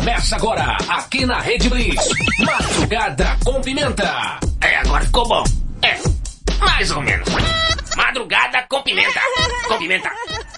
[0.00, 2.08] Começa agora, aqui na Rede Blitz.
[2.38, 4.40] Madrugada com pimenta.
[4.62, 5.44] É, agora ficou bom.
[5.82, 5.94] É,
[6.58, 7.28] mais ou menos.
[7.94, 9.20] Madrugada com pimenta.
[9.68, 10.10] Com pimenta.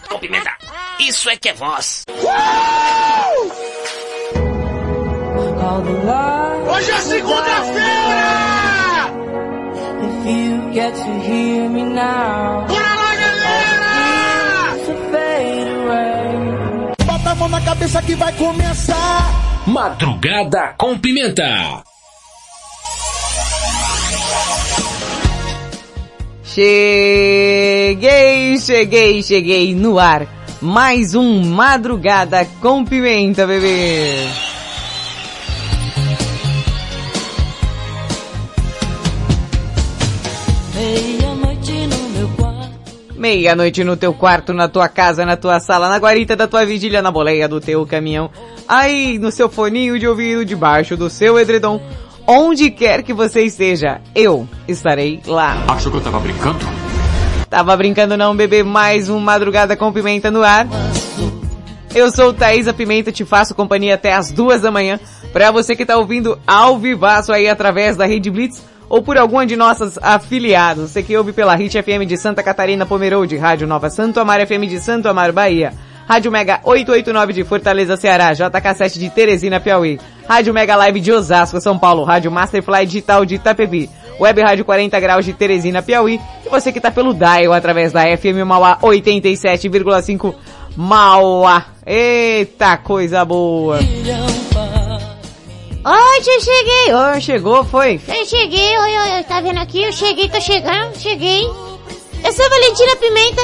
[0.09, 0.56] Com pimenta.
[1.01, 2.05] Isso é que é voz.
[6.73, 8.43] Hoje é segunda-feira!
[10.02, 10.27] If
[17.52, 19.62] na cabeça que vai começar!
[19.66, 21.85] Madrugada com pimenta.
[26.43, 27.99] Cheguei,
[28.59, 30.27] cheguei, cheguei no ar.
[30.60, 34.29] Mais um Madrugada com Pimenta, bebê.
[40.82, 41.21] Quarto.
[43.23, 47.01] Meia-noite no teu quarto, na tua casa, na tua sala, na guarita da tua vigília,
[47.01, 48.28] na boleia do teu caminhão,
[48.66, 51.80] aí no seu foninho de ouvido, debaixo do seu edredom,
[52.26, 55.56] onde quer que você esteja, eu estarei lá.
[55.68, 56.59] Achou que eu tava brincando?
[57.48, 60.66] Tava brincando não, bebê, mais um Madrugada com Pimenta no ar.
[61.95, 64.98] Eu sou Thaisa Pimenta, te faço companhia até as duas da manhã.
[65.32, 69.47] Pra você que tá ouvindo ao vivaço aí através da Rede Blitz ou por alguma
[69.47, 70.91] de nossas afiliados.
[70.91, 74.66] Você que ouve pela Hit FM de Santa Catarina Pomerode, Rádio Nova Santo Amaro FM
[74.69, 75.72] de Santo Amaro, Bahia.
[76.06, 79.99] Rádio Mega 889 de Fortaleza, Ceará, JK7 de Teresina, Piauí.
[80.28, 82.04] Rádio Mega Live de Osasco, São Paulo.
[82.04, 83.88] Rádio Masterfly Digital de Itapevi.
[84.21, 86.21] Web Rádio 40 Graus de Teresina, Piauí.
[86.44, 90.34] E você que tá pelo Dial através da FM Mauá 87,5
[90.77, 91.65] Mauá.
[91.87, 93.78] Eita coisa boa.
[95.84, 96.94] Oi, tio, cheguei.
[96.94, 98.00] Oh, chegou, foi?
[98.06, 99.82] Eu cheguei, oi, oi, tá vendo aqui?
[99.82, 101.43] Eu cheguei, tô chegando, cheguei.
[101.44, 103.43] Eu sou Valentina Pimenta.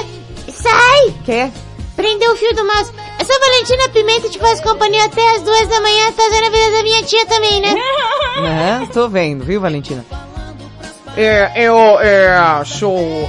[0.52, 1.14] Sai!
[1.24, 1.50] Quer?
[1.96, 2.92] Prendeu o fio do mouse.
[3.18, 6.50] Eu sou Valentina Pimenta, te faço companhia até as duas da manhã, tá dando a
[6.50, 7.74] vida da minha tia também, né?
[8.38, 10.06] Aham, tô vendo, viu, Valentina?
[11.16, 13.28] É, eu, é, sou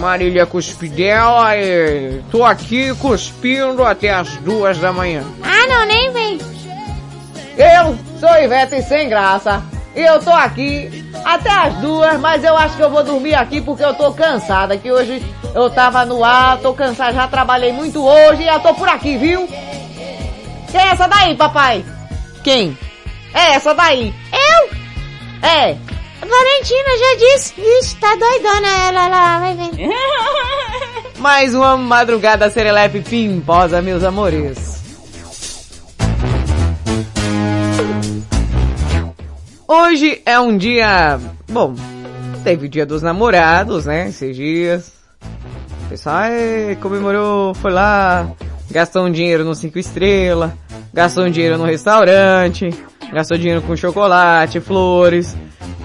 [0.00, 5.22] Marília Cuspidela e tô aqui cuspindo até as duas da manhã.
[5.44, 6.40] Ah, não, nem vem.
[7.62, 9.62] Eu sou Ivete Sem Graça
[9.94, 13.60] e eu tô aqui até as duas, mas eu acho que eu vou dormir aqui
[13.60, 15.22] porque eu tô cansada, que hoje
[15.54, 19.16] eu tava no ar, tô cansada, já trabalhei muito hoje e eu tô por aqui,
[19.16, 19.46] viu?
[20.72, 21.84] Quem é essa daí, papai?
[22.42, 22.76] Quem?
[23.32, 24.12] É essa daí.
[24.32, 25.48] Eu?
[25.48, 25.76] É.
[26.20, 27.54] Valentina já disse.
[27.60, 29.76] Ixi, tá doidona ela lá, vai vendo.
[31.18, 34.81] Mais uma madrugada serelepe pimposa, meus amores.
[39.66, 41.18] Hoje é um dia,
[41.48, 41.74] bom,
[42.44, 44.92] teve o dia dos namorados, né, esses dias.
[45.86, 46.24] O pessoal
[46.80, 48.30] comemorou, foi lá,
[48.70, 50.52] gastou um dinheiro no cinco estrelas,
[50.92, 52.70] gastou um dinheiro no restaurante,
[53.12, 55.36] gastou dinheiro com chocolate, flores.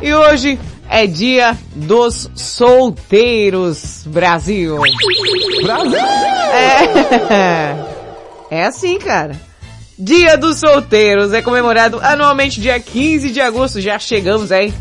[0.01, 4.77] E hoje é dia dos solteiros, Brasil.
[5.63, 5.99] Brasil!
[7.29, 7.75] É,
[8.59, 9.46] é assim, cara.
[9.99, 13.81] Dia dos solteiros é comemorado anualmente dia 15 de agosto.
[13.81, 14.71] Já chegamos aí,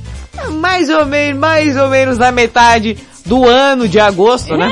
[0.60, 4.71] mais ou menos, mais ou menos na metade do ano de agosto, né?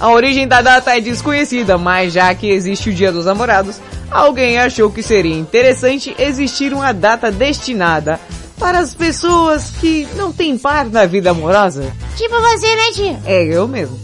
[0.00, 3.78] A origem da data é desconhecida, mas já que existe o Dia dos Namorados,
[4.10, 8.18] alguém achou que seria interessante existir uma data destinada
[8.58, 11.92] para as pessoas que não têm par na vida amorosa.
[12.16, 13.20] Tipo você, né, tia?
[13.26, 14.00] É, eu mesmo.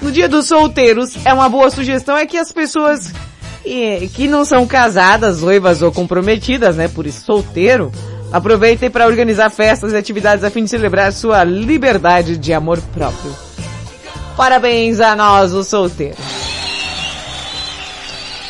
[0.00, 3.12] No dia dos solteiros, é uma boa sugestão é que as pessoas
[3.62, 7.92] que, que não são casadas, noivas ou comprometidas, né, por isso solteiro,
[8.32, 13.34] aproveitem para organizar festas e atividades a fim de celebrar sua liberdade de amor próprio.
[14.36, 16.18] Parabéns a nós, os solteiros.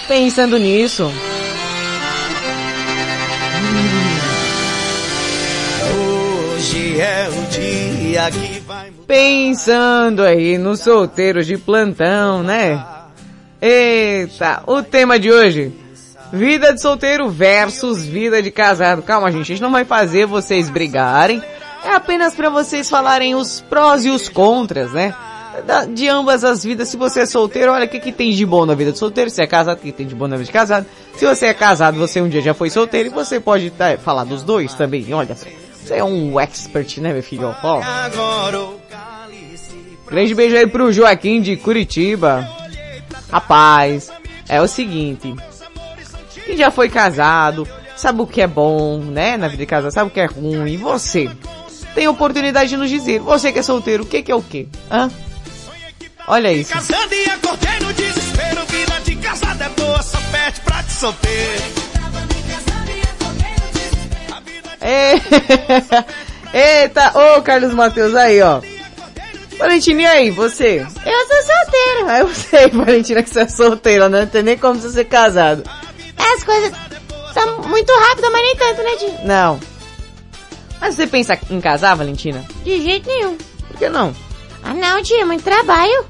[0.08, 1.10] Pensando nisso,
[6.98, 7.28] é
[9.06, 13.01] pensando aí nos solteiros de plantão, né?
[13.62, 15.72] Eita, o tema de hoje.
[16.32, 19.02] Vida de solteiro versus vida de casado.
[19.02, 21.40] Calma, gente, a gente não vai fazer vocês brigarem.
[21.84, 25.14] É apenas para vocês falarem os prós e os contras, né?
[25.94, 26.88] de ambas as vidas.
[26.88, 29.30] Se você é solteiro, olha o que, que tem de bom na vida de solteiro.
[29.30, 30.86] Se é casado, o que tem de bom na vida de casado.
[31.16, 34.24] Se você é casado, você um dia já foi solteiro e você pode tá, falar
[34.24, 35.06] dos dois também.
[35.14, 35.36] Olha.
[35.36, 37.54] Você é um expert, né, meu filho?
[37.62, 37.80] Ó.
[40.08, 42.61] Grande beijo aí pro Joaquim de Curitiba.
[43.32, 44.10] Rapaz,
[44.46, 45.34] é o seguinte.
[46.44, 50.10] Quem já foi casado, sabe o que é bom, né, na vida de casado, sabe
[50.10, 50.68] o que é ruim.
[50.68, 51.30] E você?
[51.94, 53.20] Tem oportunidade de nos dizer.
[53.20, 54.68] Você que é solteiro, o que que é o que?
[54.90, 55.10] Hã?
[56.26, 56.72] Olha isso.
[56.72, 61.82] Casando e acordei no desespero Vida de casada é boa, só pede pra te solteiro
[64.80, 65.14] É.
[66.82, 68.60] Eita, ô Carlos Matheus aí, ó.
[69.62, 70.80] Valentina, e aí, você?
[70.80, 72.08] Eu sou solteiro.
[72.08, 74.22] Ah, eu sei, Valentina, que você é solteira, né?
[74.22, 75.62] Não tem nem como você ser casado.
[76.18, 76.72] As coisas
[77.32, 79.14] são muito rápidas, mas nem tanto, né, tio?
[79.24, 79.60] Não.
[80.80, 82.44] Mas você pensa em casar, Valentina?
[82.64, 83.38] De jeito nenhum.
[83.68, 84.12] Por que não?
[84.64, 86.06] Ah não, tio, é muito trabalho.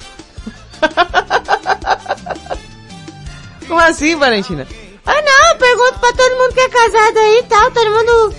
[3.69, 4.67] Como assim, Valentina?
[5.05, 8.35] Ah não, eu pergunto pra todo mundo que é casado aí e tal, todo mundo...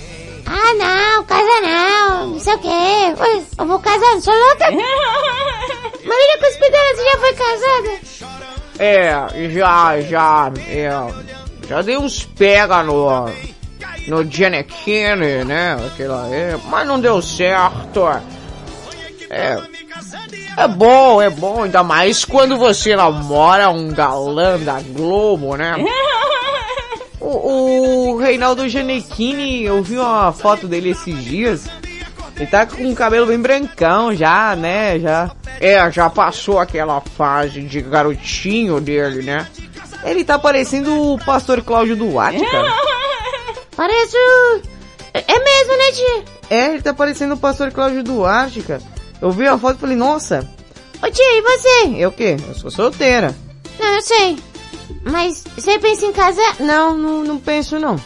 [0.46, 2.68] Ah não, casa não, não sei o quê.
[2.68, 4.72] Ué, eu vou casar, não sou louca?
[6.06, 8.00] Marília Cuspidela, você já foi casada?
[8.80, 10.90] É, já, já, é,
[11.68, 13.30] já dei uns pega no,
[14.08, 18.08] no Giannichini, né, aquela, é, mas não deu certo.
[19.30, 19.58] É,
[20.58, 25.76] é bom, é bom, ainda mais quando você namora um galã da Globo, né?
[27.26, 31.66] O, o Reinaldo Giannichini, eu vi uma foto dele esses dias,
[32.36, 35.32] ele tá com o cabelo bem brancão já, né, já.
[35.62, 39.48] É, já passou aquela fase de garotinho dele, né?
[40.04, 42.68] Ele tá parecendo o pastor Cláudio Duarte, cara.
[43.76, 44.18] Parece...
[44.18, 44.62] o-
[45.14, 46.24] É é mesmo, né, tia?
[46.50, 48.82] É, ele tá parecendo o pastor Cláudio Duarte, cara.
[49.22, 50.46] Eu vi a foto e falei, nossa,
[51.02, 51.96] Ô tia, e você?
[52.04, 52.36] eu o quê?
[52.48, 53.34] Eu sou solteira.
[53.80, 54.38] Não, eu sei.
[55.04, 56.60] Mas você pensa em casar?
[56.60, 58.00] Não, não, não penso não.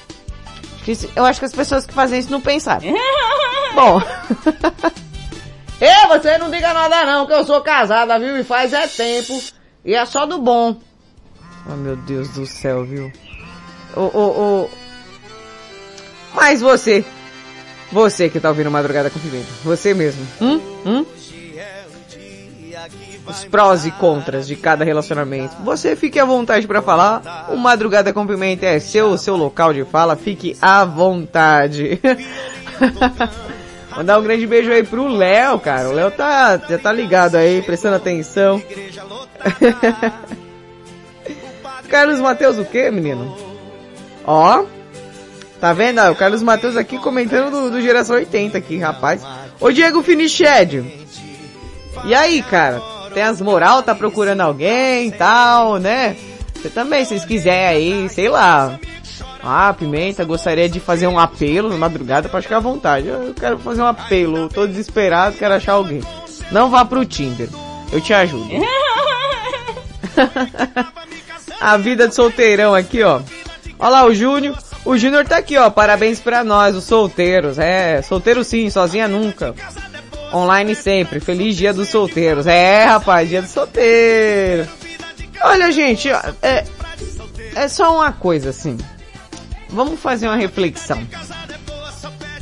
[1.15, 2.81] Eu acho que as pessoas que fazem isso não pensaram.
[3.75, 4.01] Bom.
[5.79, 8.39] Ei, você não diga nada não, que eu sou casada, viu?
[8.39, 9.39] E faz é tempo.
[9.85, 10.75] E é só do bom.
[11.69, 13.11] Oh, meu Deus do céu, viu?
[13.95, 14.69] Ô, ô, ô.
[16.33, 17.05] Mas você.
[17.91, 19.47] Você que tá ouvindo Madrugada com Pimenta.
[19.63, 20.25] Você mesmo.
[20.41, 20.59] Hum?
[20.85, 21.05] Hum?
[23.25, 25.55] Os prós e contras de cada relacionamento.
[25.63, 27.47] Você fique à vontade pra falar.
[27.49, 30.15] O Madrugada com Pimenta é seu, seu local de fala.
[30.15, 31.99] Fique à vontade.
[33.95, 35.89] Mandar um grande beijo aí pro Léo, cara.
[35.89, 38.61] O Léo tá, já tá ligado aí, prestando atenção.
[41.89, 43.35] Carlos Matheus o quê, menino?
[44.23, 44.65] Ó.
[45.59, 45.99] Tá vendo?
[46.11, 49.23] O Carlos Matheus aqui comentando do, do Geração 80 aqui, rapaz.
[49.59, 51.06] Ô Diego Finiched.
[52.05, 52.81] E aí, cara?
[53.13, 56.15] Tem as moral, tá procurando alguém e tal, né?
[56.53, 58.79] Você também, se vocês quiserem aí, sei lá.
[59.43, 63.07] Ah, Pimenta, gostaria de fazer um apelo na madrugada, pode ficar à vontade.
[63.07, 66.01] Eu quero fazer um apelo, tô desesperado, quero achar alguém.
[66.51, 67.49] Não vá pro Tinder,
[67.91, 68.49] eu te ajudo.
[71.59, 73.21] A vida de solteirão aqui, ó.
[73.79, 74.55] Olha lá o Júnior.
[74.85, 75.69] O Júnior tá aqui, ó.
[75.69, 77.59] Parabéns pra nós, os solteiros.
[77.59, 79.53] É, solteiro sim, sozinha nunca.
[80.33, 81.19] Online sempre.
[81.19, 82.45] Feliz dia dos solteiros.
[82.47, 84.67] É, rapaz, dia do solteiro.
[85.41, 86.09] Olha, gente,
[86.41, 86.63] é,
[87.55, 88.77] é só uma coisa assim.
[89.69, 90.99] Vamos fazer uma reflexão.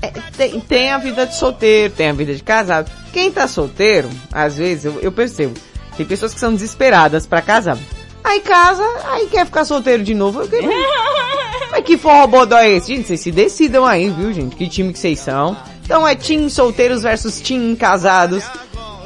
[0.01, 2.91] É, tem, tem a vida de solteiro, tem a vida de casado.
[3.11, 5.53] Quem tá solteiro, às vezes, eu, eu percebo,
[5.97, 7.77] tem pessoas que são desesperadas pra casar.
[8.23, 10.41] Aí casa, aí quer ficar solteiro de novo.
[10.41, 10.67] Eu quero-
[11.71, 12.87] Mas que forró bodó é esse?
[12.95, 14.55] Gente, vocês se decidam aí, viu, gente?
[14.55, 15.55] Que time que vocês são.
[15.85, 18.43] Então é team solteiros versus team casados.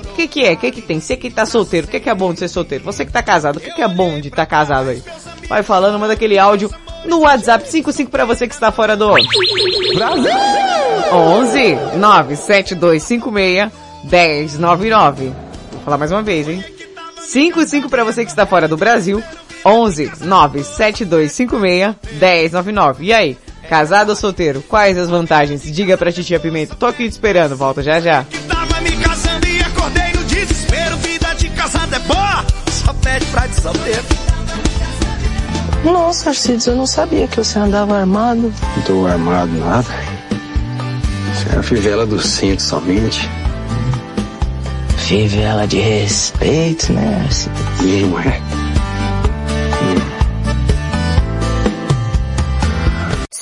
[0.01, 0.53] O que que é?
[0.53, 0.99] O que que tem?
[0.99, 2.83] Você que tá solteiro, o que que é bom de ser solteiro?
[2.85, 5.03] Você que tá casado, o que que é bom de tá casado aí?
[5.47, 6.71] Vai falando, manda aquele áudio
[7.05, 9.11] no WhatsApp 55 pra você que está fora do...
[9.93, 10.31] Brasil!
[11.11, 13.71] 11 97256
[14.03, 15.33] 1099.
[15.71, 16.63] Vou falar mais uma vez, hein?
[17.19, 19.23] 55 pra você que está fora do Brasil.
[19.65, 23.05] 11 97256 1099.
[23.05, 23.37] E aí?
[23.69, 24.63] Casado ou solteiro?
[24.67, 25.61] Quais as vantagens?
[25.61, 26.73] Diga pra Titia Pimenta.
[26.73, 27.55] Tô aqui te esperando.
[27.55, 28.25] Volta já já.
[28.47, 33.47] Tava me casando e acordei no desespero Vida de casada é boa, só pede pra
[33.47, 34.03] te solteiro
[35.85, 38.51] Nossa, Arcides, eu não sabia que você andava armado.
[38.75, 39.87] Não tô armado nada.
[41.31, 43.29] Isso é a fivela do cinto somente.
[44.97, 48.09] Fivela de respeito, né, Arcides?
[48.09, 48.48] Não é?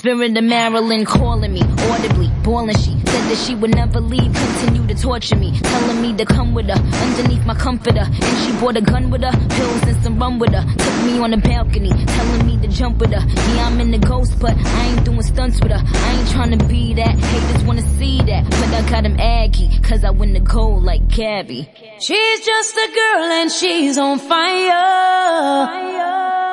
[0.08, 4.88] spirit of Marilyn calling me audibly, boiling she said that she would never leave, continue
[4.88, 8.78] to torture me, telling me to come with her, underneath my comforter, and she brought
[8.78, 11.90] a gun with her, pills and some rum with her, took me on the balcony,
[11.90, 13.20] telling me to jump with her,
[13.54, 16.58] yeah I'm in the ghost, but I ain't doing stunts with her, I ain't trying
[16.58, 20.32] to be that, haters wanna see that, but I got him Aggie, cause I win
[20.32, 21.70] the gold like Gabby.
[22.00, 25.68] She's just a girl and she's on fire.
[25.68, 26.47] fire.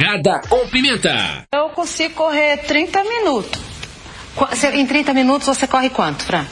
[0.00, 1.44] Madrugada com Pimenta.
[1.52, 3.60] Eu consigo correr 30 minutos.
[4.72, 6.46] Em 30 minutos você corre quanto, Fran?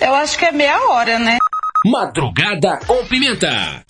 [0.00, 1.36] Eu acho que é meia hora, né?
[1.84, 3.85] Madrugada com Pimenta.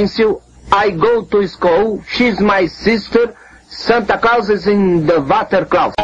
[0.00, 0.40] Pencil.
[0.72, 2.02] I go to school.
[2.08, 3.36] She's my sister.
[3.68, 5.94] Santa Claus is in the water closet.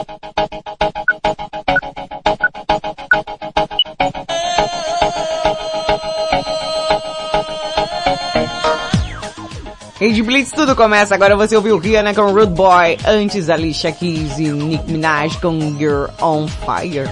[9.98, 11.14] Rede Blitz, tudo começa.
[11.14, 12.98] Agora você ouviu Rihanna com Rude Boy.
[13.06, 17.08] Antes, Alicia Keys e Nick Minaj com You're On Fire.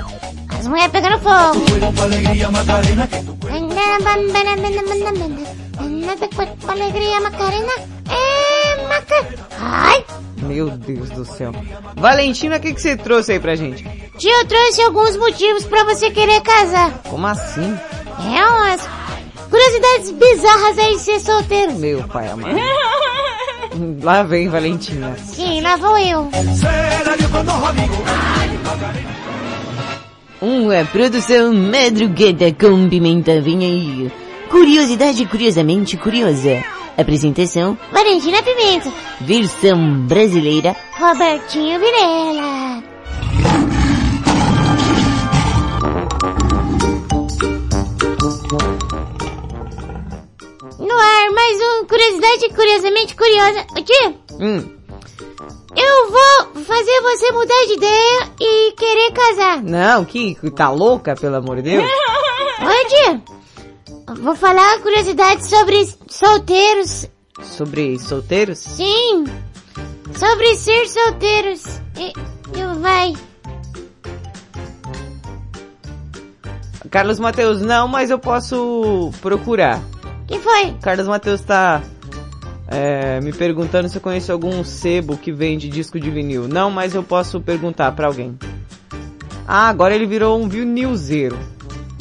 [0.50, 1.64] As mulheres pegando fogo.
[5.80, 7.72] Nada cuerpo, alegria, Macarena.
[8.08, 9.28] É, Maca...
[9.58, 10.04] Ai!
[10.42, 11.52] Meu Deus do céu.
[11.96, 13.82] Valentina, o que, que você trouxe aí pra gente?
[14.18, 16.90] Tia, eu trouxe alguns motivos pra você querer casar.
[17.08, 17.76] Como assim?
[18.18, 18.88] É umas
[19.50, 21.72] curiosidades bizarras aí de ser solteiro.
[21.74, 22.56] Meu pai amado.
[24.02, 25.16] Lá vem Valentina.
[25.16, 26.28] Sim, lá vou eu.
[30.40, 34.12] Uma produção madrugada com pimenta, vem aí.
[34.50, 36.62] Curiosidade curiosamente curiosa.
[36.96, 38.92] Apresentação, Valentina Pimenta.
[39.20, 40.76] versão brasileira.
[40.98, 42.82] Robertinho Virela.
[50.78, 53.66] No ar, mais um Curiosidade Curiosamente Curiosa.
[53.76, 54.68] Ô tia, Hum,
[55.76, 59.62] eu vou fazer você mudar de ideia e querer casar.
[59.62, 61.84] não, que tá louca, pelo amor de Deus?
[61.84, 63.22] Oi, tia.
[64.20, 67.08] Vou falar curiosidades sobre solteiros.
[67.42, 68.58] Sobre solteiros?
[68.58, 69.24] Sim.
[70.16, 71.62] Sobre ser solteiros.
[71.98, 72.12] E,
[72.58, 73.14] eu vai.
[76.90, 79.82] Carlos Mateus, não, mas eu posso procurar.
[80.28, 80.72] Que foi?
[80.80, 81.82] Carlos Mateus tá
[82.68, 86.46] é, me perguntando se eu conheço algum sebo que vende disco de vinil.
[86.46, 88.38] Não, mas eu posso perguntar pra alguém.
[89.46, 91.38] Ah, agora ele virou um vinilzeiro.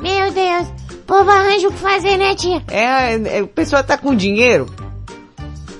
[0.02, 0.83] Meu Deus.
[1.04, 2.64] O povo arranja o que fazer, né, tia?
[2.72, 4.74] É, é, a pessoa tá com dinheiro.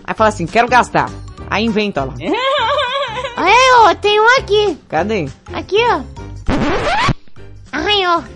[0.04, 1.10] Aí fala assim, quero gastar.
[1.50, 2.14] Aí inventa lá.
[3.38, 4.78] Olha, ó, tem um aqui.
[4.90, 5.30] Cadê?
[5.54, 6.02] Aqui, ó.
[7.72, 8.22] Arranhou.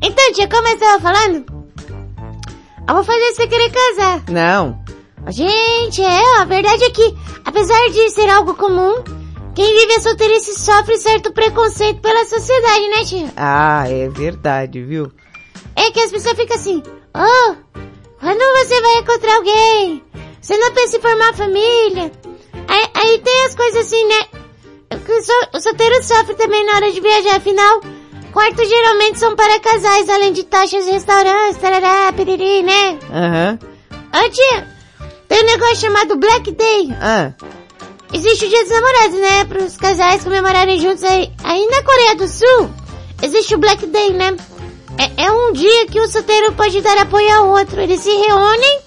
[0.00, 1.44] então, tia, como eu tava falando,
[2.88, 4.22] eu vou fazer você querer casar.
[4.30, 4.78] Não.
[5.30, 7.12] Gente, é, a verdade é que,
[7.44, 9.02] apesar de ser algo comum,
[9.56, 13.32] quem vive a solteirice sofre certo preconceito pela sociedade, né, tia?
[13.36, 15.10] Ah, é verdade, viu?
[15.74, 16.82] É que as pessoas ficam assim,
[17.14, 17.54] oh,
[18.20, 20.04] quando você vai encontrar alguém?
[20.40, 22.12] Você não pensa em formar família?
[22.68, 24.26] Aí, aí tem as coisas assim, né?
[24.92, 27.80] O, sol- o solteiro sofre também na hora de viajar, afinal,
[28.32, 32.98] quartos geralmente são para casais, além de taxas de restaurantes, tarará, piriri, né?
[33.10, 33.58] Aham.
[34.14, 34.68] Ô tia,
[35.28, 36.88] tem um negócio chamado Black Day.
[37.00, 37.32] Ah,
[38.16, 39.44] Existe o dia dos namorados, né?
[39.44, 41.30] Para os casais comemorarem juntos aí.
[41.44, 42.70] Aí na Coreia do Sul,
[43.22, 44.34] existe o Black Day, né?
[44.96, 47.78] É, é um dia que o solteiro pode dar apoio ao outro.
[47.78, 48.80] Eles se reúnem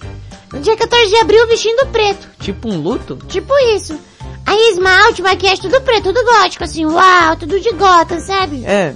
[0.52, 2.28] no dia 14 de abril vestindo preto.
[2.40, 3.16] tipo um luto?
[3.28, 3.96] Tipo isso.
[4.44, 8.64] Aí esmalte, maquiagem, tudo preto, tudo gótico, assim, uau, tudo de gota, sabe?
[8.64, 8.94] É.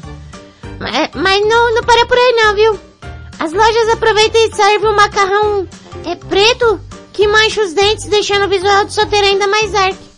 [0.80, 2.80] Mas, mas não, não para por aí não, viu?
[3.38, 5.68] As lojas aproveitam e servem um macarrão
[6.04, 6.80] é, preto
[7.12, 10.13] que mancha os dentes, deixando o visual do solteiro ainda mais arque.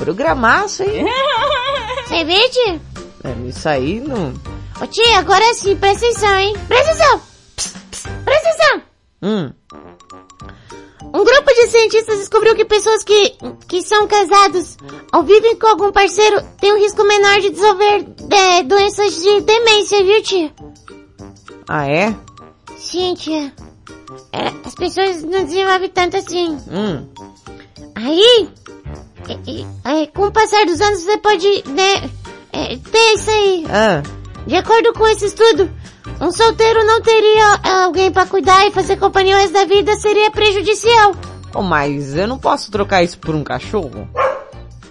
[0.00, 1.04] Programaço, hein?
[2.08, 2.80] Você tia?
[3.22, 4.32] É, isso aí não...
[4.80, 6.54] Ô tia, agora sim, presta atenção, hein?
[6.66, 7.20] Presta atenção!
[8.24, 8.82] Presta atenção!
[9.22, 9.52] Hum,
[11.12, 13.36] Um grupo de cientistas descobriu que pessoas que,
[13.68, 14.78] que são casados
[15.12, 20.02] ou vivem com algum parceiro têm um risco menor de desenvolver é, doenças de demência,
[20.02, 20.52] viu, tia?
[21.68, 22.16] ah é?
[22.78, 23.52] Sim, tia.
[24.32, 26.56] É, as pessoas não desenvolvem tanto assim.
[26.70, 27.06] Hum,
[28.02, 28.48] Aí,
[29.28, 32.10] e- e- é, com o passar dos anos você pode, né,
[32.52, 33.64] é, ter isso aí.
[33.68, 34.02] ah,
[34.46, 35.70] De acordo com esse estudo,
[36.20, 39.94] um solteiro não teria ah, alguém pra cuidar e fazer companhia o resto da vida
[39.96, 41.14] seria prejudicial.
[41.54, 44.08] oh, mas eu não posso trocar isso por um cachorro?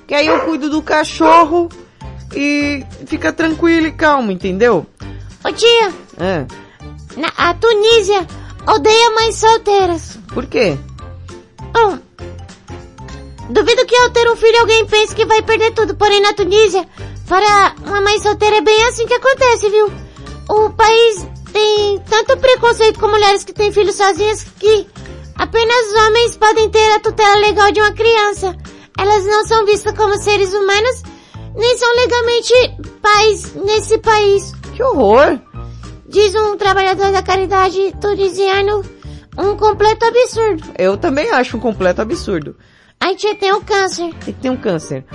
[0.07, 1.67] Que aí eu cuido do cachorro
[2.35, 4.85] e fica tranquilo e calmo, entendeu?
[5.43, 6.45] Ô tia, Ah,
[7.17, 8.25] na, a Tunísia
[8.67, 10.19] odeia mães solteiras.
[10.33, 10.77] por quê?
[11.75, 11.99] Um,
[13.49, 16.87] duvido que ao ter um filho alguém pense que vai perder tudo, porém na Tunísia,
[17.27, 19.91] para uma mãe solteira é bem assim que acontece, viu?
[20.49, 24.87] O país tem tanto preconceito com mulheres que têm filhos sozinhas que
[25.35, 28.55] apenas homens podem ter a tutela legal de uma criança.
[28.97, 31.03] Elas não são vistas como seres humanos,
[31.55, 32.53] nem são legalmente
[33.01, 34.53] pais nesse país.
[34.75, 35.39] Que horror!
[36.07, 38.83] Diz um trabalhador da caridade tunisiano,
[39.37, 40.63] um completo absurdo.
[40.77, 42.55] Eu também acho um completo absurdo.
[43.01, 44.13] Aí tia tem o câncer.
[44.25, 45.05] Tem que ter um câncer.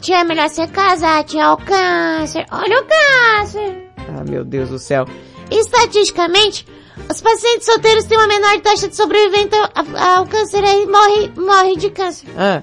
[0.00, 2.44] Tia, é melhor você casar, tia, o câncer.
[2.50, 3.90] Olha o câncer.
[3.98, 5.06] Ah, meu Deus do céu.
[5.50, 6.66] estatisticamente,
[7.10, 11.76] os pacientes solteiros têm uma menor taxa de sobrevivência ao, ao câncer aí, morre, morre
[11.76, 12.28] de câncer.
[12.36, 12.62] Ah,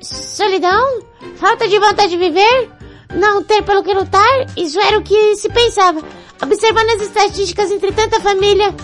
[0.00, 1.02] Solidão?
[1.36, 2.70] Falta de vontade de viver?
[3.14, 4.46] Não ter pelo que lutar?
[4.56, 6.02] Isso era o que se pensava.
[6.42, 8.74] Observando as estatísticas entre tanta família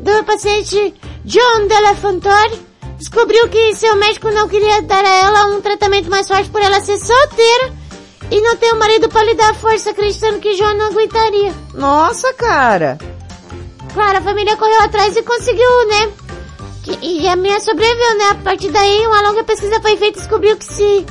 [0.00, 0.94] do paciente
[1.24, 2.60] John Delafontaine,
[2.98, 6.80] descobriu que seu médico não queria dar a ela um tratamento mais forte por ela
[6.80, 7.72] ser solteira
[8.30, 11.54] e não ter um marido para lhe dar força, acreditando que John não aguentaria.
[11.74, 12.98] nossa, cara.
[13.94, 16.12] Claro, a família correu atrás e conseguiu, né?
[17.00, 18.24] E a minha sobreviveu, né?
[18.30, 21.06] A partir daí, uma longa pesquisa foi feita e descobriu que se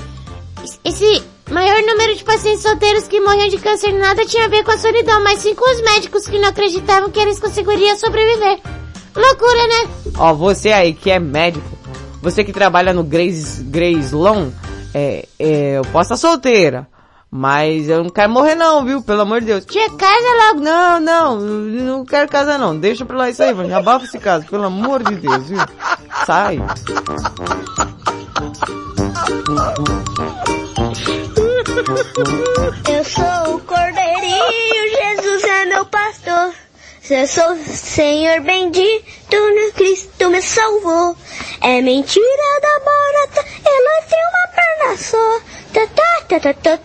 [0.83, 4.71] esse maior número de pacientes solteiros que morriam de câncer nada tinha a ver com
[4.71, 8.59] a solidão, mas sim com os médicos que não acreditavam que eles conseguiriam sobreviver.
[9.15, 9.89] Loucura, né?
[10.17, 11.74] Ó, você aí que é médico,
[12.25, 14.49] você que trabalha no Grace, Grace Lawn,
[14.95, 16.87] é, é, eu posso estar solteira,
[17.29, 19.03] mas eu não quero morrer não, viu?
[19.03, 19.63] Pelo amor de Deus.
[19.63, 20.59] Tia, casa logo.
[20.59, 22.75] Não, não, não quero casar não.
[22.75, 23.75] Deixa pra lá isso aí, mano.
[23.75, 25.59] Abafa esse caso, pelo amor de Deus, viu?
[26.25, 26.57] Sai.
[32.89, 36.64] Eu sou o cordeirinho, Jesus é meu pastor.
[37.07, 41.15] Eu sou Senhor bendito, no Cristo me salvou.
[41.61, 45.39] É mentira da barata, ela tem uma perna só.
[45.71, 46.77] Tá, tá, tá,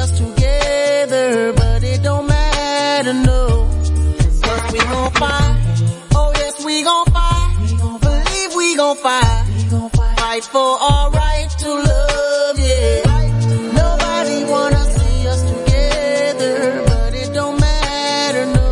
[0.00, 3.68] us together, but it don't matter, no.
[4.42, 5.56] Cause we gon' fight.
[6.14, 8.00] Oh yes, we gon' fight.
[8.00, 9.46] Believe we gon' fight.
[9.92, 10.44] Fight.
[10.44, 13.72] For our right to love, yeah.
[13.82, 18.68] Nobody wanna see us together, but it don't matter, no.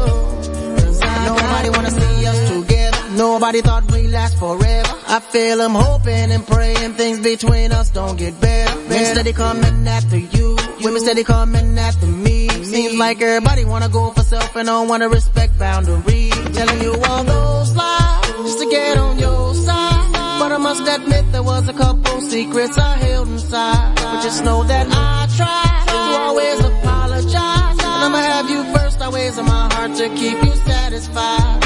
[0.78, 3.10] Cause Nobody wanna see us together.
[3.10, 4.94] Nobody thought we'd last forever.
[5.08, 8.74] I feel I'm hoping and praying things between us don't get better.
[8.88, 10.56] Men steady coming after you.
[10.82, 12.48] Women steady coming after me.
[12.48, 16.34] Seems like everybody wanna go for self and don't wanna respect boundaries.
[16.54, 20.12] Telling you all those lies just to get on your side.
[20.40, 23.96] But I must admit there was a couple secrets I held inside.
[23.96, 27.78] But just know that I tried to always apologize.
[27.78, 31.64] And I'ma have you first always in my heart to keep you satisfied.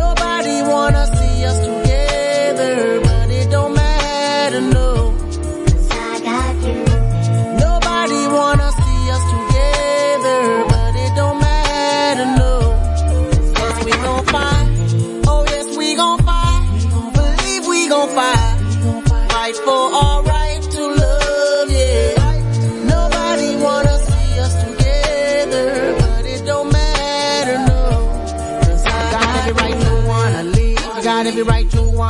[0.00, 3.00] Nobody wanna see us together,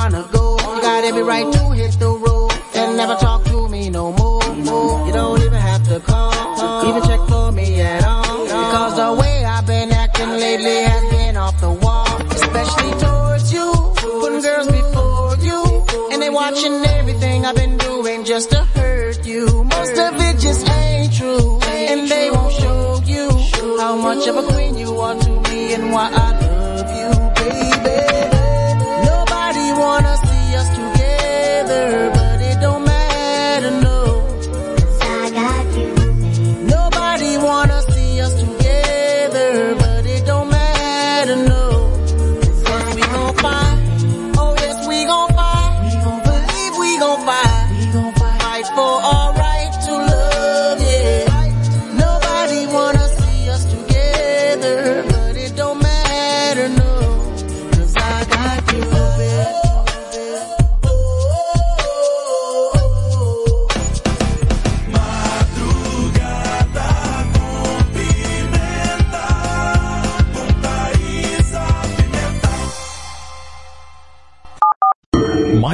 [0.02, 0.56] wanna go.
[0.58, 4.42] You got every right to hit the road and never talk to me no more.
[5.06, 8.44] You don't even have to call, even check for me at all.
[8.44, 12.16] Because the way I've been acting lately has been off the wall.
[12.32, 13.68] Especially towards you,
[14.22, 15.60] putting girls before you.
[16.10, 18.71] And they watching everything I've been doing just to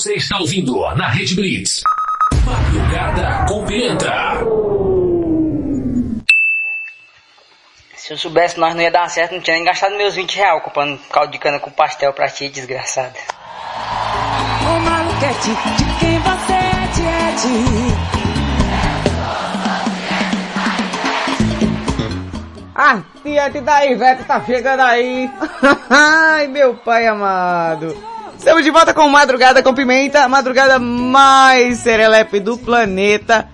[0.00, 1.82] Você está ouvindo na Rede Blitz.
[2.46, 4.10] Madrugada com Pimenta.
[7.94, 10.62] Se eu soubesse nós não ia dar certo, não tinha nem gastado meus 20 reais
[10.64, 13.12] comprando caldo de cana com pastel pra ti, desgraçada.
[14.62, 17.50] Ô maluquete, de quem você é, Tiete?
[22.74, 25.30] Ah, Tiete da Ivete tá chegando aí.
[25.90, 27.94] Ai, meu pai amado.
[28.40, 33.46] Estamos de volta com Madrugada com Pimenta, a madrugada mais serelepe do planeta.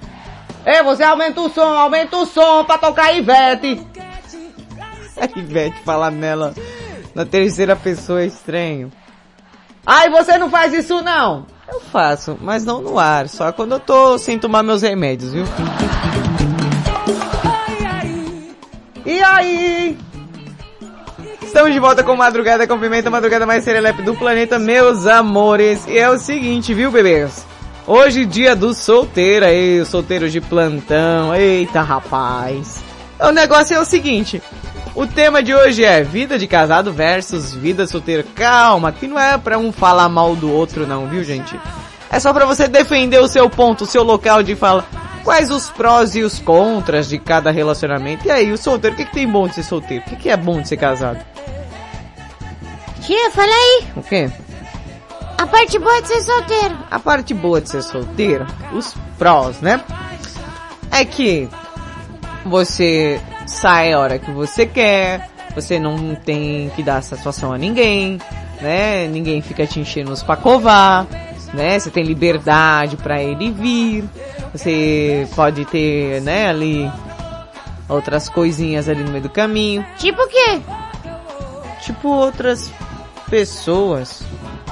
[0.65, 3.85] Ei, você aumenta o som, aumenta o som pra tocar Ivete.
[5.21, 6.55] A Ivete falar nela
[7.17, 8.93] na terceira pessoa é estranho.
[9.85, 11.47] Ai, você não faz isso não.
[11.69, 15.45] Eu faço, mas não no ar, só quando eu tô sem tomar meus remédios, viu?
[19.05, 19.99] E aí?
[21.47, 25.87] Estamos de volta com Madrugada com Pimenta, madrugada mais serelepe do planeta, meus amores.
[25.87, 27.47] E é o seguinte, viu, bebês?
[27.87, 31.35] Hoje, dia do solteiro aí, os solteiros de plantão.
[31.35, 32.83] Eita, rapaz.
[33.21, 34.43] O negócio é o seguinte.
[34.95, 38.25] O tema de hoje é vida de casado versus vida solteira.
[38.35, 41.59] Calma, que não é pra um falar mal do outro não, viu, gente?
[42.11, 44.85] É só pra você defender o seu ponto, o seu local de fala.
[45.27, 48.29] Quais os prós e os contras de cada relacionamento?
[48.29, 50.05] E aí, o solteiro, o que, que tem bom de ser solteiro?
[50.07, 51.19] O que, que é bom de ser casado?
[53.01, 53.87] Tia, fala aí.
[53.97, 54.31] O quê?
[55.37, 56.79] A parte boa de ser solteiro.
[56.89, 59.81] A parte boa de ser solteiro, os prós, né?
[60.93, 61.49] É que
[62.45, 68.21] você sai a hora que você quer, você não tem que dar satisfação a ninguém,
[68.61, 69.09] né?
[69.09, 71.05] Ninguém fica te enchendo os pra covar,
[71.53, 71.79] né?
[71.79, 74.05] Você tem liberdade pra ele vir,
[74.53, 76.91] você pode ter, né, ali
[77.89, 79.85] outras coisinhas ali no meio do caminho.
[79.99, 80.61] Tipo o quê?
[81.83, 82.71] Tipo outras
[83.31, 84.23] pessoas.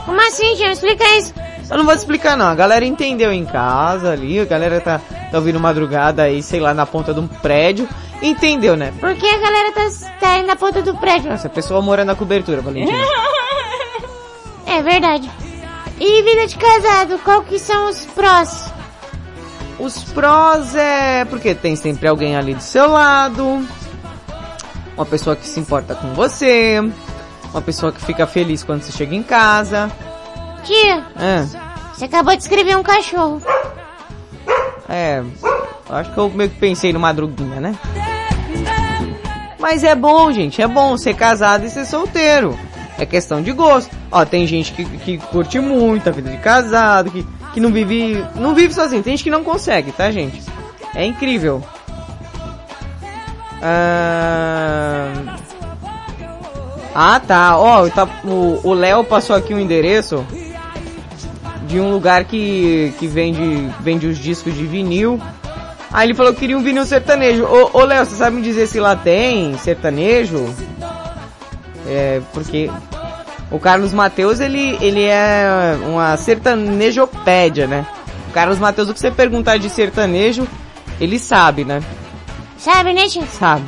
[0.05, 0.73] Como assim, tia?
[0.73, 1.33] Explica isso.
[1.71, 5.01] Eu não vou te explicar não, a galera entendeu em casa ali, a galera tá,
[5.31, 7.89] tá ouvindo madrugada aí, sei lá, na ponta de um prédio,
[8.21, 8.93] entendeu, né?
[9.01, 9.89] Por que a galera tá,
[10.21, 11.33] tá na ponta do prédio?
[11.33, 12.99] Essa pessoa mora na cobertura, Valentina.
[14.67, 15.31] É verdade.
[15.99, 18.73] E vida de casado, qual que são os prós?
[19.79, 23.67] Os prós é porque tem sempre alguém ali do seu lado,
[24.97, 26.81] uma pessoa que se importa com você,
[27.51, 29.91] uma pessoa que fica feliz quando você chega em casa.
[30.65, 31.45] Tia, É,
[31.93, 33.41] você acabou de escrever um cachorro.
[34.89, 35.23] é,
[35.91, 37.75] acho que eu meio que pensei no madruguinha, né?
[39.59, 42.59] Mas é bom, gente, é bom ser casado e ser solteiro.
[42.99, 43.95] É questão de gosto.
[44.11, 48.25] Ó, tem gente que, que curte muito a vida de casado, que, que não vive,
[48.37, 49.03] não vive sozinho.
[49.03, 50.43] Tem gente que não consegue, tá, gente?
[50.95, 51.63] É incrível.
[53.61, 55.37] Ah,
[56.95, 57.59] ah tá.
[57.59, 60.25] Ó, tá, o Léo passou aqui um endereço
[61.67, 65.21] de um lugar que, que vende, vende os discos de vinil.
[65.93, 67.45] Aí ele falou que queria um vinil sertanejo.
[67.45, 70.53] Ô, ô Léo, você sabe me dizer se lá tem sertanejo?
[71.87, 72.71] É, porque
[73.51, 77.87] o Carlos Mateus, ele, ele é uma sertanejopédia, né?
[78.29, 80.47] O Carlos Mateus, o que você perguntar de sertanejo,
[81.01, 81.83] ele sabe, né?
[82.57, 83.25] Sabe, né, tio?
[83.27, 83.65] Sabe.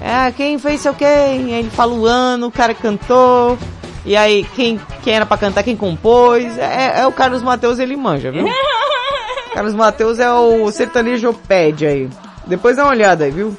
[0.00, 1.08] É, quem fez seu quem?
[1.08, 3.58] Aí ele fala o ano, o cara cantou.
[4.04, 6.58] E aí, quem, quem era pra cantar, quem compôs.
[6.58, 8.44] É, é o Carlos Mateus, ele manja, viu?
[9.54, 12.10] Carlos Mateus é o sertanejopédia aí.
[12.46, 13.56] Depois dá uma olhada aí, viu?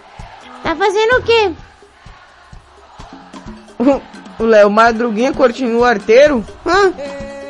[0.61, 1.51] Tá fazendo o quê?
[4.37, 6.45] O Léo, Madruguinha continua arteiro?
[6.65, 6.91] Hã?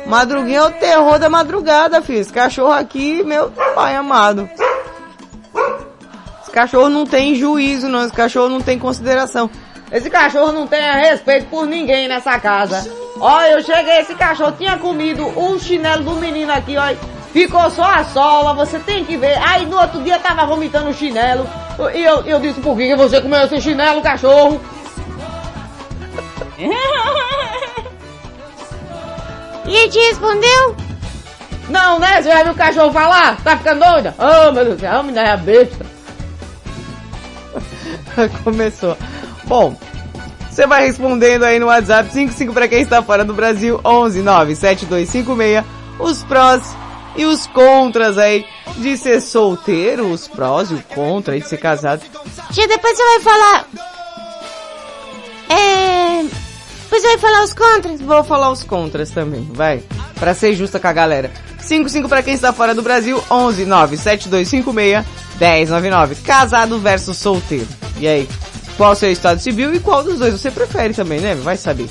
[0.06, 2.20] Madruguinha é o terror da madrugada, filho.
[2.20, 4.48] Esse cachorro aqui, meu pai amado.
[6.42, 8.04] Esse cachorro não tem juízo, não.
[8.04, 9.50] Esse cachorro não tem consideração.
[9.90, 12.88] Esse cachorro não tem respeito por ninguém nessa casa.
[13.18, 16.94] Ó, eu cheguei, esse cachorro tinha comido o chinelo do menino aqui, ó.
[17.32, 19.36] Ficou só a sola, você tem que ver.
[19.42, 21.46] Aí no outro dia tava vomitando o chinelo.
[21.94, 24.60] E eu, eu disse, por que você comeu esse chinelo, cachorro?
[29.66, 30.76] E ele te respondeu?
[31.68, 32.22] Não, né?
[32.22, 33.36] Você já viu o cachorro falar?
[33.42, 34.14] Tá ficando doida?
[34.16, 35.84] Oh, meu Deus do céu, me dá a besta.
[38.44, 38.96] Começou.
[39.44, 39.76] Bom,
[40.48, 45.64] você vai respondendo aí no WhatsApp 55 para quem está fora do Brasil, 11 97256
[45.98, 46.62] os prós
[47.16, 51.56] e os contras aí de ser solteiro, os prós e o contra aí de ser
[51.56, 52.02] casado.
[52.52, 53.66] Tia, depois você vai falar...
[55.48, 56.05] É...
[56.24, 58.00] Depois você vai falar os contras?
[58.00, 59.82] Vou falar os contras também, vai.
[60.18, 61.30] Pra ser justa com a galera.
[61.60, 65.04] 55 para quem está fora do Brasil, 11 97256
[65.38, 66.14] 1099.
[66.16, 67.68] Casado versus solteiro.
[67.98, 68.28] E aí?
[68.76, 71.34] Qual o seu estado civil e qual dos dois você prefere também, né?
[71.34, 71.88] Vai saber.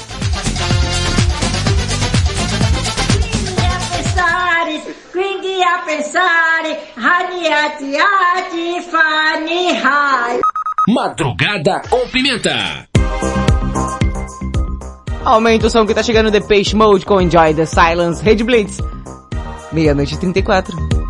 [5.15, 10.39] Quindi a pensare, radiati, ati, fani, hai.
[10.89, 12.94] Madrugada com pimenta.
[15.25, 18.79] Aumenta o som que tá chegando The Page Mode com Enjoy the Silence, Red Blitz.
[19.71, 21.04] Meia-noite e 34.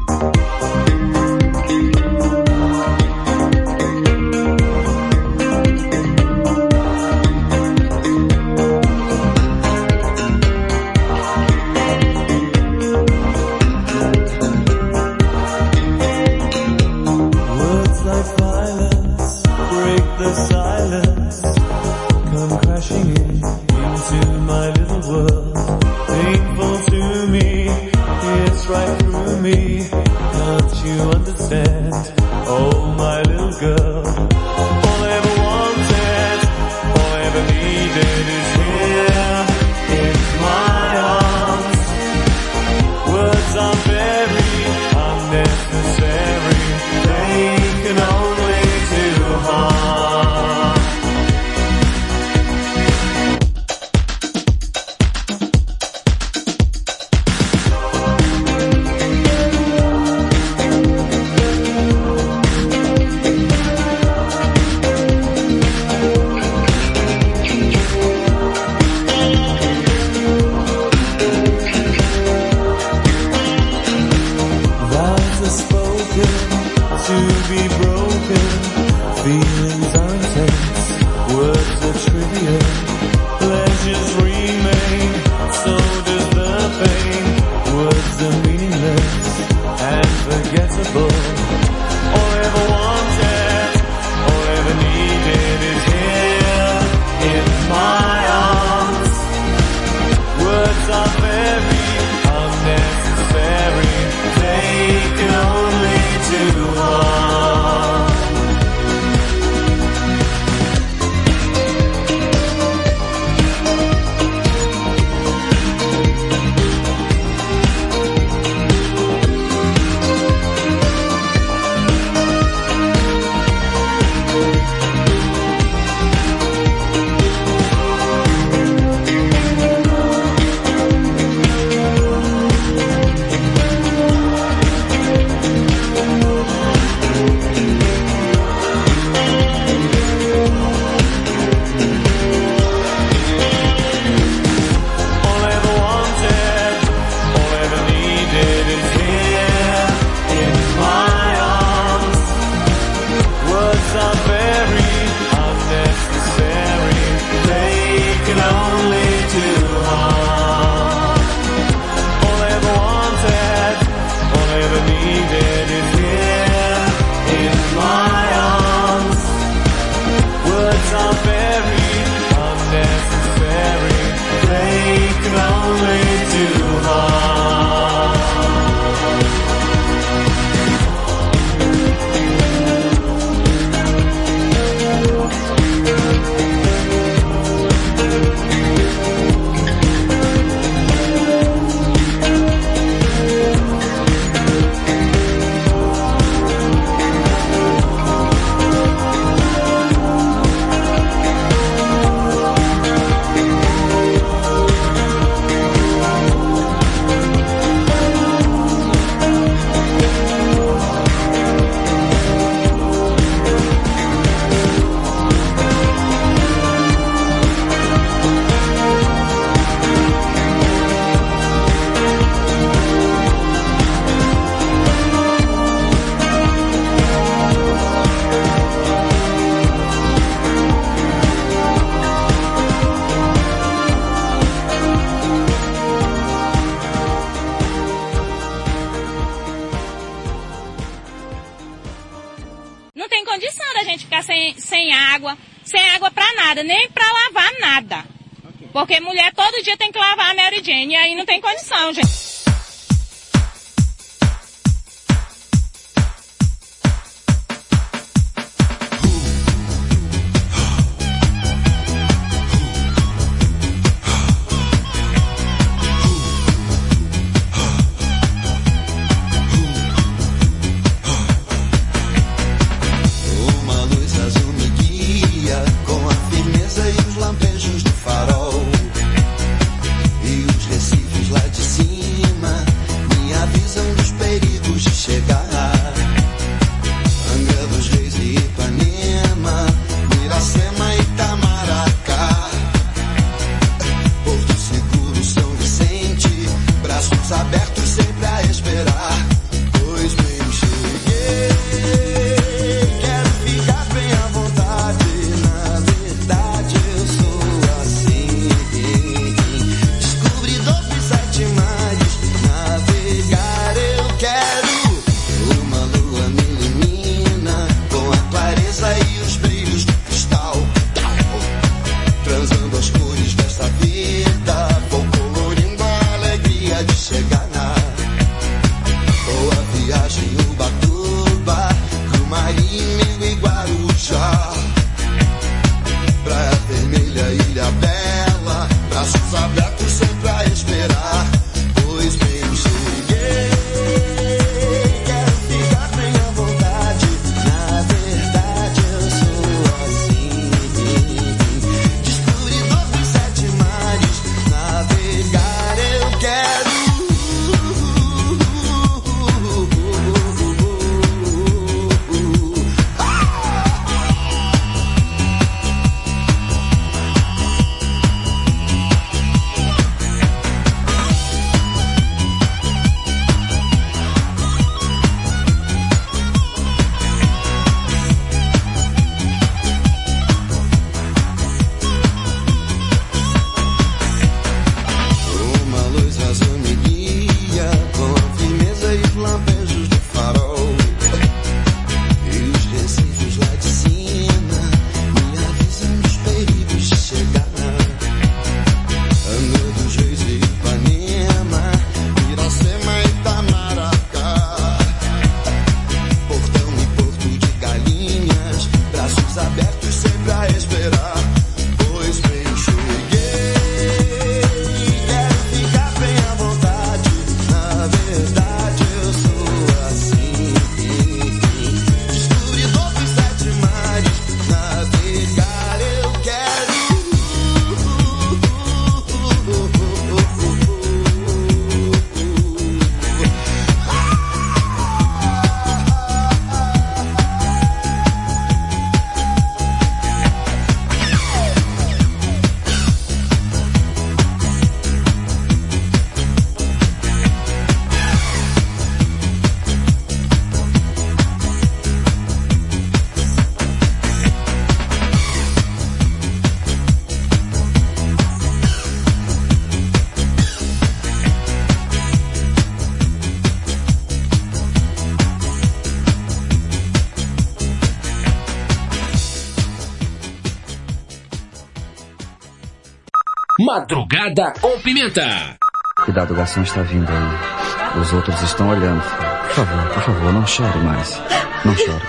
[474.26, 475.56] Morada com Pimenta.
[476.04, 478.02] Cuidado, o garçom está vindo aí.
[478.02, 479.04] Os outros estão olhando.
[479.04, 481.22] Por favor, por favor, não chore mais.
[481.64, 482.04] Não chore.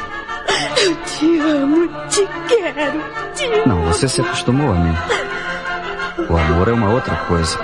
[0.83, 3.05] Eu te amo, te quero,
[3.35, 3.67] te amo.
[3.67, 4.95] Não, você se acostumou a mim.
[6.31, 7.59] O amor é uma outra coisa.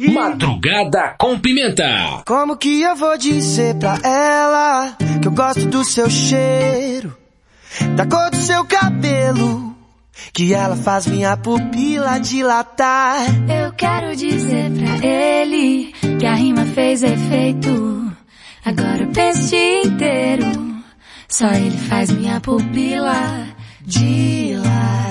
[0.10, 2.22] Madrugada com pimenta.
[2.26, 7.14] Como que eu vou dizer pra ela que eu gosto do seu cheiro,
[7.94, 9.67] da cor do seu cabelo?
[10.38, 13.26] que ela faz minha pupila dilatar.
[13.50, 18.12] Eu quero dizer pra ele que a rima fez efeito.
[18.64, 20.46] Agora o peixe inteiro.
[21.28, 23.48] Só ele faz minha pupila
[23.84, 25.08] dilatar.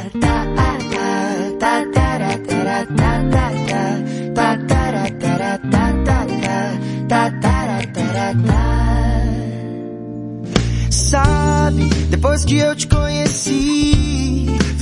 [10.89, 13.96] Sabe, depois que eu te conheci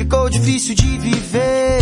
[0.06, 1.82] ficou difícil de viver.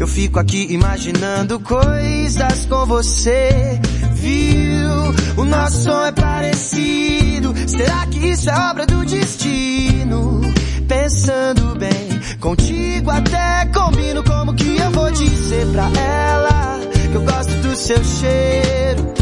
[0.00, 3.80] Eu fico aqui imaginando coisas com você.
[4.14, 5.40] Viu?
[5.40, 7.54] O nosso som é parecido.
[7.66, 10.40] Será que isso é obra do destino?
[10.88, 16.80] Pensando bem, contigo até combino como que eu vou dizer pra ela
[17.10, 19.14] que eu gosto do seu cheiro,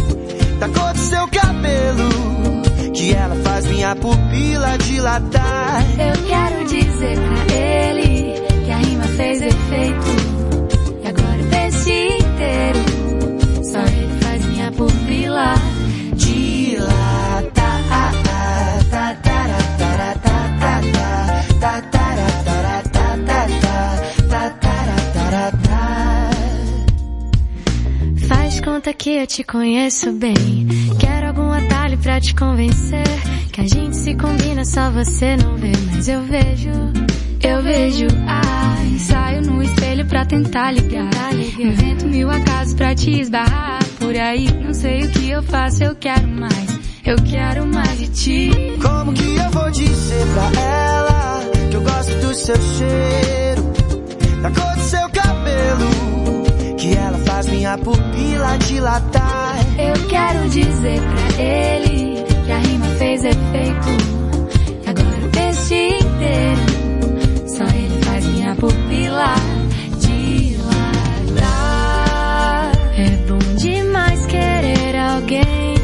[0.59, 2.17] da cor do seu cabelo
[2.95, 5.85] que ela faz minha pupila dilatar.
[5.99, 8.06] Eu quero dizer pra ele
[9.17, 10.07] fez efeito.
[11.03, 15.55] E agora o peixe inteiro, só ele faz minha pupila.
[28.29, 30.67] Faz conta que eu te conheço bem.
[30.99, 33.07] Quero algum atalho pra te convencer.
[33.53, 35.73] Que a gente se combina, só você não vê.
[35.93, 36.71] Mas eu vejo,
[37.47, 38.07] eu vejo.
[38.27, 41.33] Ai, saio no espelho pra tentar ligar.
[41.59, 43.79] Invento mil acasos pra te esbarrar.
[43.99, 46.79] Por aí, não sei o que eu faço, eu quero mais.
[47.05, 48.51] Eu quero mais de ti.
[48.83, 51.41] Como que eu vou dizer pra ela
[51.71, 53.63] que eu gosto do seu cheiro,
[54.43, 59.57] da cor do seu cabelo, que ela faz minha pupila dilatar.
[59.79, 63.89] Eu quero dizer pra ele que a rima fez efeito.
[64.85, 66.76] E agora o peixe inteiro,
[68.67, 69.35] pupila
[70.01, 71.53] dilatar.
[72.97, 75.77] É bom demais querer alguém.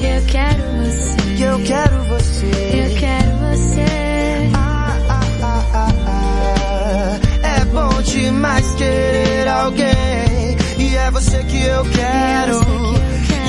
[0.00, 1.44] Eu quero você.
[1.44, 2.46] Eu quero você.
[2.72, 4.50] Eu quero você.
[4.54, 7.20] Ah, ah, ah, ah, ah.
[7.42, 10.56] É bom demais querer alguém.
[10.78, 12.60] E é você que eu quero.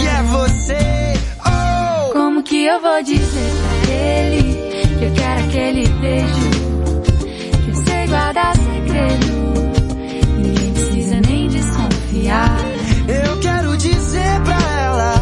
[0.01, 1.13] E é você.
[1.45, 2.11] Oh!
[2.11, 4.41] Como que eu vou dizer pra ele
[4.99, 6.51] que eu quero aquele beijo?
[7.63, 9.31] Que eu sei guardar segredo.
[10.37, 12.57] Ninguém precisa nem desconfiar.
[13.07, 15.13] Eu quero dizer pra ela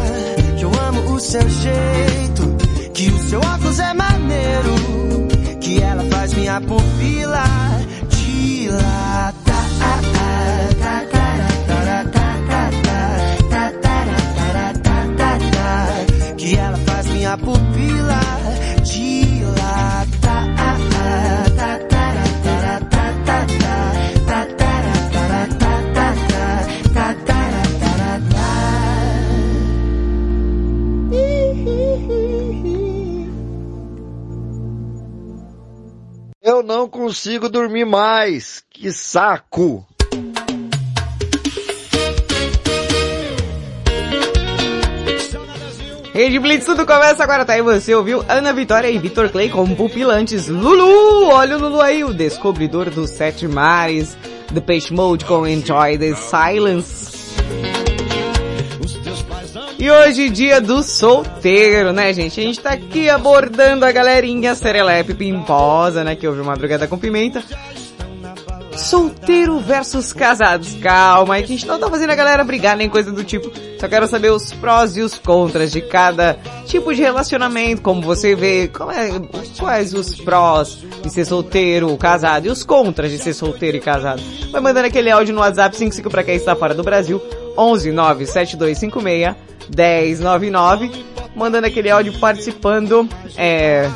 [0.58, 2.56] que eu amo o seu jeito,
[2.92, 4.74] que o seu óculos é maneiro,
[5.60, 7.44] que ela faz minha pupila
[8.08, 9.40] dilatar.
[16.36, 18.20] Que ela faz minha pupila
[36.60, 38.62] Eu não consigo dormir mais.
[38.68, 39.82] Que saco!
[46.12, 49.74] Rede Blitz, tudo começa agora, tá aí você ouviu Ana Vitória e Vitor Clay como
[49.74, 50.48] pupilantes.
[50.48, 54.14] Lulu, olha o Lulu aí, o descobridor dos sete mares.
[54.52, 57.19] The Page Mode com Enjoy the Silence.
[59.80, 62.38] E hoje, dia do solteiro, né, gente?
[62.38, 67.42] A gente tá aqui abordando a galerinha serelepe pimposa, né, que ouve Madrugada com Pimenta.
[68.76, 70.74] Solteiro versus casados.
[70.82, 73.50] Calma aí, que a gente não tá fazendo a galera brigar nem coisa do tipo.
[73.78, 76.34] Só quero saber os prós e os contras de cada
[76.66, 78.70] tipo de relacionamento, como você vê, é,
[79.58, 84.20] quais os prós de ser solteiro, casado e os contras de ser solteiro e casado.
[84.50, 87.18] Vai mandando aquele áudio no WhatsApp 55 para quem está fora do Brasil,
[87.56, 91.04] 11 97256 1099,
[91.34, 93.88] mandando aquele áudio participando, é,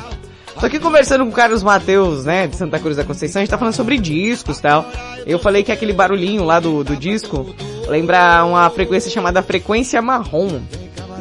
[0.58, 3.50] Tô aqui conversando com o Carlos Mateus, né, de Santa Cruz da Conceição, a gente
[3.50, 4.86] tá falando sobre discos e tal.
[5.26, 7.54] Eu falei que aquele barulhinho lá do, do disco
[7.88, 10.60] lembra uma frequência chamada frequência marrom,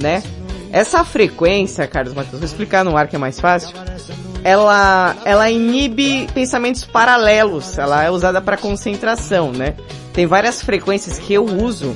[0.01, 0.23] né?
[0.71, 3.75] Essa frequência, Carlos Mateus, vou explicar no ar que é mais fácil.
[4.43, 9.75] Ela, ela inibe pensamentos paralelos, ela é usada para concentração, né?
[10.13, 11.95] Tem várias frequências que eu uso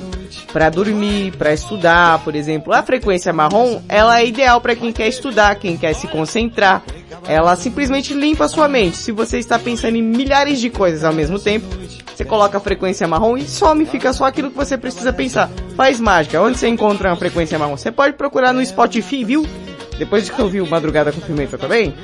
[0.52, 2.72] para dormir, para estudar, por exemplo.
[2.72, 6.82] A frequência marrom, ela é ideal para quem quer estudar, quem quer se concentrar.
[7.26, 8.96] Ela simplesmente limpa a sua mente.
[8.96, 11.66] Se você está pensando em milhares de coisas ao mesmo tempo,
[12.14, 15.50] você coloca a frequência marrom e some, fica só aquilo que você precisa pensar.
[15.76, 16.40] Faz mágica.
[16.40, 17.76] Onde você encontra uma frequência marrom?
[17.76, 19.46] Você pode procurar no Spotify, viu?
[19.98, 21.94] Depois de que eu vi o Madrugada com Pimenta também,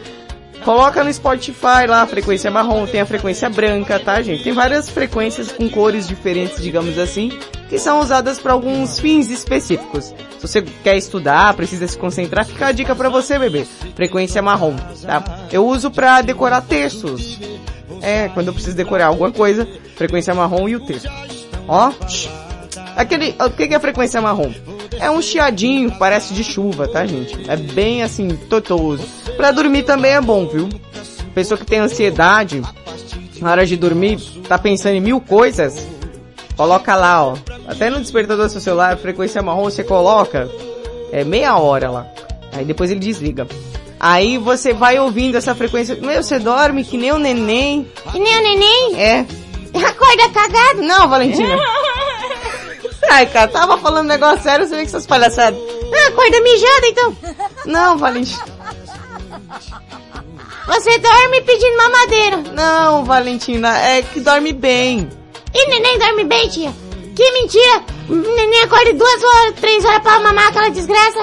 [0.63, 4.43] Coloca no Spotify lá a frequência marrom, tem a frequência branca, tá gente?
[4.43, 7.31] Tem várias frequências com cores diferentes, digamos assim,
[7.69, 10.15] que são usadas para alguns fins específicos.
[10.39, 13.67] Se você quer estudar, precisa se concentrar, fica a dica para você, bebê.
[13.95, 15.23] Frequência marrom, tá?
[15.53, 17.39] Eu uso para decorar textos.
[18.01, 21.11] É, quando eu preciso decorar alguma coisa, frequência marrom e o texto.
[21.67, 21.93] Ó,
[22.97, 24.53] aquele, o que é a frequência marrom?
[25.01, 27.39] É um chiadinho, parece de chuva, tá gente?
[27.49, 29.05] É bem assim, totoso.
[29.37, 30.69] Pra dormir também é bom, viu?
[31.35, 32.63] Pessoa que tem ansiedade,
[33.41, 34.19] na hora de dormir,
[34.49, 35.87] tá pensando em mil coisas,
[36.57, 37.37] coloca lá, ó.
[37.67, 40.49] Até no despertador do seu celular, frequência marrom, você coloca,
[41.13, 42.07] é meia hora lá.
[42.53, 43.47] Aí depois ele desliga.
[43.99, 45.97] Aí você vai ouvindo essa frequência.
[45.97, 47.89] Meu, você dorme que nem um neném.
[48.13, 49.01] Que nem o neném?
[49.01, 49.27] É.
[49.75, 50.83] Acorda cagado?
[50.83, 51.57] Não, Valentina.
[53.11, 55.59] Ai, cara, tava falando um negócio sério, você vê que essas palhaçadas.
[55.59, 57.17] Ah, acorda mijada então.
[57.67, 58.45] Não, Valentina.
[60.67, 62.37] Você dorme pedindo mamadeira.
[62.55, 65.09] Não, Valentina, é que dorme bem.
[65.53, 66.73] E neném dorme bem, tia.
[67.15, 67.83] Que mentira.
[68.09, 71.19] Neném acorda duas horas, três horas pra mamar aquela desgraça.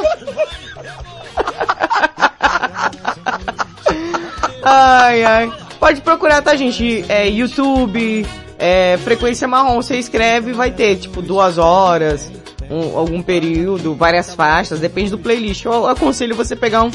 [4.63, 5.51] Ai, ai.
[5.79, 7.03] Pode procurar, tá, gente?
[7.09, 8.25] É, YouTube,
[8.61, 12.31] é, frequência marrom, você escreve vai ter, tipo, duas horas,
[12.69, 15.65] um- algum período, várias faixas, depende do playlist.
[15.65, 16.91] Eu aconselho você pegar um,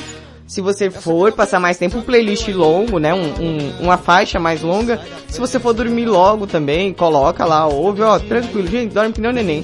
[0.47, 4.63] se você for passar mais tempo, um playlist longo, né, um, um- uma faixa mais
[4.63, 5.01] longa.
[5.29, 9.31] Se você for dormir logo também, coloca lá, ouve, ó, tranquilo, gente, dorme que nem
[9.31, 9.63] um neném.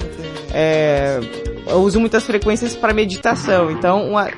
[0.53, 1.19] É,
[1.67, 4.29] eu uso muitas frequências para meditação, então, uma...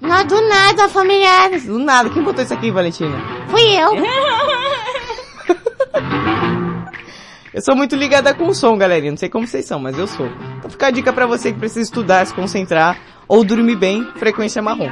[0.00, 1.66] Não, do nada, familiares.
[1.66, 3.22] Do nada, quem botou isso aqui, Valentina?
[3.50, 3.90] Fui eu.
[7.52, 9.12] Eu sou muito ligada com o som, galerinha.
[9.12, 10.28] Não sei como vocês são, mas eu sou.
[10.58, 12.96] Então fica a dica pra você que precisa estudar, se concentrar
[13.26, 14.90] ou dormir bem, frequência marrom.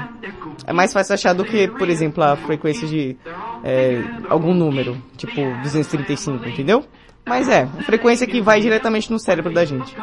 [0.66, 3.16] É mais fácil achar do que, por exemplo, a frequência de
[3.64, 6.84] é, algum número, tipo 235, entendeu?
[7.26, 9.94] Mas é, uma frequência que vai diretamente no cérebro da gente.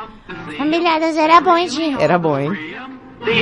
[0.57, 1.97] Familiares era bom, hein, tia?
[1.99, 2.51] Era bom, hein?
[3.25, 3.33] The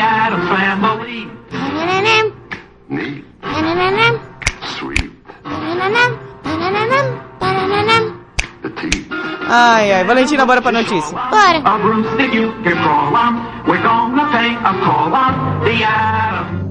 [9.47, 10.03] Ai, ai.
[10.03, 11.17] Valentina, bora pra notícia.
[11.29, 11.61] Bora.
[11.63, 11.77] A
[15.83, 16.63] a.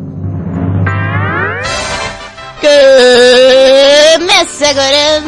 [4.21, 5.21] Começa agora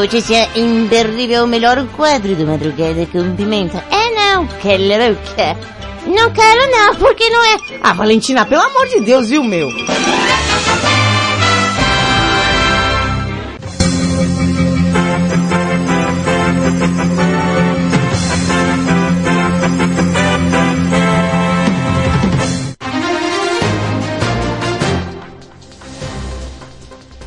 [0.00, 3.84] notícia imperdível, o melhor quadro do Madrugada com Pimenta.
[3.90, 5.56] É não, que louca.
[6.06, 7.56] Não quero não, porque não é.
[7.82, 9.68] Ah, Valentina, pelo amor de Deus, viu, meu?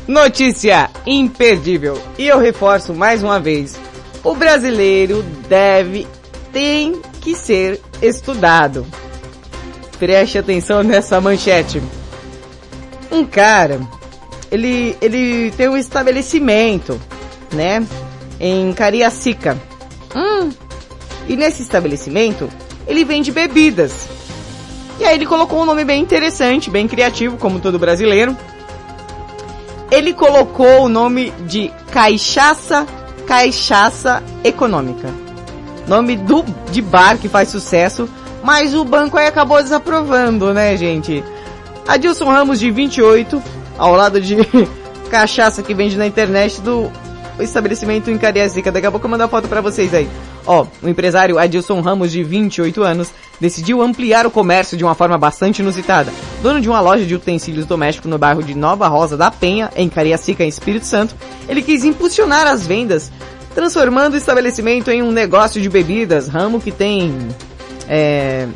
[0.08, 2.00] Notícia imperdível.
[2.16, 3.78] E eu reforço mais uma vez.
[4.24, 6.08] O brasileiro deve,
[6.50, 8.86] tem que ser estudado.
[9.98, 11.82] Preste atenção nessa manchete.
[13.12, 13.80] Um cara,
[14.50, 16.98] ele, ele tem um estabelecimento,
[17.52, 17.86] né?
[18.40, 19.58] Em Cariacica.
[20.16, 20.50] Hum.
[21.28, 22.48] E nesse estabelecimento,
[22.86, 24.08] ele vende bebidas.
[24.98, 28.34] E aí ele colocou um nome bem interessante, bem criativo, como todo brasileiro.
[29.90, 32.86] Ele colocou o nome de Caixaça,
[33.26, 35.08] Caixaça Econômica.
[35.86, 38.08] Nome do, de bar que faz sucesso,
[38.42, 41.24] mas o banco aí acabou desaprovando, né, gente?
[41.86, 43.42] Adilson Ramos, de 28,
[43.78, 44.36] ao lado de
[45.10, 46.90] cachaça que vende na internet do
[47.40, 48.70] estabelecimento em Cariacica.
[48.70, 50.08] Daqui a pouco eu mando a foto pra vocês aí.
[50.48, 55.18] Ó, o empresário Adilson Ramos, de 28 anos, decidiu ampliar o comércio de uma forma
[55.18, 56.10] bastante inusitada.
[56.42, 59.90] Dono de uma loja de utensílios domésticos no bairro de Nova Rosa da Penha, em
[59.90, 61.14] Cariacica, em Espírito Santo,
[61.46, 63.12] ele quis impulsionar as vendas,
[63.54, 67.14] transformando o estabelecimento em um negócio de bebidas, ramo que tem...
[67.86, 68.48] É...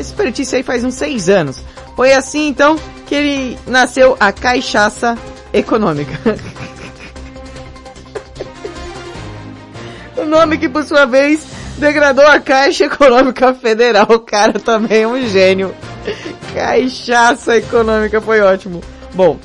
[0.00, 1.62] Expertise aí faz uns seis anos.
[1.94, 2.76] Foi assim, então,
[3.06, 5.16] que ele nasceu a Caixaça
[5.52, 6.18] Econômica.
[10.26, 11.46] nome que, por sua vez,
[11.78, 14.06] degradou a Caixa Econômica Federal.
[14.10, 15.74] O cara também é um gênio.
[16.54, 18.82] Caixaça Econômica foi ótimo.
[19.14, 19.38] Bom,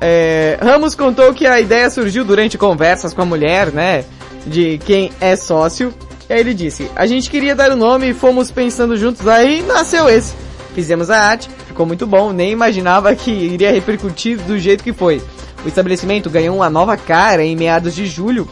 [0.00, 4.04] é, Ramos contou que a ideia surgiu durante conversas com a mulher, né?
[4.46, 5.92] De quem é sócio.
[6.28, 9.62] E aí ele disse, a gente queria dar o nome e fomos pensando juntos, aí
[9.62, 10.34] nasceu esse.
[10.74, 15.22] Fizemos a arte, ficou muito bom, nem imaginava que iria repercutir do jeito que foi.
[15.64, 18.48] O estabelecimento ganhou uma nova cara em meados de julho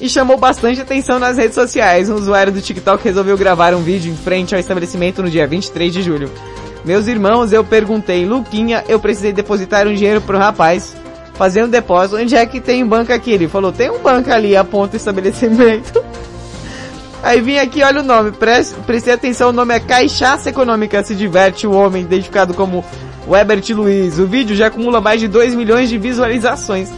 [0.00, 2.08] e chamou bastante atenção nas redes sociais.
[2.10, 5.92] Um usuário do TikTok resolveu gravar um vídeo em frente ao estabelecimento no dia 23
[5.92, 6.30] de julho.
[6.84, 10.94] Meus irmãos, eu perguntei, Luquinha, eu precisei depositar um dinheiro pro rapaz
[11.34, 12.16] fazer um depósito.
[12.16, 13.30] Onde é que tem um banco aqui?
[13.30, 16.02] Ele falou, tem um banco ali, aponta o estabelecimento.
[17.22, 21.14] Aí vim aqui, olha o nome, preste, prestei atenção, o nome é Caixaça Econômica, se
[21.14, 22.84] diverte o homem, identificado como
[23.26, 24.18] Webert Luiz.
[24.20, 26.92] O vídeo já acumula mais de 2 milhões de visualizações.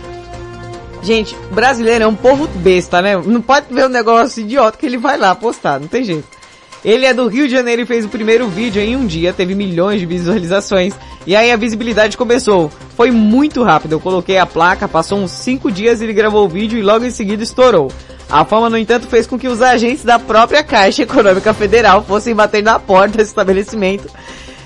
[1.02, 3.16] Gente, brasileiro é um povo besta, né?
[3.16, 6.38] Não pode ver um negócio idiota que ele vai lá postar, não tem jeito.
[6.84, 9.54] Ele é do Rio de Janeiro e fez o primeiro vídeo em um dia, teve
[9.54, 10.94] milhões de visualizações.
[11.26, 12.70] E aí a visibilidade começou.
[12.96, 16.78] Foi muito rápido, eu coloquei a placa, passou uns 5 dias ele gravou o vídeo
[16.78, 17.90] e logo em seguida estourou.
[18.30, 22.34] A fama, no entanto, fez com que os agentes da própria Caixa Econômica Federal fossem
[22.34, 24.08] bater na porta desse estabelecimento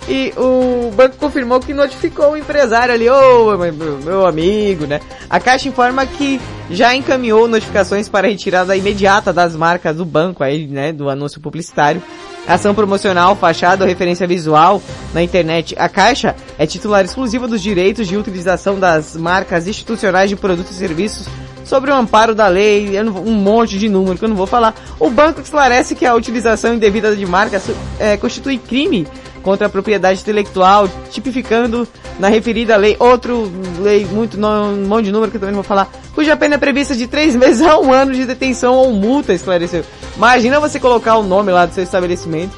[0.09, 5.01] E o banco confirmou que notificou o empresário ali, ô meu, meu amigo, né?
[5.31, 6.41] A Caixa informa que
[6.71, 12.03] já encaminhou notificações para retirada imediata das marcas do banco aí, né, do anúncio publicitário.
[12.47, 14.83] Ação promocional, fachada ou referência visual
[15.15, 15.77] na internet.
[15.79, 20.79] A Caixa é titular exclusiva dos direitos de utilização das marcas institucionais de produtos e
[20.79, 21.29] serviços
[21.65, 24.75] sobre o amparo da lei, um monte de número que eu não vou falar.
[24.99, 29.07] O banco esclarece que a utilização indevida de marcas é, constitui crime
[29.43, 31.87] contra a propriedade intelectual, tipificando
[32.19, 35.69] na referida lei outro lei muito um monte de número que eu também não vou
[35.69, 39.33] falar, cuja pena é prevista de três meses a um ano de detenção ou multa,
[39.33, 39.85] esclareceu.
[40.17, 42.57] Imagina você colocar o nome lá do seu estabelecimento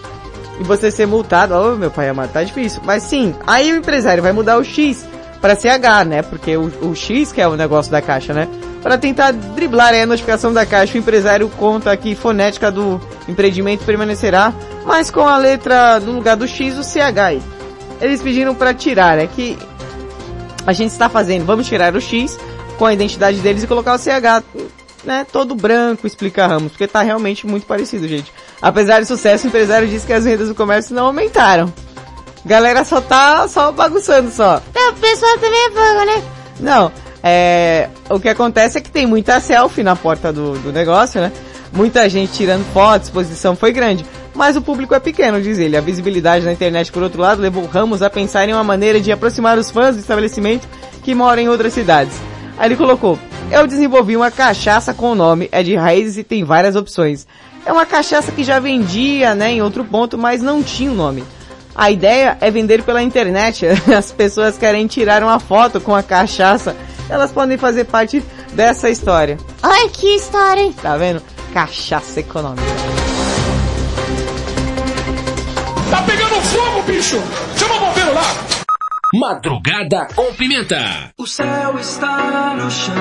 [0.61, 1.55] e você ser multado.
[1.55, 2.81] Oh, meu pai amado, tá difícil.
[2.85, 5.07] Mas sim, aí o empresário vai mudar o X
[5.41, 6.23] para CH, né?
[6.23, 8.49] Porque o, o X que é o negócio da caixa, né?
[8.85, 14.53] Para tentar driblar a notificação da caixa, o empresário conta que fonética do empreendimento permanecerá,
[14.85, 17.43] mas com a letra no lugar do X, o CH.
[17.99, 19.59] Eles pediram para tirar, é que
[20.67, 22.39] a gente está fazendo, vamos tirar o X
[22.77, 24.45] com a identidade deles e colocar o CH,
[25.03, 28.31] né, todo branco, explica Ramos, porque tá realmente muito parecido, gente.
[28.61, 31.73] Apesar do sucesso, o empresário disse que as vendas do comércio não aumentaram.
[32.45, 34.61] Galera só tá só bagunçando só.
[34.75, 36.23] É, o pessoal também é fogo, né?
[36.61, 36.93] Não,
[37.27, 41.33] é, o que acontece é que tem muita selfie na porta do, do negócio, né?
[41.73, 44.05] Muita gente tirando fotos, exposição foi grande.
[44.35, 45.75] Mas o público é pequeno, diz ele.
[45.75, 49.11] A visibilidade na internet, por outro lado, levou Ramos a pensar em uma maneira de
[49.11, 50.69] aproximar os fãs do estabelecimento
[51.03, 52.15] que moram em outras cidades.
[52.59, 53.19] Aí ele colocou,
[53.51, 57.27] eu desenvolvi uma cachaça com o nome, é de raízes e tem várias opções.
[57.65, 61.25] É uma cachaça que já vendia, né, em outro ponto, mas não tinha o nome.
[61.75, 63.67] A ideia é vender pela internet.
[63.97, 66.77] As pessoas querem tirar uma foto com a cachaça.
[67.09, 69.39] Elas podem fazer parte dessa história.
[69.63, 70.75] Ai, que história, hein?
[70.81, 71.23] Tá vendo?
[71.53, 72.63] Cachaça econômica.
[75.91, 77.23] Tá pegando fogo, bicho!
[77.57, 78.23] Chama o bombeiro lá!
[79.15, 81.13] Madrugada com pimenta.
[81.17, 82.95] O céu está no chão,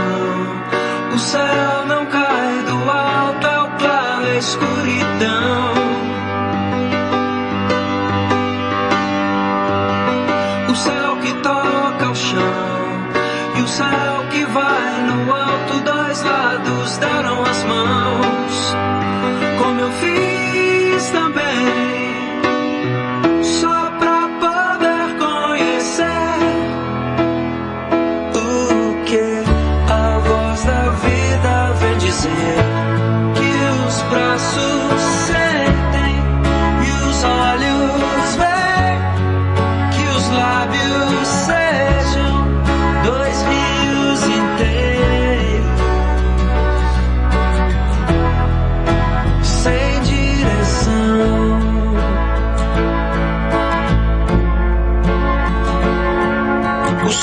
[1.16, 5.73] o céu não cai do alto, é o claro, é a escuridão.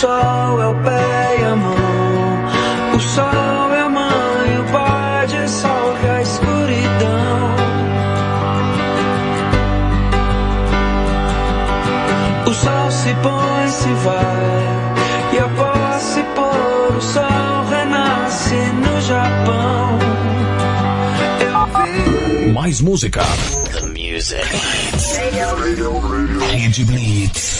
[0.00, 2.96] Sol é o pé e a mão.
[2.96, 7.54] O sol é a mãe, o pai dissolve a escuridão.
[12.46, 15.34] O sol se põe, se vai.
[15.34, 19.98] E após se pôr, o sol renasce no Japão.
[21.46, 22.52] Eu vi.
[22.52, 23.22] Mais música.
[23.72, 24.48] The music.
[26.50, 27.59] Rede Blitz.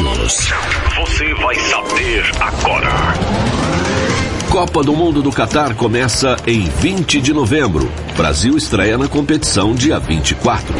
[0.31, 2.89] Você vai saber agora.
[4.49, 7.91] Copa do Mundo do Catar começa em 20 de novembro.
[8.15, 10.73] Brasil estreia na competição dia 24.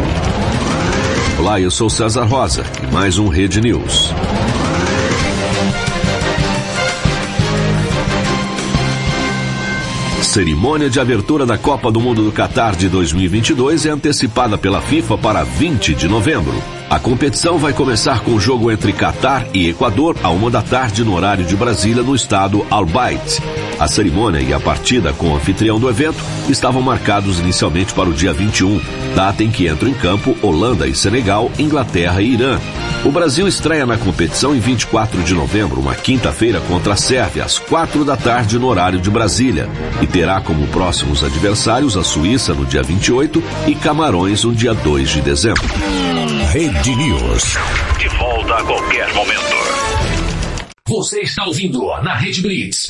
[1.37, 4.13] Olá, eu sou César Rosa e mais um Rede News.
[10.21, 15.17] Cerimônia de abertura da Copa do Mundo do Catar de 2022 é antecipada pela FIFA
[15.17, 16.80] para 20 de novembro.
[16.91, 21.05] A competição vai começar com o jogo entre Catar e Equador a uma da tarde
[21.05, 23.39] no horário de Brasília no estado Al Bayt.
[23.79, 26.17] A cerimônia e a partida com o anfitrião do evento
[26.49, 28.81] estavam marcados inicialmente para o dia 21,
[29.15, 32.59] data em que entram em campo Holanda e Senegal, Inglaterra e Irã.
[33.05, 37.57] O Brasil estreia na competição em 24 de novembro, uma quinta-feira contra a Sérvia, às
[37.57, 39.69] quatro da tarde no horário de Brasília,
[40.01, 45.09] e terá como próximos adversários a Suíça no dia 28 e Camarões no dia 2
[45.09, 45.63] de dezembro.
[46.51, 47.43] Rede News.
[47.99, 49.41] De volta a qualquer momento.
[50.87, 52.89] Você está ouvindo na Rede Blitz.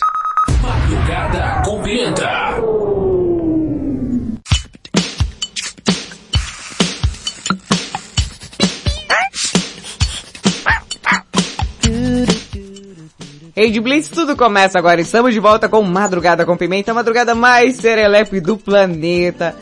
[0.62, 2.56] Madrugada com Pimenta.
[13.54, 15.02] Rede Blitz, tudo começa agora.
[15.02, 19.54] Estamos de volta com Madrugada com Pimenta, a madrugada mais serelepe do planeta.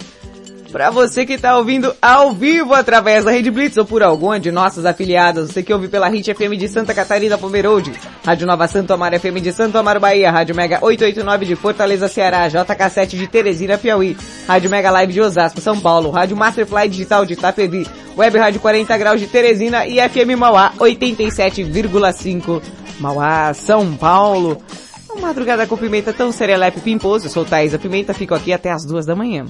[0.71, 4.51] Pra você que tá ouvindo ao vivo através da Rede Blitz ou por alguma de
[4.51, 7.91] nossas afiliadas, você que ouve pela Hit FM de Santa Catarina, Pomerode,
[8.23, 12.47] Rádio Nova Santo Amaro FM de Santo Amaro, Bahia, Rádio Mega 889 de Fortaleza, Ceará,
[12.47, 14.15] JK7 de Teresina, Piauí,
[14.47, 18.97] Rádio Mega Live de Osasco, São Paulo, Rádio Masterfly Digital de Itapevi, Web Rádio 40
[18.97, 22.61] Graus de Teresina e FM Mauá 87,5
[22.99, 24.61] Mauá, São Paulo.
[25.09, 27.25] Uma madrugada com pimenta tão serelepe pimposo.
[27.25, 29.45] Eu sou Thaisa Pimenta, fico aqui até as duas da manhã.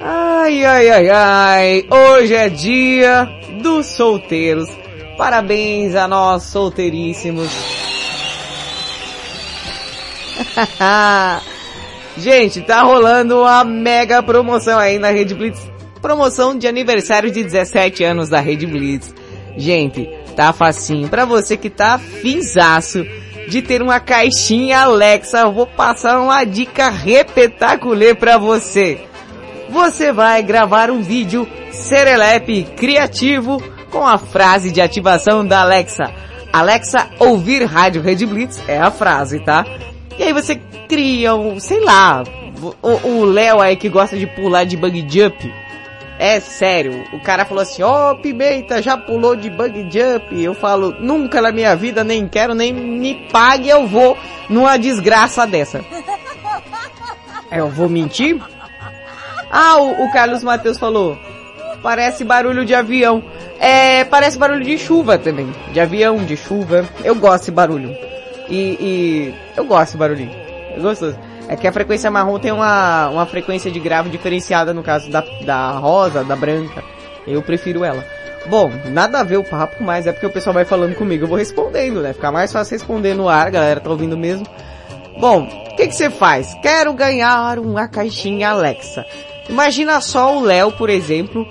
[0.00, 1.86] Ai, ai, ai, ai.
[1.88, 3.28] Hoje é dia
[3.62, 4.68] dos solteiros.
[5.16, 7.48] Parabéns a nós solteiríssimos.
[12.18, 15.60] Gente, tá rolando uma mega promoção aí na Rede Blitz.
[16.02, 19.14] Promoção de aniversário de 17 anos da Rede Blitz.
[19.56, 21.08] Gente, tá facinho.
[21.08, 23.06] Pra você que tá finzaço
[23.48, 29.00] de ter uma caixinha Alexa, eu vou passar uma dica repetaculê pra você.
[29.68, 36.12] Você vai gravar um vídeo serelepe criativo com a frase de ativação da Alexa.
[36.52, 39.64] Alexa, ouvir rádio Rede Blitz é a frase, tá?
[40.18, 40.56] E aí você
[40.88, 42.22] cria um, sei lá,
[42.82, 45.52] o Léo aí que gosta de pular de bug jump.
[46.18, 50.42] É sério, o cara falou assim, ó oh, Pimenta, já pulou de bug jump?
[50.42, 54.16] Eu falo, nunca na minha vida, nem quero, nem me pague, eu vou
[54.48, 55.84] numa desgraça dessa.
[57.52, 58.40] Eu vou mentir?
[59.50, 61.18] Ah, o, o Carlos Matheus falou,
[61.82, 63.22] parece barulho de avião.
[63.58, 66.84] É, parece barulho de chuva também, de avião, de chuva.
[67.04, 67.96] Eu gosto desse barulho.
[68.48, 70.32] E, e eu gosto desse barulhinho.
[70.74, 71.18] É gostoso.
[71.48, 75.24] É que a frequência marrom tem uma, uma frequência de grave diferenciada no caso da,
[75.44, 76.82] da rosa, da branca.
[77.26, 78.04] Eu prefiro ela.
[78.46, 81.28] Bom, nada a ver o papo, mas é porque o pessoal vai falando comigo, eu
[81.28, 82.12] vou respondendo, né?
[82.12, 84.46] Fica mais fácil responder no ar, galera tá ouvindo mesmo.
[85.18, 86.54] Bom, o que que você faz?
[86.62, 89.04] Quero ganhar uma caixinha Alexa.
[89.48, 91.46] Imagina só o Léo, por exemplo,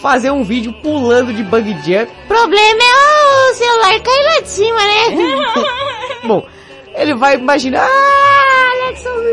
[0.00, 2.10] fazer um vídeo pulando de bug jump.
[2.28, 6.24] Problema é o celular cair lá de cima, né?
[6.24, 6.46] Bom,
[6.94, 8.25] ele vai imaginar, ah,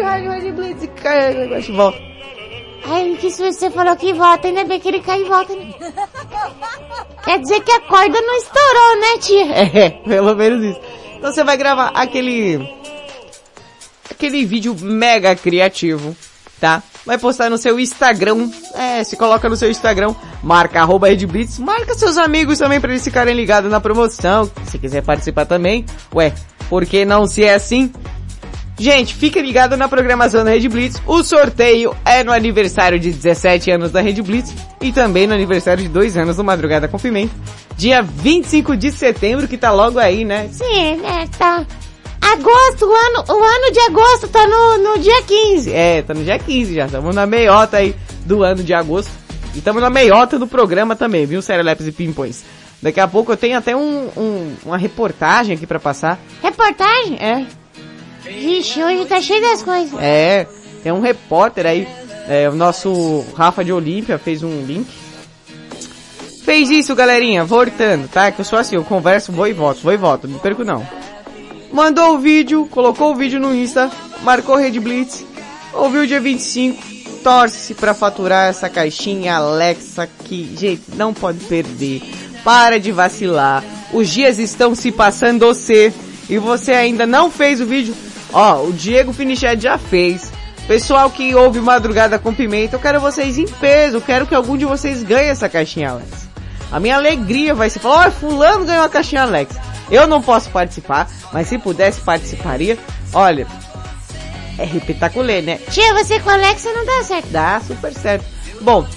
[0.01, 2.13] rádio, rádio Blitz, e cai, o negócio volta.
[2.85, 5.73] Ai, que susto, você falou que volta, ainda bem que ele cai e volta, né?
[7.23, 9.45] Quer dizer que a corda não estourou, né, tia?
[9.85, 10.81] É, pelo menos isso.
[11.17, 12.69] Então você vai gravar aquele,
[14.11, 16.15] aquele vídeo mega criativo,
[16.59, 16.83] tá?
[17.05, 21.93] Vai postar no seu Instagram, é, se coloca no seu Instagram, marca arroba Redblitz, marca
[21.95, 26.33] seus amigos também para eles ficarem ligados na promoção, se quiser participar também, ué,
[26.69, 27.91] por que não se é assim?
[28.83, 31.01] Gente, fica ligado na programação da Rede Blitz.
[31.07, 35.81] O sorteio é no aniversário de 17 anos da Rede Blitz e também no aniversário
[35.81, 37.31] de 2 anos do Madrugada com Pimenta.
[37.77, 40.49] Dia 25 de setembro, que tá logo aí, né?
[40.51, 41.65] Sim, né, tá.
[42.21, 45.71] agosto, o ano, o ano de agosto tá no, no dia 15.
[45.71, 46.85] É, tá no dia 15 já.
[46.87, 49.11] Estamos na meiota aí do ano de agosto.
[49.55, 52.43] E estamos na meiota do programa também, viu, Serelepes e Pimpões?
[52.81, 56.19] Daqui a pouco eu tenho até um, um- uma reportagem aqui pra passar.
[56.43, 57.15] Reportagem?
[57.17, 57.45] É.
[58.39, 59.93] Vixe, hoje tá cheio das coisas.
[59.99, 60.47] É,
[60.81, 61.87] tem um repórter aí,
[62.27, 64.87] é, o nosso Rafa de Olímpia fez um link.
[66.43, 68.31] Fez isso, galerinha, voltando, tá?
[68.31, 70.85] Que eu sou assim, eu converso, vou e volto, vou e volto, não perco não.
[71.71, 73.89] Mandou o vídeo, colocou o vídeo no Insta,
[74.21, 75.25] marcou Red Blitz,
[75.73, 76.83] ouviu dia 25,
[77.23, 82.01] torce pra faturar essa caixinha Alexa que, gente, não pode perder.
[82.43, 83.63] Para de vacilar.
[83.93, 85.93] Os dias estão se passando você
[86.29, 87.95] e você ainda não fez o vídeo.
[88.33, 90.31] Ó, o Diego Finichet já fez.
[90.67, 93.97] Pessoal que ouve Madrugada com Pimenta, eu quero vocês em peso.
[93.97, 96.27] Eu quero que algum de vocês ganhe essa caixinha Alexa.
[96.71, 99.61] A minha alegria vai ser falar, ó, fulano ganhou a caixinha Alexa.
[99.91, 102.77] Eu não posso participar, mas se pudesse participaria.
[103.13, 103.45] Olha,
[104.57, 105.59] é repetaculê, né?
[105.69, 107.27] Tia, você com a Alexa não dá certo.
[107.27, 108.25] Dá super certo.
[108.61, 108.87] Bom,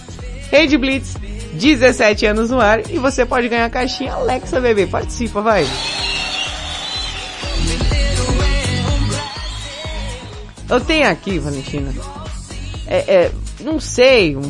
[0.51, 1.15] Rede Blitz,
[1.55, 4.87] 17 anos no ar e você pode ganhar a caixinha Alexa, bebê.
[4.87, 5.67] Participa, vai.
[10.69, 11.93] Eu tenho aqui, Valentina,
[12.87, 14.43] é, é, não sei, um,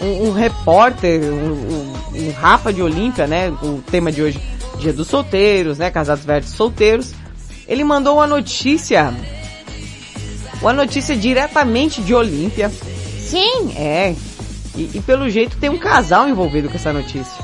[0.00, 3.50] um, um repórter, um, um- Rafa de Olímpia, né?
[3.62, 4.40] O tema de hoje,
[4.78, 5.90] Dia dos Solteiros, né?
[5.90, 7.12] Casados versus solteiros.
[7.68, 9.12] Ele mandou uma notícia,
[10.60, 12.70] uma notícia diretamente de Olímpia.
[13.20, 13.72] Sim.
[13.76, 14.14] É.
[14.74, 17.42] E, e pelo jeito tem um casal envolvido com essa notícia.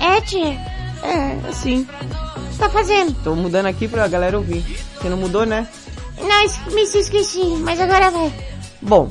[0.00, 0.58] É, tia.
[1.02, 1.86] É, assim.
[2.36, 3.14] O que tá fazendo?
[3.22, 4.64] Tô mudando aqui pra galera ouvir.
[5.00, 5.66] Você não mudou, né?
[6.18, 8.32] Não, me esqueci, mas agora vai.
[8.80, 9.08] Bom,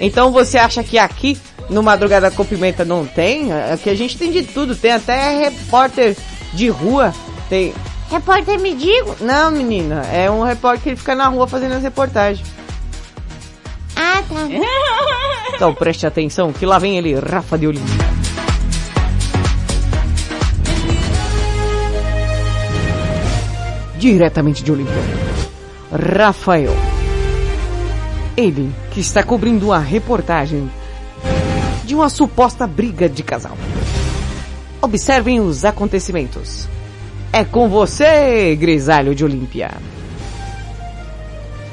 [0.00, 1.38] então você acha que aqui
[1.70, 3.52] no Madrugada com Pimenta não tem?
[3.52, 6.16] Aqui a gente tem de tudo, tem até repórter
[6.52, 7.14] de rua,
[7.48, 7.72] tem...
[8.10, 9.16] Repórter me digo?
[9.20, 12.46] Não, menina, é um repórter que ele fica na rua fazendo as reportagens.
[13.96, 14.34] Ah, tá.
[15.54, 17.92] Então preste atenção que lá vem ele, Rafa de Olinda.
[23.96, 24.92] Diretamente de Olímpia,
[25.94, 26.74] Rafael.
[28.36, 30.68] Ele que está cobrindo a reportagem
[31.84, 33.56] de uma suposta briga de casal.
[34.82, 36.68] Observem os acontecimentos.
[37.32, 39.70] É com você, Grisalho de Olímpia.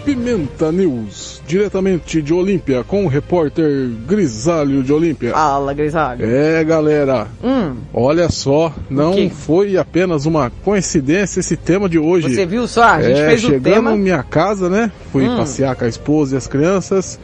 [0.05, 5.31] Pimenta News, diretamente de Olímpia, com o repórter Grisalho de Olímpia.
[5.31, 6.25] Fala, Grisalho.
[6.25, 7.27] É, galera.
[7.43, 12.33] Hum, Olha só, não foi apenas uma coincidência esse tema de hoje.
[12.33, 12.83] você viu só?
[12.83, 13.93] A gente é, fez o chegando tema.
[13.93, 14.91] em minha casa, né?
[15.11, 15.37] Fui Hum.
[15.37, 17.19] passear com a esposa e as crianças.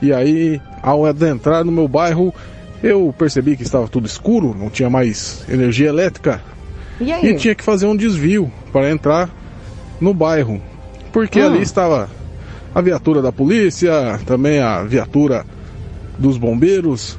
[0.00, 2.32] E aí, ao adentrar no meu bairro,
[2.84, 6.40] eu percebi que estava tudo escuro, não tinha mais energia elétrica.
[7.00, 7.26] E aí?
[7.30, 9.28] E tinha que fazer um desvio para entrar
[10.00, 10.60] no bairro.
[11.12, 11.46] Porque Hum.
[11.46, 12.08] ali estava
[12.74, 15.44] a viatura da polícia, também a viatura
[16.18, 17.18] dos bombeiros,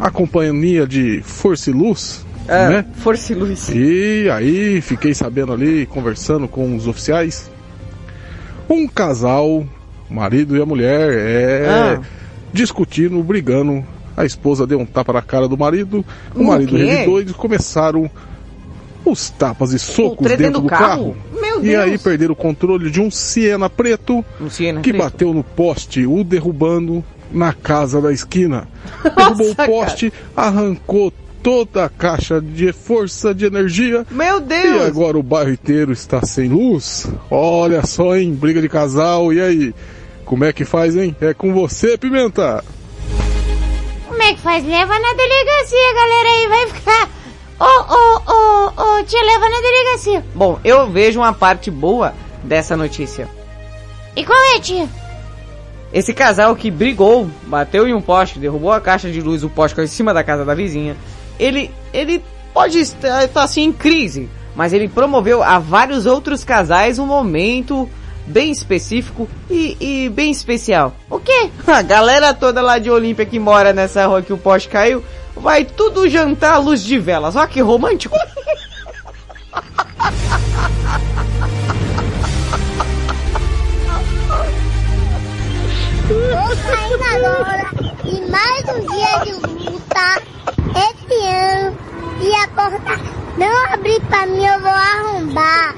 [0.00, 2.84] a companhia de Força e Luz, É, né?
[2.94, 3.68] Força e Luz.
[3.68, 7.50] E aí fiquei sabendo ali, conversando com os oficiais,
[8.68, 9.46] um casal,
[10.10, 12.00] o marido e a mulher, é Ah.
[12.52, 13.84] discutindo, brigando.
[14.16, 16.04] A esposa deu um tapa na cara do marido,
[16.34, 18.10] o marido revidou e começaram
[19.04, 21.14] os tapas e socos dentro dentro do do carro.
[21.14, 21.16] carro?
[21.60, 22.02] Meu E aí Deus.
[22.02, 25.02] perderam o controle de um Siena preto Um Siena que preto.
[25.04, 28.66] bateu no poste, o derrubando na casa da esquina.
[29.16, 29.70] Derrubou o cara.
[29.70, 34.04] poste, arrancou toda a caixa de força de energia.
[34.10, 34.82] Meu E Deus!
[34.82, 37.06] agora o bairro inteiro está sem luz.
[37.30, 38.32] Olha só, hein?
[38.34, 39.32] Briga de casal.
[39.32, 39.74] E aí?
[40.24, 41.14] Como é que faz, hein?
[41.20, 42.62] É com você, Pimenta.
[44.06, 44.64] Como é que faz?
[44.64, 47.08] Leva na delegacia, galera aí, vai ficar...
[47.58, 50.24] Ô, ô, ô, ô, tia, leva na delegacia.
[50.34, 53.28] Bom, eu vejo uma parte boa dessa notícia.
[54.14, 54.88] E qual é, tia?
[55.92, 59.74] Esse casal que brigou, bateu em um poste, derrubou a caixa de luz, o poste
[59.74, 60.96] caiu em cima da casa da vizinha.
[61.38, 62.22] Ele, ele
[62.52, 67.88] pode estar, estar assim em crise, mas ele promoveu a vários outros casais um momento
[68.26, 70.94] bem específico e, e bem especial.
[71.08, 71.50] O quê?
[71.66, 75.02] A galera toda lá de Olímpia que mora nessa rua que o poste caiu,
[75.38, 77.36] vai tudo jantar à luz de velas.
[77.36, 78.16] Olha que romântico.
[86.08, 87.70] Tô saindo agora
[88.04, 90.22] e mais um dia de luta
[90.74, 91.76] esse ano
[92.20, 95.74] e a porta não abrir pra mim eu vou arrombar.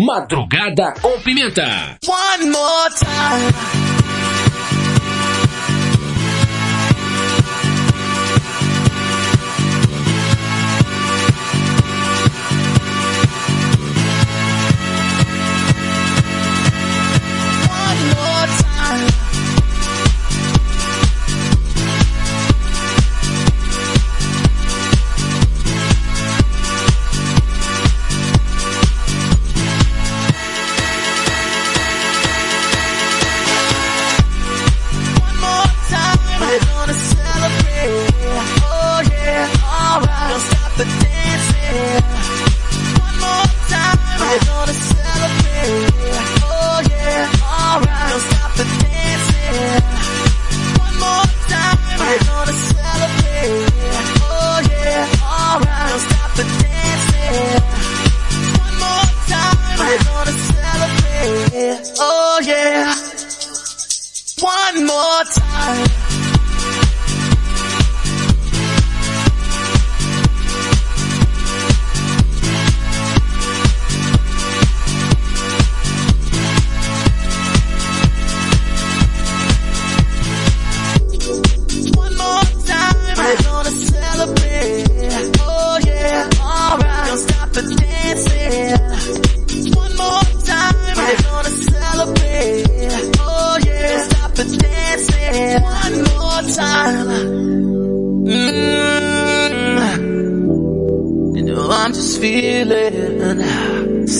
[0.00, 1.98] Madrugada com Pimenta.
[2.06, 3.95] One more time.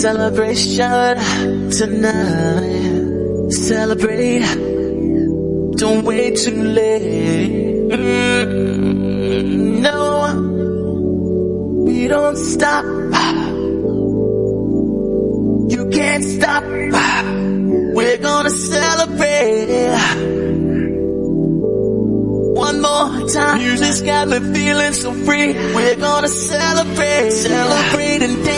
[0.07, 3.51] Celebration tonight.
[3.51, 4.47] Celebrate.
[5.81, 7.89] Don't wait too late.
[9.85, 9.99] No,
[11.85, 12.85] we don't stop.
[15.73, 16.63] You can't stop.
[17.97, 19.91] We're gonna celebrate.
[22.65, 23.57] One more time.
[23.57, 25.51] Music's got me feeling so free.
[25.75, 27.31] We're gonna celebrate.
[27.31, 27.96] Celebrate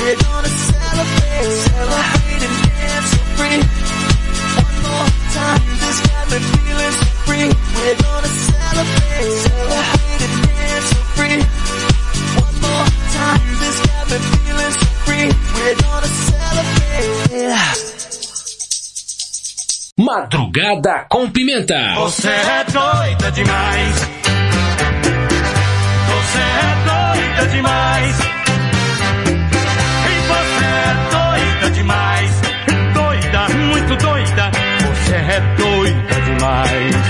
[0.00, 0.29] We're
[20.50, 21.94] Madrugada com Pimenta.
[21.94, 23.94] Você é doida demais.
[26.08, 28.18] Você é doida demais.
[30.06, 32.40] E você é doida demais.
[32.92, 34.50] Doida, muito doida.
[34.80, 37.09] Você é doida demais.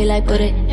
[0.00, 0.69] Be like, put it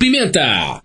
[0.00, 0.79] pimenta.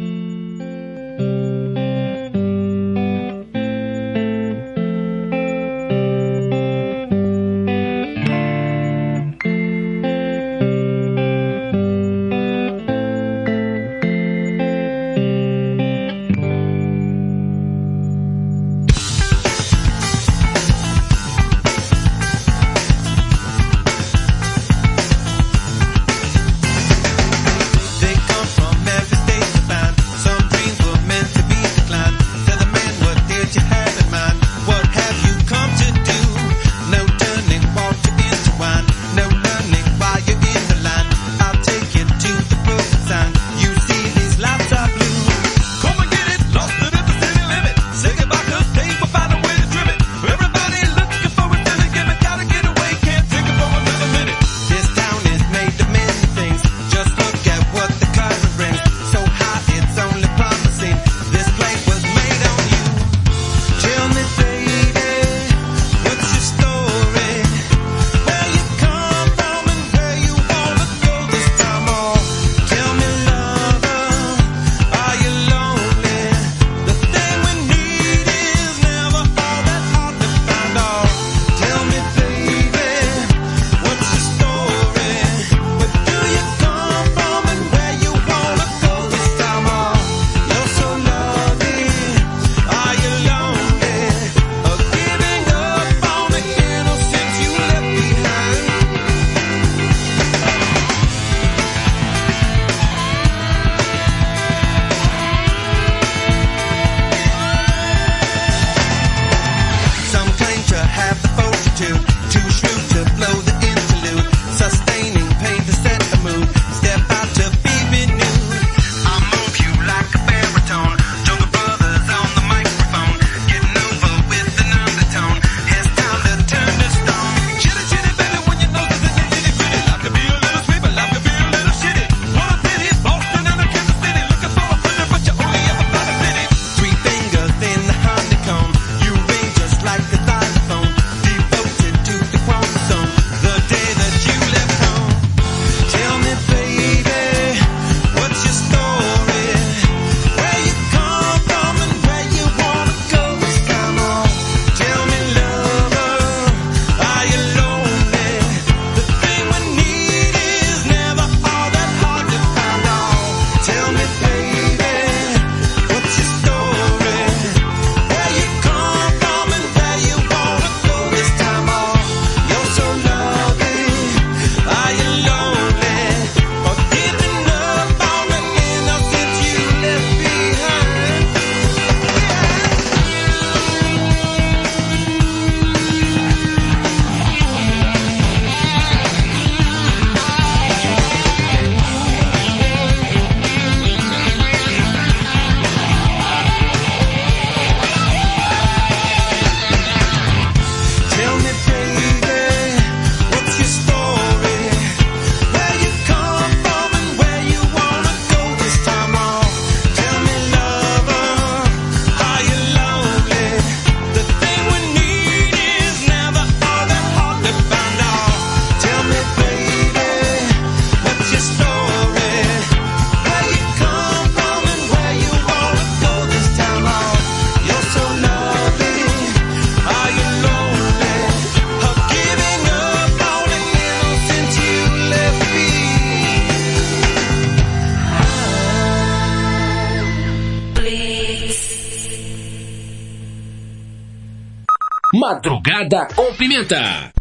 [246.47, 247.11] Pimenta.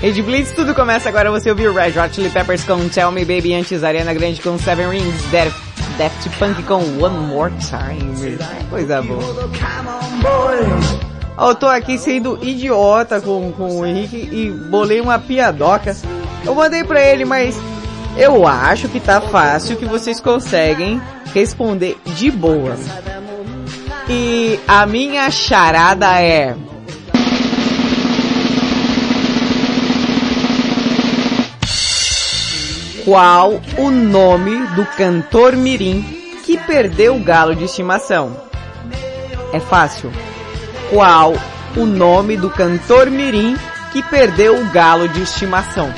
[0.00, 1.30] Rede Blitz, tudo começa agora.
[1.30, 4.88] Você ouviu Red Hot Chili Peppers com Tell Me Baby, antes Ariana Grande com Seven
[4.88, 8.38] Rings, Daft, Punk com One More Time.
[8.70, 9.50] Coisa boa.
[11.38, 15.94] Eu tô aqui sendo idiota com, com o Henrique e bolei uma piadoca.
[16.46, 17.60] Eu mandei pra ele, mas
[18.16, 20.98] eu acho que tá fácil que vocês conseguem
[21.34, 22.74] responder de boa.
[24.08, 26.54] E a minha charada é...
[33.02, 36.02] Qual o nome do cantor mirim
[36.44, 38.36] que perdeu o galo de estimação?
[39.52, 40.10] É fácil.
[40.90, 41.32] Qual
[41.76, 43.56] o nome do cantor mirim
[43.92, 45.92] que perdeu o galo de estimação?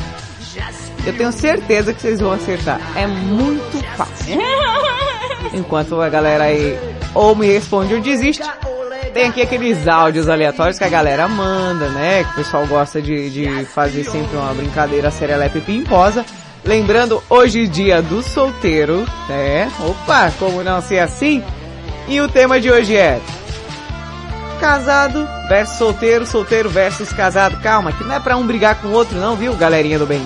[1.05, 2.81] Eu tenho certeza que vocês vão acertar.
[2.97, 4.39] É muito fácil.
[5.55, 6.77] Enquanto a galera aí
[7.17, 8.43] ou me responde ou desiste,
[9.13, 12.23] tem aqui aqueles áudios aleatórios que a galera manda, né?
[12.23, 16.25] Que o pessoal gosta de, de fazer sempre uma brincadeira serelepe pimposa.
[16.65, 19.71] Lembrando, hoje dia do solteiro, né?
[19.81, 21.43] Opa, como não ser assim?
[22.07, 23.21] E o tema de hoje é
[24.61, 27.61] casado versus solteiro, solteiro versus casado.
[27.63, 30.23] Calma, que não é pra um brigar com o outro não, viu, galerinha do bem?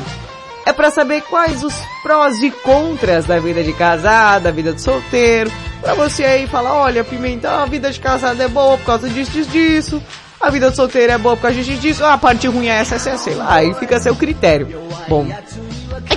[0.67, 4.81] É pra saber quais os prós e contras da vida de casado, da vida de
[4.81, 5.51] solteiro.
[5.81, 9.31] Pra você aí falar, olha, Pimentão, a vida de casado é boa por causa disso,
[9.31, 10.03] disso, disso.
[10.41, 12.05] A vida de solteiro é boa por causa disso, disso.
[12.05, 13.55] Ah, a parte ruim é essa, essa, sei lá.
[13.55, 14.69] Aí fica a seu critério.
[15.09, 15.27] Bom,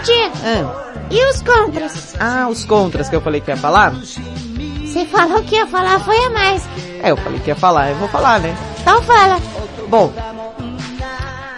[0.03, 2.15] tia, ah, e os contras?
[2.20, 3.91] ah, os contras que eu falei que ia falar?
[3.91, 6.64] Você falou que ia falar foi a mais.
[7.02, 8.56] É, eu falei que ia falar, eu vou falar, né?
[8.82, 9.40] Então fala.
[9.88, 10.14] Bom,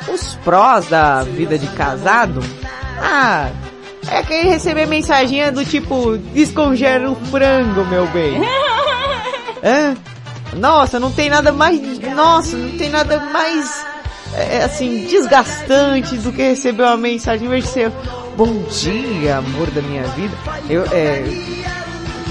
[0.07, 2.39] os prós da vida de casado,
[3.01, 3.49] ah,
[4.09, 8.39] é que receber mensaginha do tipo, descongela o frango, meu bem.
[9.63, 9.95] Hã?
[10.55, 13.85] Nossa, não tem nada mais, nossa, não tem nada mais,
[14.33, 17.91] é, assim, desgastante do que receber uma mensagem em vez de ser,
[18.37, 20.35] bom dia, amor da minha vida.
[20.69, 21.23] Eu, é,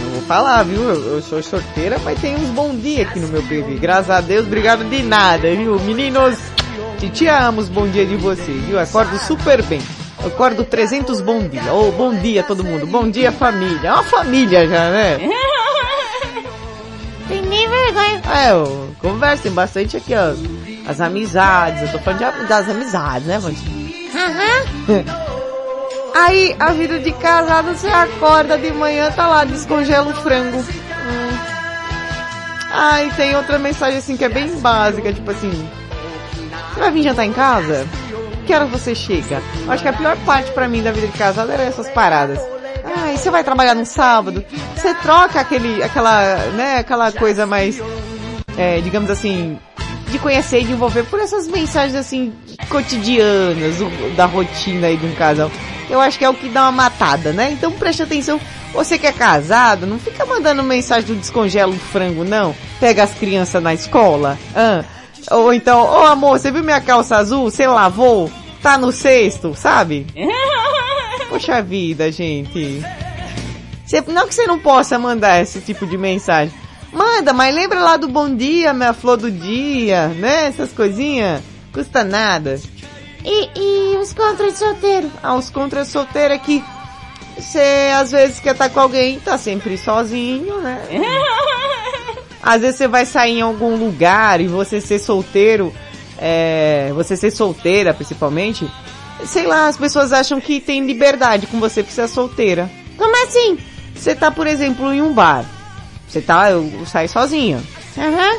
[0.01, 0.81] eu vou falar, viu?
[0.81, 3.79] Eu, eu sou sorteira, mas tem uns bom dia aqui no meu PV.
[3.79, 5.79] Graças a Deus, obrigado de nada, viu?
[5.81, 6.39] Meninos,
[6.99, 8.79] te, te amo bom dia de vocês, viu?
[8.79, 9.83] Acordo super bem.
[10.27, 11.73] Acordo 300 bom dia.
[11.73, 12.87] Ô, bom dia todo mundo.
[12.87, 13.89] Bom dia família.
[13.89, 15.19] É uma família já, né?
[17.29, 18.23] Tem nem vergonha.
[18.35, 20.35] É, eu, conversem bastante aqui, ó.
[20.89, 21.83] As amizades.
[21.83, 23.95] Eu tô falando de, das amizades, né, Vandinha?
[24.15, 25.25] Aham.
[26.15, 30.59] Aí, a vida de casado, você acorda de manhã, tá lá, descongela o frango.
[30.59, 31.39] Hum.
[32.71, 35.51] Aí tem outra mensagem assim que é bem básica, tipo assim,
[36.73, 37.87] você vai vir jantar em casa?
[38.47, 39.43] Que hora você chega?
[39.69, 42.39] Acho que a pior parte pra mim da vida de casado era essas paradas.
[42.85, 44.45] Ah, e você vai trabalhar no sábado?
[44.77, 47.81] Você troca aquele, aquela, né, aquela coisa mais,
[48.59, 49.59] é, digamos assim,
[50.11, 52.35] de conhecer e de envolver por essas mensagens assim,
[52.69, 53.77] cotidianas,
[54.15, 55.51] da rotina aí de um casal.
[55.89, 57.51] Eu acho que é o que dá uma matada, né?
[57.51, 58.39] Então preste atenção,
[58.73, 62.55] você que é casado, não fica mandando mensagem do descongela o frango, não.
[62.79, 64.85] Pega as crianças na escola, ah.
[65.31, 67.51] Ou então, ô amor, você viu minha calça azul?
[67.51, 68.31] Você lavou?
[68.63, 70.07] Tá no cesto, sabe?
[71.29, 72.83] Poxa vida, gente.
[73.85, 76.55] Você- não que você não possa mandar esse tipo de mensagem.
[76.93, 80.47] Manda, mas lembra lá do bom dia, minha flor do dia, né?
[80.47, 81.43] Essas coisinhas.
[81.73, 82.61] Custa nada.
[83.25, 85.11] E, e os contras de solteiro?
[85.23, 86.63] Ah, os contras solteiros é que
[87.37, 90.81] você às vezes quer estar com alguém, tá sempre sozinho, né?
[92.45, 95.73] Às vezes você vai sair em algum lugar e você ser solteiro,
[96.19, 98.71] é, você ser solteira principalmente,
[99.25, 102.71] sei lá, as pessoas acham que tem liberdade com você porque você é solteira.
[102.99, 103.57] Como assim?
[103.95, 105.47] Você tá, por exemplo, em um bar.
[106.07, 107.63] Você tá, eu, eu saio sozinha.
[107.97, 108.39] Aham.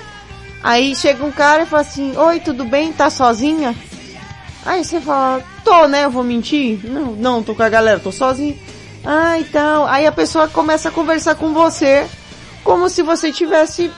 [0.61, 2.94] Aí chega um cara e fala assim, oi, tudo bem?
[2.94, 3.76] Tá sozinha?
[4.64, 6.06] Aí você fala, tô, né?
[6.06, 6.80] Eu vou mentir?
[6.84, 8.56] Não, não, tô com a galera, tô sozinha.
[9.03, 9.88] Ah, então.
[9.88, 12.07] Aí a pessoa começa a conversar com você
[12.66, 13.90] como se você tivesse,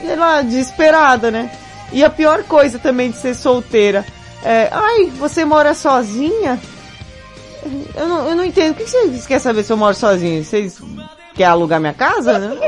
[0.00, 1.50] sei lá, desesperada, né?
[1.92, 4.06] E a pior coisa também de ser solteira
[4.44, 6.58] é, ai, você mora sozinha?
[7.94, 8.72] Eu não, eu não entendo.
[8.72, 10.42] O que vocês querem saber se eu moro sozinha?
[10.42, 10.80] Vocês
[11.34, 12.38] querem alugar minha casa?
[12.40, 12.58] Né?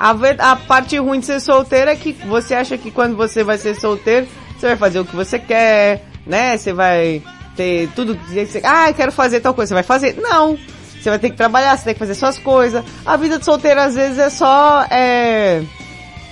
[0.00, 3.42] A, ver- a parte ruim de ser solteiro é que você acha que quando você
[3.44, 4.26] vai ser solteiro,
[4.58, 6.56] você vai fazer o que você quer, né?
[6.56, 7.22] Você vai
[7.56, 8.60] ter tudo que você...
[8.64, 9.68] Ah, eu quero fazer tal coisa.
[9.68, 10.16] Você vai fazer?
[10.18, 10.58] Não.
[11.00, 12.84] Você vai ter que trabalhar, você tem que fazer suas coisas.
[13.04, 14.86] A vida de solteiro às vezes é só...
[14.90, 15.62] É...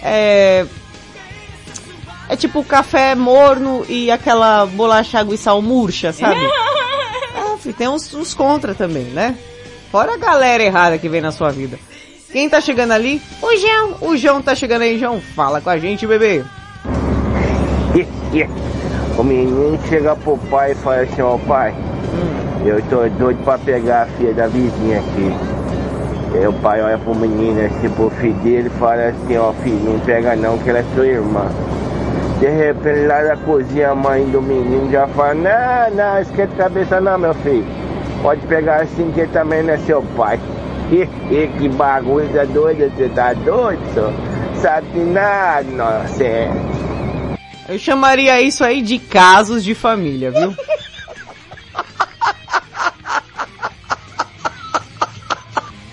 [0.03, 0.67] É...
[2.29, 6.41] É tipo café morno e aquela bolacha água e sal murcha, sabe?
[7.65, 9.37] É, tem uns, uns contra também, né?
[9.91, 11.79] Fora a galera errada que vem na sua vida.
[12.33, 13.21] Quem tá chegando ali?
[13.43, 13.97] O João.
[14.01, 15.21] O João tá chegando aí, João.
[15.21, 16.43] Fala com a gente, bebê.
[19.19, 21.75] O menino chega pro pai e fala assim, ó pai,
[22.65, 25.35] eu tô doido pra pegar a filha da vizinha aqui.
[26.35, 29.93] Aí o pai olha pro menino assim, pro filho dele e fala assim, ó filho,
[29.93, 31.47] não pega não que ela é sua irmã.
[32.41, 36.57] De repente lá da cozinha a mãe do menino já fala, não, não, esquenta a
[36.57, 37.67] cabeça não meu filho.
[38.23, 40.41] Pode pegar assim que também não é seu pai.
[41.59, 44.13] que bagunça doida, você tá doido, senhor?
[44.57, 46.82] Sabe nada, inocente.
[47.69, 50.55] Eu chamaria isso aí de casos de família, viu?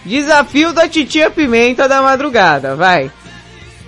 [0.06, 3.12] Desafio da titia Pimenta da madrugada, vai.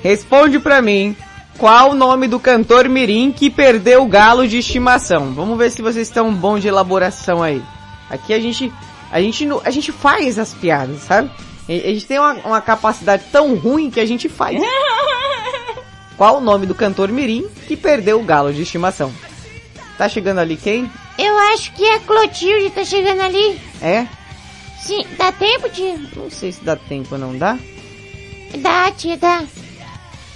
[0.03, 1.16] Responde pra mim
[1.58, 5.34] qual o nome do cantor mirim que perdeu o galo de estimação.
[5.34, 7.62] Vamos ver se vocês estão bons de elaboração aí.
[8.10, 8.72] Aqui a gente,
[9.12, 11.32] a gente, a gente faz as piadas, sabe?
[11.68, 14.60] A gente tem uma, uma capacidade tão ruim que a gente faz.
[16.22, 19.11] Qual o nome do cantor mirim que perdeu o galo de estimação?
[19.98, 20.88] Tá chegando ali quem?
[21.18, 23.60] Eu acho que é Clotilde, tá chegando ali.
[23.81, 24.06] É?
[24.80, 25.99] Sim, dá tempo, tia?
[26.15, 27.57] Não sei se dá tempo ou não dá.
[28.56, 29.41] Dá, tia, dá.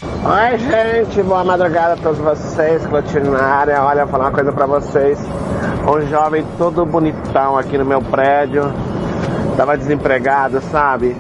[0.02, 3.84] Oi, gente, boa madrugada a todos vocês, Clotilde na área.
[3.84, 5.20] Olha, vou falar uma coisa pra vocês.
[5.88, 8.74] Um jovem todo bonitão aqui no meu prédio,
[9.56, 11.16] tava desempregado, sabe?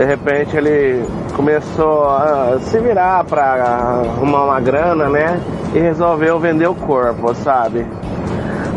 [0.00, 1.04] De repente ele
[1.36, 5.38] começou a se virar pra arrumar uma grana, né?
[5.74, 7.86] E resolveu vender o corpo, sabe?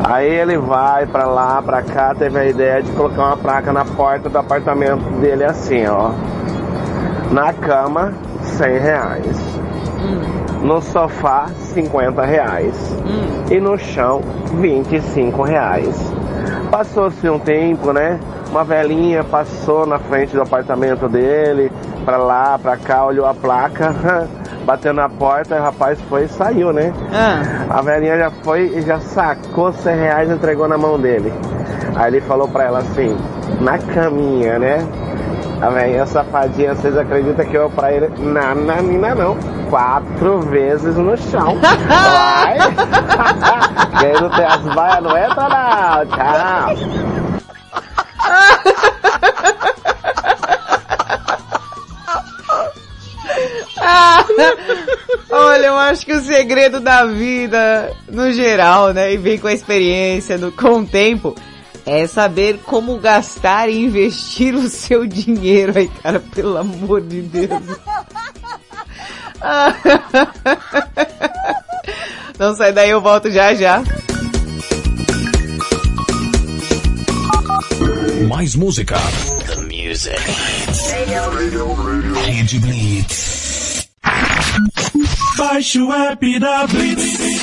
[0.04, 3.86] Aí ele vai pra lá, pra cá, teve a ideia de colocar uma placa na
[3.86, 6.12] porta do apartamento dele assim, ó.
[7.32, 9.40] Na cama, 100 reais.
[10.62, 12.98] No sofá, 50 reais.
[13.50, 14.20] E no chão,
[14.56, 16.14] 25 reais.
[16.74, 18.20] Passou-se um tempo, né?
[18.50, 21.72] Uma velhinha passou na frente do apartamento dele,
[22.04, 23.94] pra lá, pra cá, olhou a placa,
[24.66, 26.92] bateu na porta, o rapaz foi e saiu, né?
[27.70, 31.32] A velhinha já foi e já sacou 100 reais e entregou na mão dele.
[31.96, 33.16] Aí ele falou pra ela assim,
[33.62, 34.84] na caminha, né?
[35.64, 38.10] A velhinha safadinha, vocês acreditam que eu pra ele?
[38.20, 39.38] Não, não, não, não.
[39.70, 41.58] Quatro vezes no chão.
[41.88, 42.58] Vai!
[43.98, 46.06] Quem não tem as baias não entra não.
[46.08, 46.76] Tchau.
[53.80, 54.26] Ah,
[55.32, 59.54] olha, eu acho que o segredo da vida, no geral, né, e vem com a
[59.54, 61.34] experiência, no, com o tempo,
[61.86, 67.50] é saber como gastar e investir o seu dinheiro aí, cara, pelo amor de Deus.
[72.40, 73.84] Não sai daí, eu volto já já.
[78.28, 78.98] Mais música.
[79.46, 80.16] The music.
[82.26, 83.88] Rede Blitz.
[85.38, 87.43] Baixe o app da Blitz.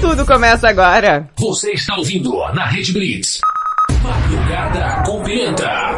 [0.00, 1.28] Tudo começa agora.
[1.36, 3.40] Você está ouvindo na Rede Blitz.
[4.02, 5.96] Madrugada com Pimenta.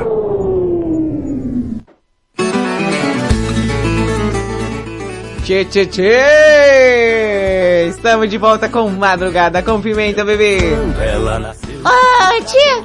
[5.45, 6.19] Tchê, tchê, tchê!
[7.89, 10.59] Estamos de volta com Madrugada com Pimenta, bebê.
[11.85, 12.85] Ô, tia,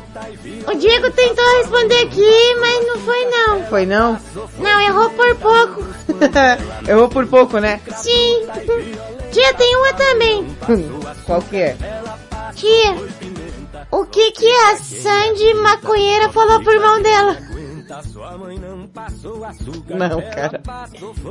[0.68, 3.64] o Diego tentou responder aqui, mas não foi não.
[3.68, 4.20] Foi não?
[4.60, 5.86] Não, errou por pouco.
[6.90, 7.80] Errou por pouco, né?
[7.96, 8.48] Sim.
[9.36, 10.48] Tia, tem uma também.
[11.26, 11.76] Qual que é?
[12.56, 12.96] Tia,
[13.92, 17.38] o que que a Sandy maconheira falou pro irmão dela?
[19.90, 20.62] Não, cara.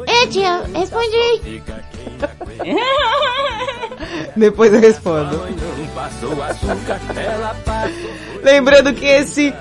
[0.06, 1.62] É, tia, responde aí.
[4.36, 5.40] Depois eu respondo.
[8.42, 9.54] Lembrando que esse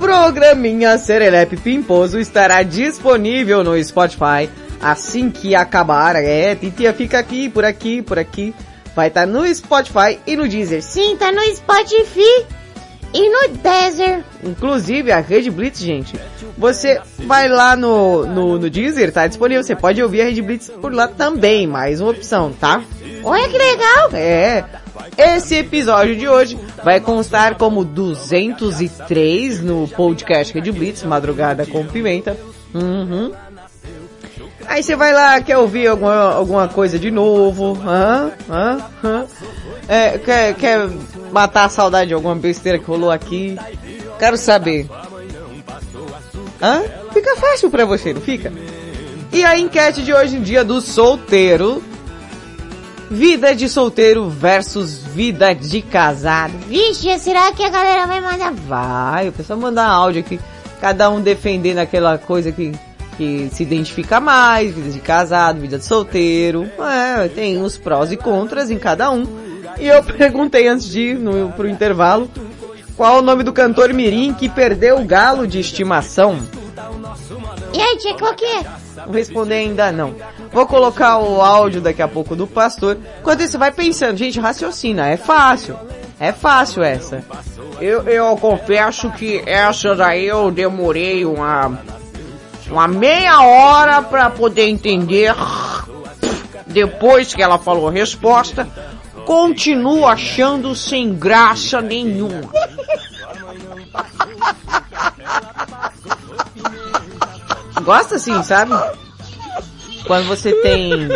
[0.00, 4.50] programinha Serelepe Pimposo estará disponível no Spotify
[4.80, 6.16] assim que acabar.
[6.16, 8.54] É, Titia fica aqui, por aqui, por aqui.
[8.94, 10.82] Vai estar no Spotify e no Deezer.
[10.82, 12.46] Sim, tá no Spotify
[13.14, 14.24] e no Deezer.
[14.42, 16.14] Inclusive a Rede Blitz, gente.
[16.56, 19.62] Você vai lá no, no, no Deezer, tá disponível.
[19.62, 21.66] Você pode ouvir a Rede Blitz por lá também.
[21.66, 22.82] Mais uma opção, tá?
[23.22, 24.10] Olha que legal.
[24.12, 24.64] É.
[25.16, 32.36] Esse episódio de hoje vai constar como 203 no podcast Rede Blitz, Madrugada com Pimenta.
[32.74, 33.32] Uhum.
[34.68, 38.30] Aí você vai lá, quer ouvir alguma, alguma coisa de novo, hã?
[38.48, 38.78] Hã?
[39.02, 39.26] Hã?
[39.88, 40.88] É, quer, quer
[41.32, 43.56] matar a saudade de alguma besteira que rolou aqui?
[44.18, 44.86] Quero saber.
[46.60, 46.82] Hã?
[47.14, 48.52] Fica fácil pra você, não fica?
[49.32, 51.82] E a enquete de hoje em dia do solteiro.
[53.10, 56.52] Vida de solteiro versus vida de casado.
[56.66, 58.52] Vixe, será que a galera vai mandar?
[58.52, 60.38] Vai, o pessoal mandar áudio aqui.
[60.78, 62.72] Cada um defendendo aquela coisa que,
[63.18, 64.72] que se identifica mais.
[64.72, 66.70] Vida de casado, vida de solteiro.
[66.78, 69.26] É, tem os prós e contras em cada um.
[69.78, 72.30] E eu perguntei antes de ir no, pro intervalo.
[72.96, 76.38] Qual o nome do cantor mirim que perdeu o galo de estimação?
[77.72, 78.64] E aí, tia, qual que é?
[79.04, 80.14] Vou responder ainda não.
[80.52, 82.98] Vou colocar o áudio daqui a pouco do pastor.
[83.20, 84.16] Enquanto isso, vai pensando.
[84.16, 85.08] Gente, raciocina.
[85.08, 85.76] É fácil.
[86.18, 87.22] É fácil essa.
[87.80, 91.78] Eu, eu confesso que essa daí eu demorei uma,
[92.70, 95.34] uma meia hora pra poder entender.
[96.66, 98.68] Depois que ela falou a resposta,
[99.24, 102.50] continuo achando sem graça nenhuma.
[107.82, 108.72] Gosta assim, sabe?
[110.06, 111.08] Quando você tem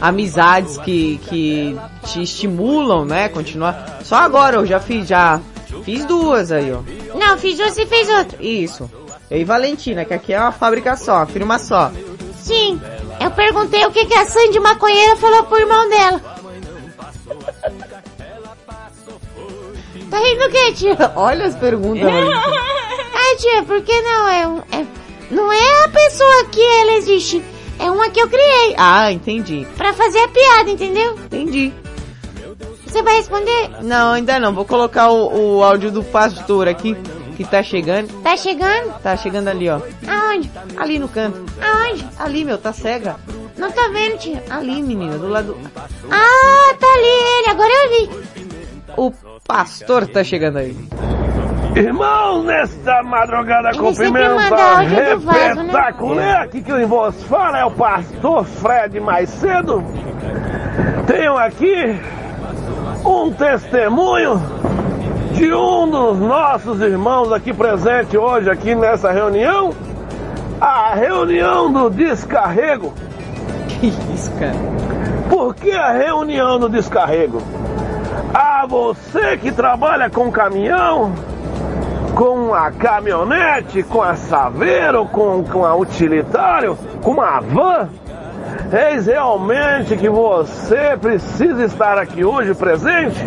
[0.00, 3.28] amizades que, que te estimulam, né?
[3.28, 4.00] Continuar.
[4.02, 5.40] Só agora eu já fiz, já
[5.84, 6.80] fiz duas aí, ó.
[7.14, 8.42] Não, fiz uma e fez outra.
[8.42, 8.90] Isso.
[9.32, 11.90] Eu e Valentina, que aqui é uma fábrica só, uma firma só.
[12.38, 12.78] Sim,
[13.18, 16.20] eu perguntei o que que a Sandy maconheira falou pro irmão dela.
[20.10, 21.12] Tá rindo o quê, tia?
[21.16, 22.02] Olha as perguntas.
[23.14, 24.28] Ah, tia, por que não?
[24.28, 24.86] É, um- é,
[25.30, 27.42] não é a pessoa que ela existe.
[27.78, 28.74] É uma que eu criei.
[28.76, 29.66] Ah, entendi.
[29.76, 31.14] Pra fazer a piada, entendeu?
[31.14, 31.72] Entendi.
[32.84, 33.70] Você vai responder?
[33.82, 34.52] Não, ainda não.
[34.52, 36.94] Vou colocar o, o áudio do pastor aqui,
[37.44, 38.22] que tá chegando.
[38.22, 39.00] Tá chegando?
[39.02, 39.80] Tá chegando ali, ó.
[40.06, 40.50] Aonde?
[40.76, 41.44] Ali no canto.
[41.60, 42.06] Aonde?
[42.18, 43.16] Ali, meu, tá cega.
[43.56, 44.42] Não tô vendo, tia.
[44.50, 45.56] Ali, menina, do lado...
[46.10, 47.50] Ah, tá ali ele.
[47.50, 48.10] Agora eu vi.
[48.96, 49.12] O
[49.46, 50.76] pastor tá chegando aí.
[51.74, 55.62] Irmãos, nesta madrugada Ele do vaso, né?
[55.62, 59.82] espetacular, aqui quem vos fala é o pastor Fred mais cedo.
[61.06, 61.98] Tenho aqui
[63.04, 64.61] um testemunho
[65.42, 69.74] de um dos nossos irmãos aqui presente hoje aqui nessa reunião,
[70.60, 72.94] a reunião do descarrego.
[73.66, 74.54] Que isso, cara?
[75.28, 77.42] Por que a reunião do descarrego?
[78.32, 81.12] Ah, você que trabalha com caminhão,
[82.14, 87.88] com a caminhonete, com a Saveiro, com, com a utilitário, com a van,
[88.72, 93.18] eis realmente que você precisa estar aqui hoje presente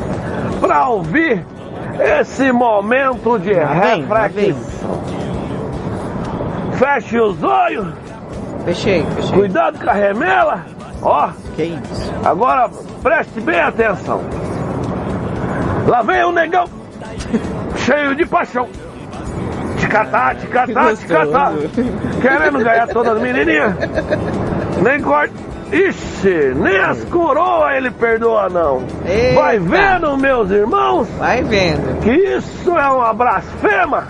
[0.62, 1.46] para ouvir
[2.00, 5.04] esse momento de reflexão.
[6.74, 7.88] Feche os olhos,
[8.66, 9.38] Fechei, fechei.
[9.38, 10.66] cuidado com a remela,
[11.02, 11.30] ó.
[11.56, 12.14] Que isso?
[12.24, 12.70] Agora
[13.02, 14.22] preste bem atenção.
[15.88, 16.66] Lá vem o negão,
[17.78, 18.68] cheio de paixão.
[19.90, 21.54] Catar, te catar.
[22.22, 23.74] Querendo ganhar todas as menininhas.
[24.84, 25.34] Nem corte.
[25.72, 28.84] Ixi, nem as coroas ele perdoa não.
[29.06, 29.36] Eita.
[29.42, 32.00] Vai vendo, meus irmãos, Vai vendo.
[32.02, 34.08] que isso é uma blasfema.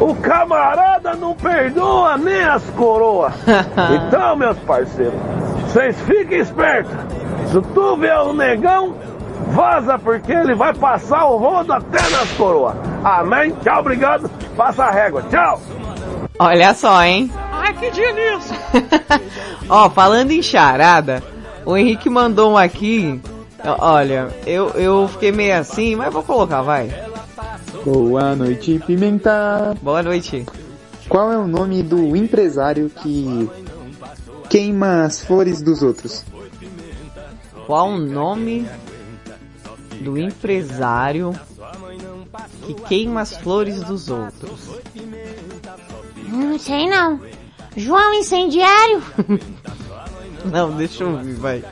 [0.00, 3.32] O camarada não perdoa nem as coroas.
[4.06, 5.14] Então, meus parceiros,
[5.66, 6.92] vocês fiquem espertos.
[7.46, 8.94] Se tu vê o negão,
[9.48, 12.74] vaza porque ele vai passar o rodo até nas coroas.
[13.02, 13.50] Amém?
[13.62, 14.30] Tchau, obrigado.
[14.56, 15.22] Passa a régua.
[15.30, 15.60] Tchau.
[16.38, 17.30] Olha só, hein?
[17.60, 18.56] Ai, que delícia.
[19.68, 21.22] Ó, falando em charada,
[21.64, 23.20] o Henrique mandou um aqui.
[23.78, 26.90] Olha, eu, eu fiquei meio assim, mas vou colocar, vai.
[27.84, 29.76] Boa noite, Pimenta.
[29.82, 30.46] Boa noite.
[31.08, 33.50] Qual é o nome do empresário que
[34.48, 36.24] queima as flores dos outros?
[37.66, 38.66] Qual o nome
[40.00, 41.38] do empresário
[42.64, 44.80] que queima as flores dos outros?
[46.28, 47.20] Não sei não.
[47.80, 49.02] João Incendiário?
[50.44, 51.62] Não, deixa eu ouvir, vai.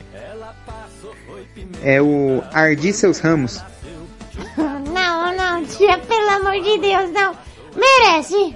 [1.83, 3.61] É o Ardir Seus Ramos.
[4.93, 7.35] Não, não, tia, pelo amor de Deus, não.
[7.75, 8.35] Merece.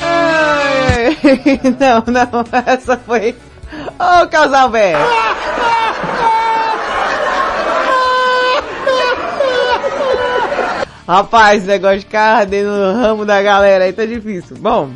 [0.00, 1.16] Ai,
[1.78, 3.34] não, não, essa foi.
[3.98, 4.98] Ô, casal velho!
[11.08, 14.58] Rapaz, negócio de ardendo no ramo da galera aí tá difícil.
[14.58, 14.90] Bom,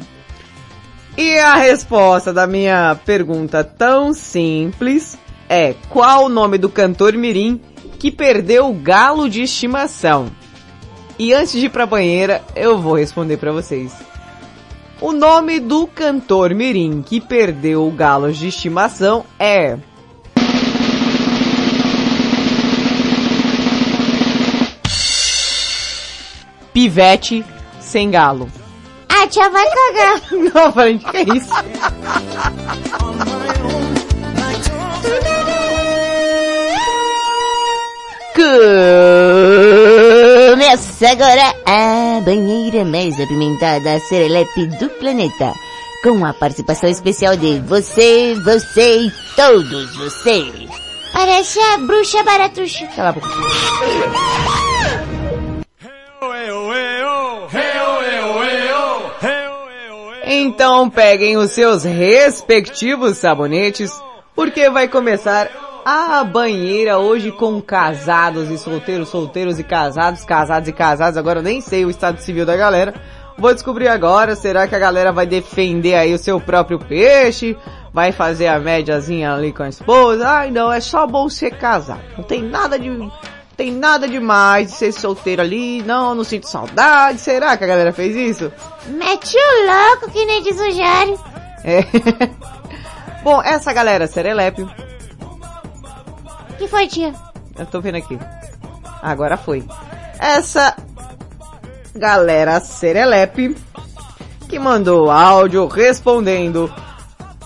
[1.17, 5.19] e a resposta da minha pergunta tão simples
[5.49, 7.59] é qual o nome do cantor mirim
[7.99, 10.27] que perdeu o galo de estimação?
[11.19, 13.95] E antes de ir pra banheira, eu vou responder pra vocês.
[15.01, 19.79] O nome do cantor mirim que perdeu o galo de estimação é
[26.73, 27.45] Pivete
[27.81, 28.51] sem galo.
[29.09, 30.23] A tia vai cagar.
[30.55, 31.53] Não, frente, que é isso?
[40.51, 45.53] Começa agora a banheira mais apimentada Serelepe do planeta.
[46.03, 50.69] Com a participação especial de você, você e todos vocês.
[51.13, 52.87] Parece a bruxa baratuxa.
[52.97, 53.29] Cala a boca.
[60.43, 63.93] Então peguem os seus respectivos sabonetes,
[64.35, 65.49] porque vai começar
[65.85, 71.17] a banheira hoje com casados e solteiros, solteiros e casados, casados e casados.
[71.17, 72.93] Agora eu nem sei o estado civil da galera.
[73.39, 77.57] Vou descobrir agora, será que a galera vai defender aí o seu próprio peixe?
[77.93, 80.29] Vai fazer a médiazinha ali com a esposa?
[80.29, 82.03] Ai não, é só bom ser casado.
[82.19, 82.91] Não tem nada de
[83.57, 87.21] tem nada demais de ser solteiro ali, não, não sinto saudade.
[87.21, 88.53] Será que a galera fez isso?
[88.87, 91.21] Mete o louco que nem diz o Jário.
[91.65, 91.83] É.
[93.23, 94.67] Bom, essa galera serelepe,
[96.59, 97.15] que foi, tia?
[97.59, 98.19] eu tô vendo aqui.
[99.03, 99.65] Agora foi.
[100.19, 100.77] Essa
[101.95, 103.57] galera serelepe
[104.49, 106.73] que mandou áudio respondendo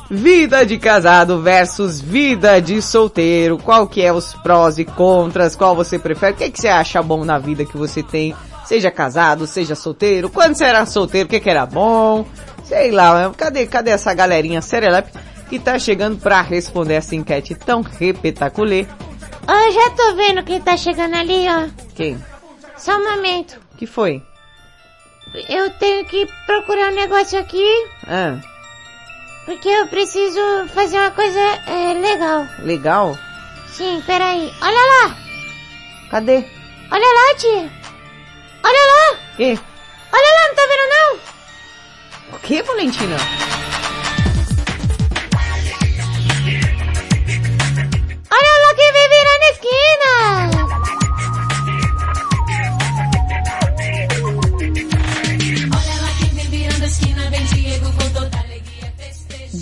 [0.09, 3.59] Vida de casado versus vida de solteiro.
[3.59, 5.57] Qual que é os prós e contras?
[5.57, 6.33] Qual você prefere?
[6.33, 8.35] O que, que você acha bom na vida que você tem?
[8.65, 10.31] Seja casado, seja solteiro.
[10.31, 12.25] Quando você era solteiro, o que, que era bom?
[12.65, 15.13] Sei lá, cadê, cadê essa galerinha serelepe
[15.49, 18.87] que tá chegando pra responder essa enquete tão repetaculê?
[19.49, 21.69] Eu já tô vendo quem tá chegando ali, ó.
[21.95, 22.19] Quem?
[22.77, 23.61] Só um momento.
[23.77, 24.23] que foi?
[25.49, 27.65] Eu tenho que procurar um negócio aqui,
[28.07, 28.37] Ah,
[29.47, 30.41] porque eu preciso
[30.75, 32.47] fazer uma coisa é, legal.
[32.59, 33.17] legal?
[33.69, 34.53] Sim, peraí.
[34.61, 35.17] Olha lá!
[36.11, 36.45] Cadê?
[36.91, 37.71] Olha lá, tia!
[38.65, 39.19] Olha lá!
[39.37, 39.59] Que?
[40.13, 42.37] Olha lá, não tá vendo não?
[42.37, 43.17] O que, Valentina?
[48.31, 50.56] Olha lá quem vem virar na esquina!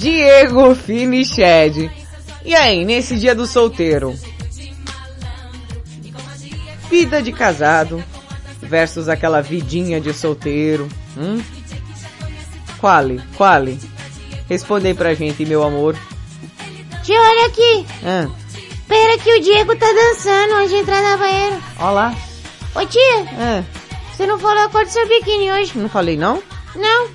[0.04, 1.90] Diego Finiched.
[2.44, 4.14] E aí, nesse dia do solteiro?
[6.90, 8.04] Vida de casado
[8.60, 10.88] versus aquela vidinha de solteiro.
[11.16, 11.42] Hum?
[12.78, 13.18] Quale?
[13.34, 13.80] Quale?
[14.46, 15.96] Responde aí pra gente, meu amor.
[17.02, 17.86] Tia, olha aqui!
[18.04, 18.28] Ah,
[18.86, 21.58] Pera que o Diego tá dançando antes de entrar na banheira.
[21.78, 22.14] ó lá.
[22.74, 23.64] Ô tia, Ah,
[24.14, 25.72] você não falou a cor do seu biquíni hoje?
[25.78, 26.42] não falei não?
[26.76, 27.08] Não?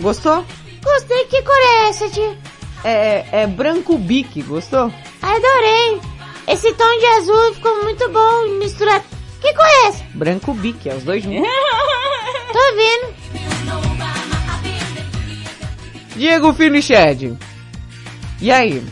[0.00, 0.42] Gostou?
[0.84, 1.24] Gostei.
[1.24, 2.38] Que cor é essa, tia?
[2.84, 4.92] É, é, é branco bique, gostou?
[5.22, 6.00] Adorei.
[6.46, 9.02] Esse tom de azul ficou muito bom misturado.
[9.40, 10.04] Que cor é essa?
[10.14, 11.40] Branco bique, é os dois juntos.
[12.52, 13.14] Tô vendo.
[16.16, 17.36] Diego Finiched.
[18.40, 18.84] E aí?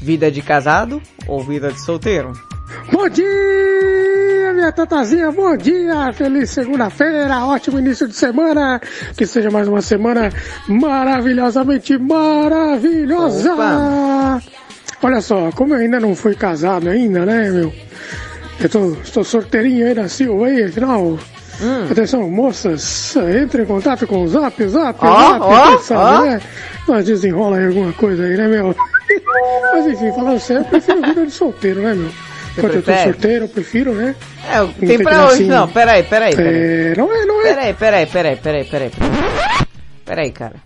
[0.00, 2.32] Vida de casado ou vida de solteiro?
[2.90, 8.80] Bom dia, minha tatazinha, bom dia, feliz segunda-feira, ótimo início de semana,
[9.16, 10.30] que seja mais uma semana
[10.68, 13.54] maravilhosamente maravilhosa.
[13.54, 14.42] Opa.
[15.02, 17.72] Olha só, como eu ainda não fui casado ainda, né, meu?
[18.60, 21.18] Eu tô, estou sorteirinho aí da Silva aí, afinal.
[21.90, 25.08] Atenção, moças, entre em contato com o Zap, Zap, Hum.
[25.08, 26.22] Ó, Zap, quem sabe, ó.
[26.22, 26.40] né?
[26.88, 28.74] Nós desenrola aí alguma coisa aí, né, meu?
[29.72, 32.10] Mas enfim, falando sério, eu prefiro vida de solteiro, né, meu?
[32.56, 33.12] Enquanto eu tô prefere?
[33.12, 34.16] solteiro, eu prefiro, né?
[34.50, 35.34] É, Não tem pra hoje.
[35.34, 36.54] assim- Não, peraí, peraí, peraí.
[36.54, 37.44] É, não é, não é.
[37.54, 38.90] Peraí, peraí, peraí, peraí, peraí.
[40.04, 40.56] Peraí, cara.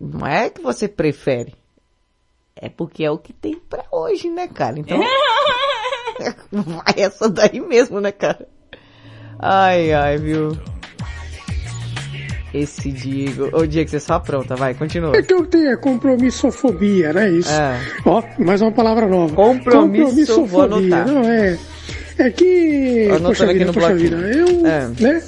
[0.00, 1.54] Não é que você prefere.
[2.56, 4.78] É porque é o que tem pra hoje, né, cara?
[4.78, 4.98] Então.
[6.52, 8.46] Vai essa daí mesmo, né, cara?
[9.38, 10.56] Ai, ai, viu?
[12.54, 13.48] Esse Diego.
[13.52, 15.16] Ô, Diego, você só pronta, vai, continua.
[15.16, 17.30] É que eu tenho compromissofobia, né?
[17.30, 17.50] Isso.
[17.50, 17.78] É.
[18.04, 19.34] Ó, mais uma palavra nova.
[19.34, 21.06] Compromisso, anotar.
[21.06, 21.58] Não, é.
[22.18, 23.06] É que.
[23.06, 24.16] Anotando Poxa aqui vida, no poxa vida.
[24.16, 24.66] Eu.
[24.66, 24.90] É.
[25.00, 25.22] Né?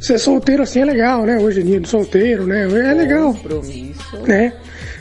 [0.00, 1.38] Ser solteiro assim é legal, né?
[1.38, 2.64] Hoje em dia, solteiro, né?
[2.64, 3.32] É legal.
[3.32, 4.16] Compromisso.
[4.26, 4.52] Né?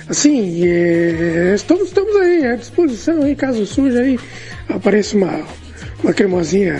[0.07, 4.19] Assim, é, estamos, estamos aí à disposição aí, caso surja aí,
[4.69, 5.41] apareça uma,
[6.03, 6.73] uma cremosinha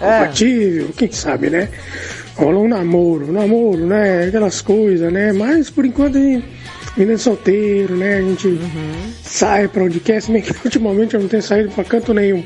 [0.00, 0.18] É.
[0.18, 1.68] compatível, quem sabe, né?
[2.36, 4.26] Rola um namoro, um namoro, né?
[4.26, 5.32] Aquelas coisas, né?
[5.32, 6.44] Mas por enquanto a gente
[6.96, 8.18] menino solteiro, né?
[8.18, 8.92] A gente Uhum.
[9.22, 12.44] sai pra onde quer, se bem que ultimamente eu não tenho saído pra canto nenhum.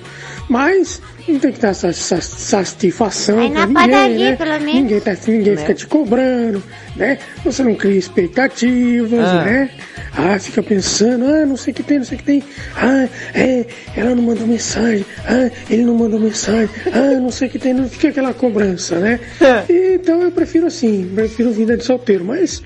[0.49, 4.37] Mas não tem que dar essa, essa satisfação na ninguém, padaria, né?
[4.37, 4.75] pelo menos.
[4.75, 5.61] Ninguém, tá, ninguém Né?
[5.61, 6.63] fica te cobrando,
[6.97, 7.19] né?
[7.45, 9.45] Você não cria expectativas, Ah.
[9.45, 9.71] né?
[10.17, 12.43] Ah, fica pensando, ah, não sei o que tem, não sei o que tem.
[12.77, 15.05] Ah, é, ela não mandou mensagem.
[15.27, 16.71] Ah, ele não mandou mensagem.
[16.93, 19.21] Ah, não sei o que tem, não fica aquela cobrança, né?
[19.69, 22.63] Então eu prefiro assim, prefiro vida de solteiro, mas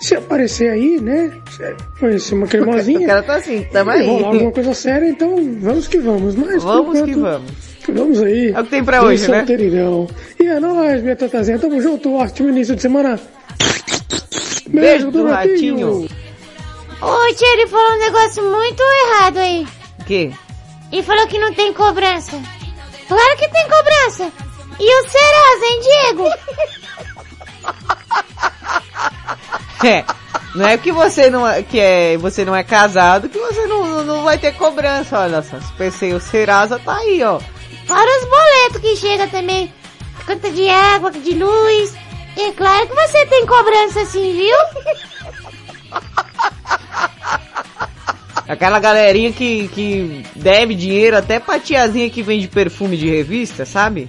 [0.00, 1.32] se aparecer aí, né?
[1.98, 3.00] Conhecer uma cremosinha.
[3.04, 4.06] O cara tá assim, tamo e aí.
[4.06, 6.34] rolar alguma coisa séria, então vamos que vamos.
[6.34, 7.50] Mas Vamos que vamos.
[7.88, 8.50] Vamos aí.
[8.50, 9.38] É o que tem pra hoje, né?
[9.38, 10.06] solteiridão.
[10.38, 11.58] E é nóis, minha tatazinha.
[11.58, 13.18] Tamo junto, ótimo início de semana.
[14.68, 16.06] Beijo do ratinho.
[17.00, 19.66] Ô, tia, ele falou um negócio muito errado aí.
[20.00, 20.30] O quê?
[20.92, 22.38] Ele falou que não tem cobrança.
[23.08, 24.30] Claro que tem cobrança.
[24.80, 26.28] E o Serasa, hein, Diego?
[29.84, 30.04] É.
[30.54, 34.02] Não é que você não é, que é, você não é casado que você não,
[34.04, 35.60] não vai ter cobrança, olha só.
[35.60, 37.38] Se pensei, o Serasa tá aí, ó.
[37.86, 39.72] Fora os boletos que chega também.
[40.26, 41.94] Conta de água, de luz.
[42.36, 44.56] É claro que você tem cobrança assim, viu?
[48.48, 54.08] Aquela galerinha que, que deve dinheiro até pra tiazinha que vende perfume de revista, sabe?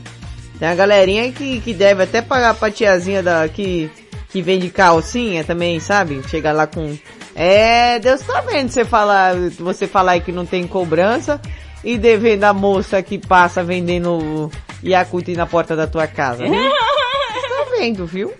[0.57, 3.91] Tem a galerinha que, que deve até pagar pra tiazinha da, que,
[4.29, 6.21] que vende calcinha também, sabe?
[6.29, 6.97] Chega lá com...
[7.35, 11.41] É, Deus tá vendo você falar, você falar aí que não tem cobrança
[11.83, 14.51] e devendo a moça que passa vendendo
[14.83, 16.53] Yakult na porta da tua casa, viu?
[16.53, 18.33] tá vendo, viu?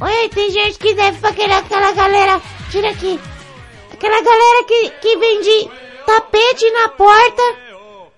[0.00, 2.40] Oi, tem gente que deve pra aquela, aquela galera.
[2.70, 3.20] Tira aqui.
[3.92, 5.70] Aquela galera que, que vende
[6.06, 7.42] tapete na porta,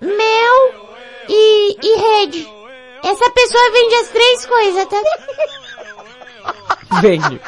[0.01, 0.95] mel
[1.29, 2.49] e, e rede.
[3.03, 5.03] Essa pessoa vende as três coisas, tá?
[7.01, 7.41] Vende.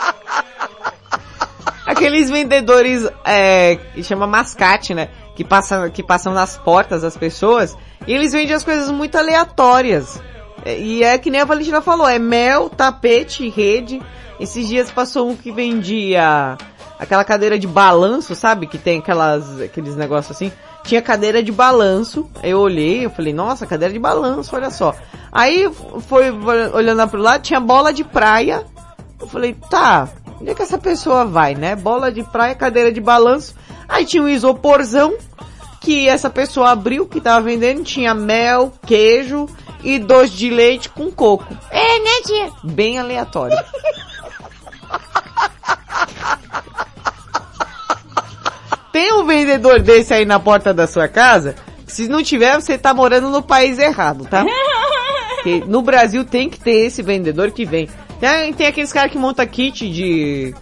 [1.87, 5.09] Aqueles vendedores, é, que chama mascate, né?
[5.37, 7.77] Que passam, que passam nas portas das pessoas.
[8.07, 10.21] E eles vendem as coisas muito aleatórias.
[10.65, 14.03] É, E é que nem a Valentina falou, é mel, tapete, rede.
[14.41, 16.57] Esses dias passou um que vendia
[16.99, 18.67] aquela cadeira de balanço, sabe?
[18.67, 20.51] Que tem aquelas, aqueles negócios assim.
[20.83, 22.29] Tinha cadeira de balanço.
[22.43, 24.95] Eu olhei, eu falei, nossa, cadeira de balanço, olha só.
[25.31, 25.71] Aí
[26.09, 26.31] foi
[26.73, 28.65] olhando lá pro lado, tinha bola de praia.
[29.25, 30.07] Eu falei, tá,
[30.39, 31.75] onde é que essa pessoa vai, né?
[31.75, 33.55] Bola de praia, cadeira de balanço.
[33.89, 35.17] Aí tinha um isoporzão
[35.81, 39.49] que essa pessoa abriu, que tava vendendo, tinha mel, queijo
[39.83, 41.47] e doce de leite com coco.
[41.71, 42.51] É, né, tia?
[42.63, 43.57] Bem aleatório.
[48.93, 51.55] Tem um vendedor desse aí na porta da sua casa?
[51.87, 54.45] Se não tiver, você tá morando no país errado, tá?
[55.37, 57.89] Porque no Brasil tem que ter esse vendedor que vem.
[58.25, 60.55] Tem, tem aqueles caras que monta kit de,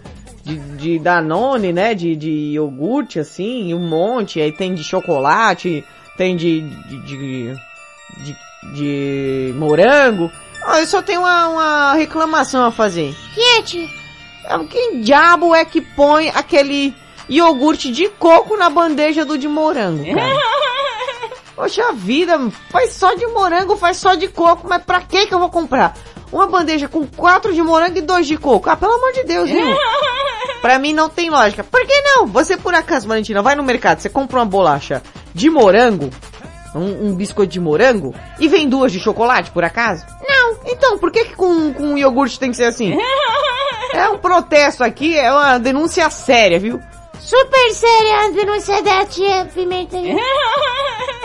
[0.43, 1.93] de, de Danone, né?
[1.93, 4.41] De, de iogurte, assim, um monte.
[4.41, 5.81] Aí tem de chocolate,
[6.17, 7.55] tem de, de, de,
[8.17, 8.35] de,
[8.73, 10.29] de morango.
[10.65, 13.15] Ah, eu só tenho uma, uma reclamação a fazer.
[13.33, 13.87] Que, tia?
[14.43, 16.93] É, Quem diabo é que põe aquele
[17.29, 20.35] iogurte de coco na bandeja do de morango, cara?
[21.55, 22.37] Poxa vida,
[22.69, 25.95] faz só de morango, faz só de coco, mas pra que que eu vou comprar?
[26.33, 28.67] Uma bandeja com quatro de morango e dois de coco.
[28.67, 29.67] Ah, pelo amor de Deus, viu?
[30.63, 31.63] Pra mim não tem lógica.
[31.63, 32.25] Por que não?
[32.25, 35.03] Você por acaso, Valentina, vai no mercado, você compra uma bolacha
[35.33, 36.09] de morango,
[36.73, 40.05] um, um biscoito de morango, e vem duas de chocolate, por acaso?
[40.27, 40.57] Não.
[40.65, 42.97] Então, por que, que com, com iogurte tem que ser assim?
[43.93, 46.81] É um protesto aqui, é uma denúncia séria, viu?
[47.19, 49.97] Super séria a denúncia da tia Pimenta.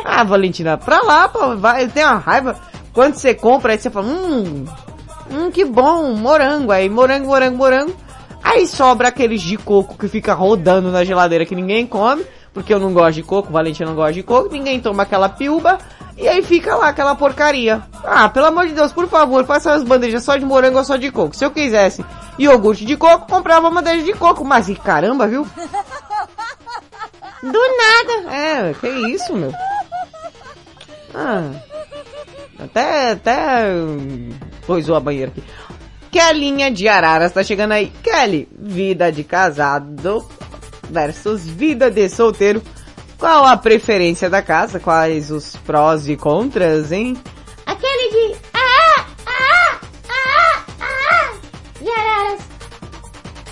[0.05, 2.61] Ah, Valentina, pra lá, pô, vai, tem uma raiva.
[2.93, 4.67] Quando você compra, aí você fala, hum,
[5.31, 6.73] hum, que bom, morango.
[6.73, 7.97] Aí morango, morango, morango.
[8.43, 12.25] Aí sobra aqueles de coco que fica rodando na geladeira que ninguém come,
[12.55, 15.79] porque eu não gosto de coco, Valentina não gosta de coco, ninguém toma aquela piuba,
[16.17, 17.83] e aí fica lá aquela porcaria.
[18.05, 20.97] Ah, pelo amor de Deus, por favor, faça as bandejas só de morango ou só
[20.97, 21.37] de coco.
[21.37, 22.05] Se eu quisesse
[22.39, 25.47] iogurte de coco, comprava uma bandeja de coco, mas e caramba, viu?
[27.43, 28.35] Do nada.
[28.35, 29.53] É, que isso, meu?
[31.15, 31.51] Ah,
[32.59, 34.31] até, até, hum,
[34.67, 35.43] coisou a banheira aqui.
[36.11, 37.93] Kelinha de Araras tá chegando aí.
[38.03, 40.27] Kelly, vida de casado
[40.91, 42.63] versus vida de solteiro.
[43.19, 44.81] Qual a preferência da casa?
[44.81, 47.17] Quais os prós e contras, hein?
[47.67, 48.37] Aquele de...
[48.55, 51.33] Ah, ah, ah, ah,
[51.81, 52.41] de araras.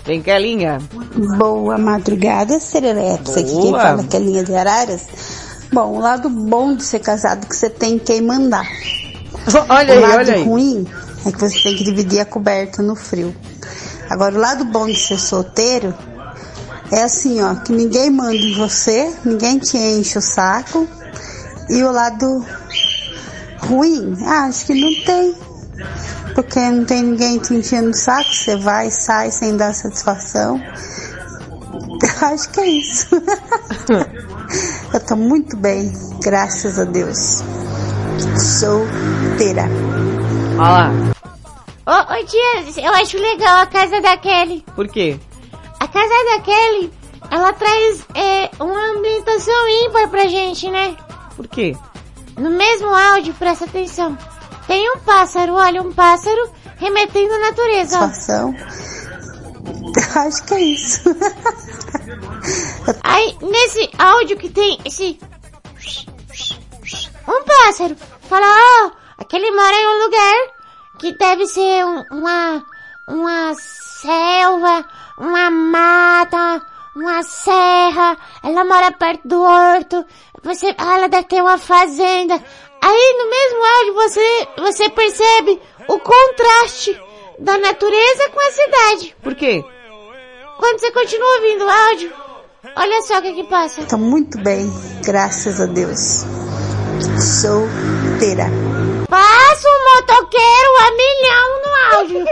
[0.04, 0.78] Vem, Kelinha.
[1.36, 3.36] Boa madrugada, Serelepes.
[3.36, 5.35] Aqui quem fala é a linha de Araras.
[5.76, 8.66] Bom, o lado bom de ser casado é que você tem quem mandar.
[9.68, 10.42] Olha o aí, lado olha aí.
[10.42, 10.86] ruim
[11.26, 13.36] é que você tem que dividir a coberta no frio.
[14.08, 15.94] Agora, o lado bom de ser solteiro
[16.90, 20.88] é assim, ó, que ninguém manda em você, ninguém te enche o saco.
[21.68, 22.42] E o lado
[23.58, 25.34] ruim, ah, acho que não tem.
[26.34, 30.58] Porque não tem ninguém te enchendo o saco, você vai, sai sem dar satisfação.
[32.22, 33.08] Acho que é isso.
[34.92, 35.92] Eu tô muito bem,
[36.22, 37.42] graças a Deus.
[38.38, 39.64] Solteira.
[40.58, 40.92] Olha lá.
[41.86, 44.64] Ô, ô tia, eu acho legal a casa da Kelly.
[44.74, 45.18] Por quê?
[45.78, 46.92] A casa da Kelly,
[47.30, 50.96] ela traz é, uma ambientação ímpar pra gente, né?
[51.36, 51.76] Por quê?
[52.36, 54.16] No mesmo áudio, presta atenção.
[54.66, 58.10] Tem um pássaro, olha, um pássaro remetendo à natureza, ó.
[60.26, 61.02] Acho que é isso.
[63.02, 65.18] Aí, nesse áudio que tem esse...
[67.28, 67.96] Um pássaro
[68.28, 70.34] fala, ó, aquele mora em um lugar
[70.98, 72.64] que deve ser um- uma...
[73.08, 74.84] Uma selva,
[75.16, 76.60] uma mata,
[76.96, 78.18] uma serra.
[78.42, 80.04] Ela mora perto do horto.
[80.42, 82.34] Você, ah, ela deve ter uma fazenda.
[82.82, 87.00] Aí, no mesmo áudio, você, você percebe o contraste
[87.38, 89.16] da natureza com a cidade.
[89.22, 89.64] Por quê?
[90.58, 92.12] Quando você continua ouvindo o áudio,
[92.74, 93.82] olha só o que que passa.
[93.84, 94.70] Tô muito bem,
[95.04, 96.24] graças a Deus.
[97.20, 98.46] Solteira.
[99.08, 102.26] Passa um motoqueiro a milhão no áudio.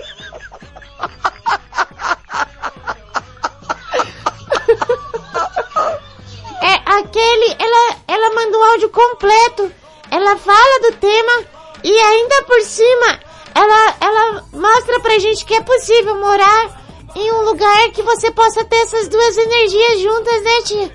[6.63, 9.71] É aquele, ela, ela manda o áudio completo.
[10.11, 11.45] Ela fala do tema
[11.83, 13.21] e ainda por cima,
[13.55, 16.84] ela, ela mostra pra gente que é possível morar
[17.15, 20.95] em um lugar que você possa ter essas duas energias juntas, né, tia?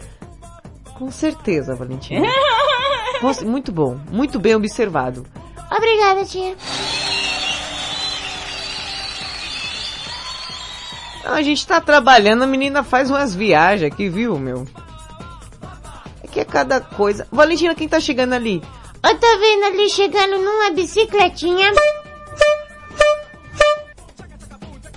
[0.98, 2.28] Com certeza, Valentina.
[3.22, 5.26] Nossa, muito bom, muito bem observado.
[5.72, 6.56] Obrigada, tia.
[11.24, 14.68] A gente tá trabalhando, a menina faz umas viagens aqui, viu, meu?
[16.24, 17.28] É que é cada coisa.
[17.32, 18.64] Valentina, quem tá chegando ali?
[19.04, 21.72] Eu tô vendo ali chegando numa bicicletinha.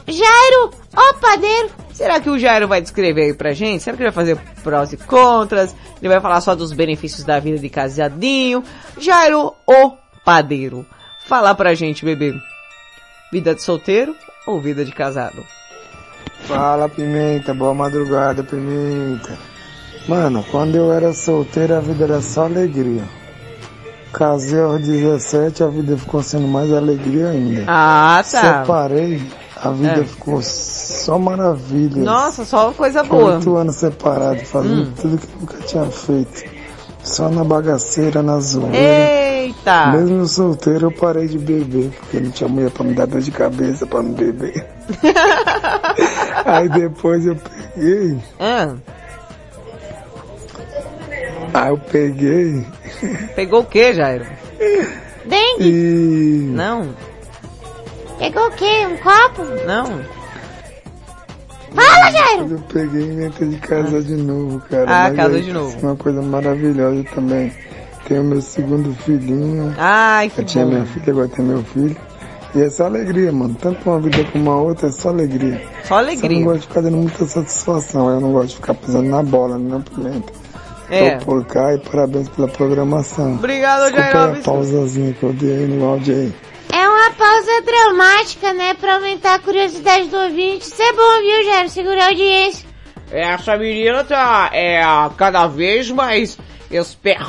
[0.08, 1.70] Jairo, o padeiro.
[1.92, 3.82] Será que o Jairo vai descrever aí pra gente?
[3.82, 5.74] Será que ele vai fazer prós e contras?
[6.00, 8.62] Ele vai falar só dos benefícios da vida de casadinho?
[8.98, 9.92] Jairo, o
[10.24, 10.86] padeiro.
[11.26, 12.34] Fala pra gente, bebê.
[13.30, 14.14] Vida de solteiro
[14.46, 15.44] ou vida de casado?
[16.44, 19.38] Fala Pimenta, boa madrugada Pimenta.
[20.08, 23.04] Mano, quando eu era solteiro a vida era só alegria.
[24.12, 27.64] Casei aos 17, a vida ficou sendo mais alegria ainda.
[27.66, 28.62] Ah, tá.
[28.62, 29.22] Separei,
[29.62, 30.04] a vida É.
[30.04, 32.02] ficou só maravilha.
[32.02, 33.34] Nossa, só coisa boa.
[33.36, 34.92] Oito anos separados, fazendo Hum.
[35.00, 36.44] tudo que eu nunca tinha feito.
[37.02, 38.76] Só na bagaceira, na zoeira.
[38.76, 39.86] Eita!
[39.88, 43.30] Mesmo solteiro eu parei de beber, porque não tinha mulher pra me dar dor de
[43.32, 44.64] cabeça pra não beber.
[46.44, 48.18] Aí depois eu peguei.
[48.38, 48.74] Ah,
[51.54, 52.64] Aí eu peguei
[53.34, 54.24] pegou o que, Jairo?
[55.26, 55.68] Dengue.
[55.68, 56.48] e.
[56.52, 56.88] Não,
[58.22, 58.86] Pegou o quê?
[58.86, 59.42] Um copo?
[59.66, 60.00] não.
[61.74, 62.48] Fala, Jairo.
[62.52, 64.84] Eu peguei e inventei de casar de novo, cara.
[64.86, 65.78] Ah, Mas casou aí, de novo.
[65.82, 67.52] Uma coisa maravilhosa também.
[68.06, 69.74] Tenho meu segundo filhinho.
[69.78, 70.70] Ai, que Eu tinha bom.
[70.72, 71.96] minha filha, agora tenho meu filho.
[72.54, 73.56] E é só alegria, mano.
[73.60, 75.62] Tanto uma vida como a outra, é só alegria.
[75.84, 76.28] Só alegria.
[76.30, 78.10] Só não gosto de ficar dando muita satisfação.
[78.10, 80.32] Eu não gosto de ficar pisando na bola, né, Pimenta?
[80.90, 81.16] É.
[81.16, 83.34] Tô por cá e parabéns pela programação.
[83.36, 84.40] Obrigado, Desculpa Jair Alves.
[84.40, 86.34] a pausazinha que eu dei aí no áudio aí.
[87.02, 88.74] Uma pausa dramática, né?
[88.74, 90.66] Pra aumentar a curiosidade do ouvinte.
[90.66, 91.68] Isso é bom, viu, Jairo?
[91.68, 92.68] Segurar a audiência.
[93.10, 94.80] Essa menina tá, é,
[95.16, 96.38] cada vez mais
[96.70, 97.26] esperta.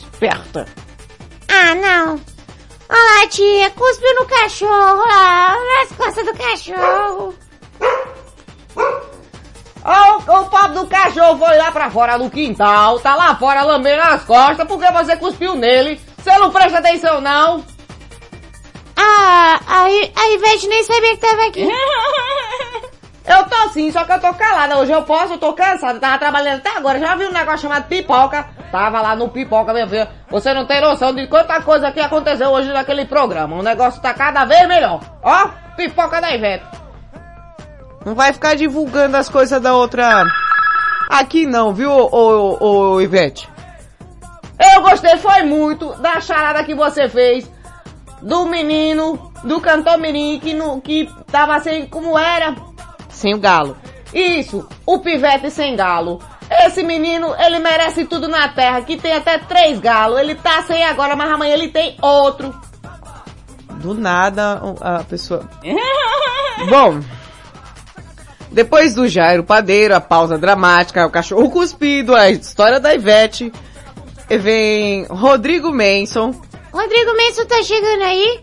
[0.00, 0.64] Esperta.
[1.48, 2.20] Ah, não.
[2.88, 3.68] Olha lá, tia.
[3.70, 5.56] Cuspiu no cachorro lá.
[5.56, 7.34] Nas costas do cachorro.
[9.84, 13.62] Ó, o, o pobre do cachorro foi lá pra fora do quintal, tá lá fora
[13.62, 16.00] lambendo as costas porque você cuspiu nele.
[16.16, 17.64] Você não presta atenção, não?
[19.00, 21.68] Ah, a, a Ivete nem sabia que tava aqui.
[23.28, 24.78] Eu tô sim, só que eu tô calada.
[24.78, 26.00] Hoje eu posso, eu tô cansada.
[26.00, 26.98] Tava trabalhando até agora.
[26.98, 28.48] Já vi um negócio chamado pipoca.
[28.72, 30.08] Tava lá no pipoca, meu filho.
[30.30, 33.56] Você não tem noção de quanta coisa que aconteceu hoje naquele programa.
[33.56, 35.00] O negócio tá cada vez melhor.
[35.22, 36.64] Ó, pipoca da Ivete.
[38.06, 40.24] Não vai ficar divulgando as coisas da outra.
[41.10, 43.46] Aqui não, viu, ô, ô, ô Ivete?
[44.74, 47.48] Eu gostei, foi muito da charada que você fez.
[48.22, 52.56] Do menino, do cantor mirim que, no, que tava assim, como era?
[53.08, 53.76] Sem o galo.
[54.12, 56.20] Isso, o pivete sem galo.
[56.50, 60.18] Esse menino, ele merece tudo na terra, que tem até três galos.
[60.18, 62.54] Ele tá sem agora, mas amanhã ele tem outro.
[63.76, 65.48] Do nada, a pessoa...
[66.68, 67.00] Bom,
[68.50, 73.52] depois do Jairo Padeiro, a pausa dramática, o cachorro cuspido, a história da Ivete,
[74.28, 76.34] vem Rodrigo Manson.
[76.78, 78.38] Rodrigo Menso tá chegando aí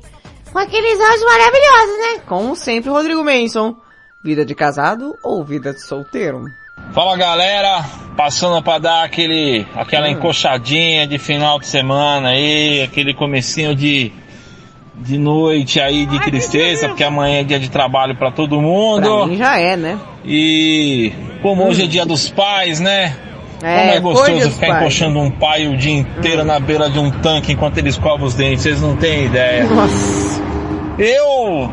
[0.51, 2.21] com aqueles áudios maravilhosos, né?
[2.27, 3.77] Como sempre, Rodrigo Manson.
[4.21, 6.43] Vida de casado ou vida de solteiro?
[6.93, 7.85] Fala galera,
[8.17, 14.11] passando pra dar aquele, aquela encoxadinha de final de semana aí, aquele comecinho de,
[14.95, 19.01] de noite aí de tristeza, porque amanhã é dia de trabalho pra todo mundo.
[19.01, 19.97] Pra mim já é, né?
[20.25, 23.15] E como hoje é dia dos pais, né?
[23.63, 24.79] É, Como é gostoso ficar pais.
[24.81, 28.33] encoxando um pai o dia inteiro na beira de um tanque enquanto ele escova os
[28.33, 29.65] dentes, vocês não têm ideia.
[30.97, 31.71] Eu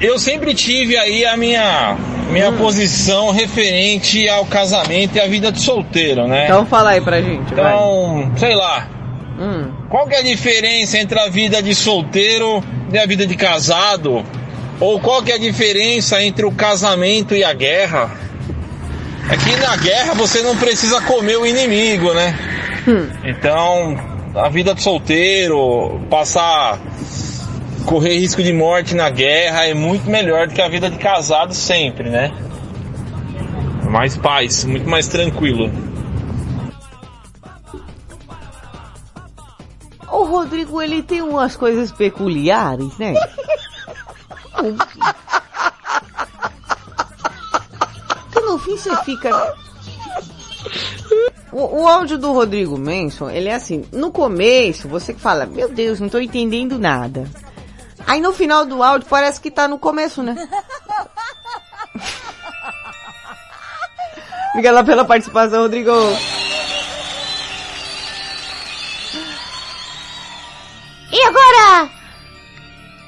[0.00, 1.96] eu sempre tive aí a minha
[2.30, 2.56] minha Hum.
[2.56, 6.44] posição referente ao casamento e à vida de solteiro, né?
[6.46, 7.72] Então fala aí pra gente, vai.
[7.74, 8.88] Então, sei lá.
[9.38, 9.70] Hum.
[9.88, 12.62] Qual que é a diferença entre a vida de solteiro
[12.92, 14.24] e a vida de casado?
[14.80, 18.10] Ou qual que é a diferença entre o casamento e a guerra?
[19.32, 22.38] É que na guerra você não precisa comer o inimigo, né?
[23.24, 23.96] Então,
[24.34, 26.78] a vida de solteiro, passar
[27.86, 31.54] correr risco de morte na guerra é muito melhor do que a vida de casado
[31.54, 32.30] sempre, né?
[33.90, 35.72] Mais paz, muito mais tranquilo.
[40.10, 43.14] O Rodrigo, ele tem umas coisas peculiares, né?
[48.32, 49.54] que no fim você fica...
[51.52, 56.00] O, o áudio do Rodrigo Manson, ele é assim, no começo você fala, meu Deus,
[56.00, 57.28] não tô entendendo nada.
[58.06, 60.34] Aí no final do áudio parece que tá no começo, né?
[64.52, 65.90] Obrigada pela participação, Rodrigo.
[71.10, 71.90] E agora,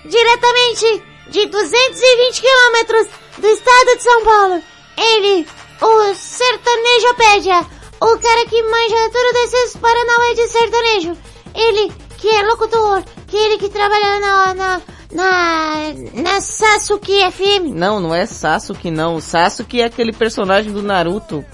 [0.05, 3.09] diretamente de 220 quilômetros
[3.39, 4.62] do estado de São Paulo,
[4.96, 5.46] ele,
[5.80, 7.66] o sertanejopédia,
[8.00, 11.16] o cara que manja tudo desses paranauê de sertanejo,
[11.54, 17.74] ele que é locutor, que ele que trabalha na, na, na, na Sasuke FM.
[17.74, 19.20] Não, não é Sasuke não.
[19.20, 21.44] Sasuke é aquele personagem do Naruto.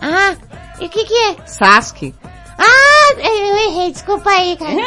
[0.00, 0.36] Ah,
[0.80, 1.36] e o que que é?
[1.46, 2.14] Sasuke.
[2.58, 4.72] Ah, eu errei, desculpa aí, cara.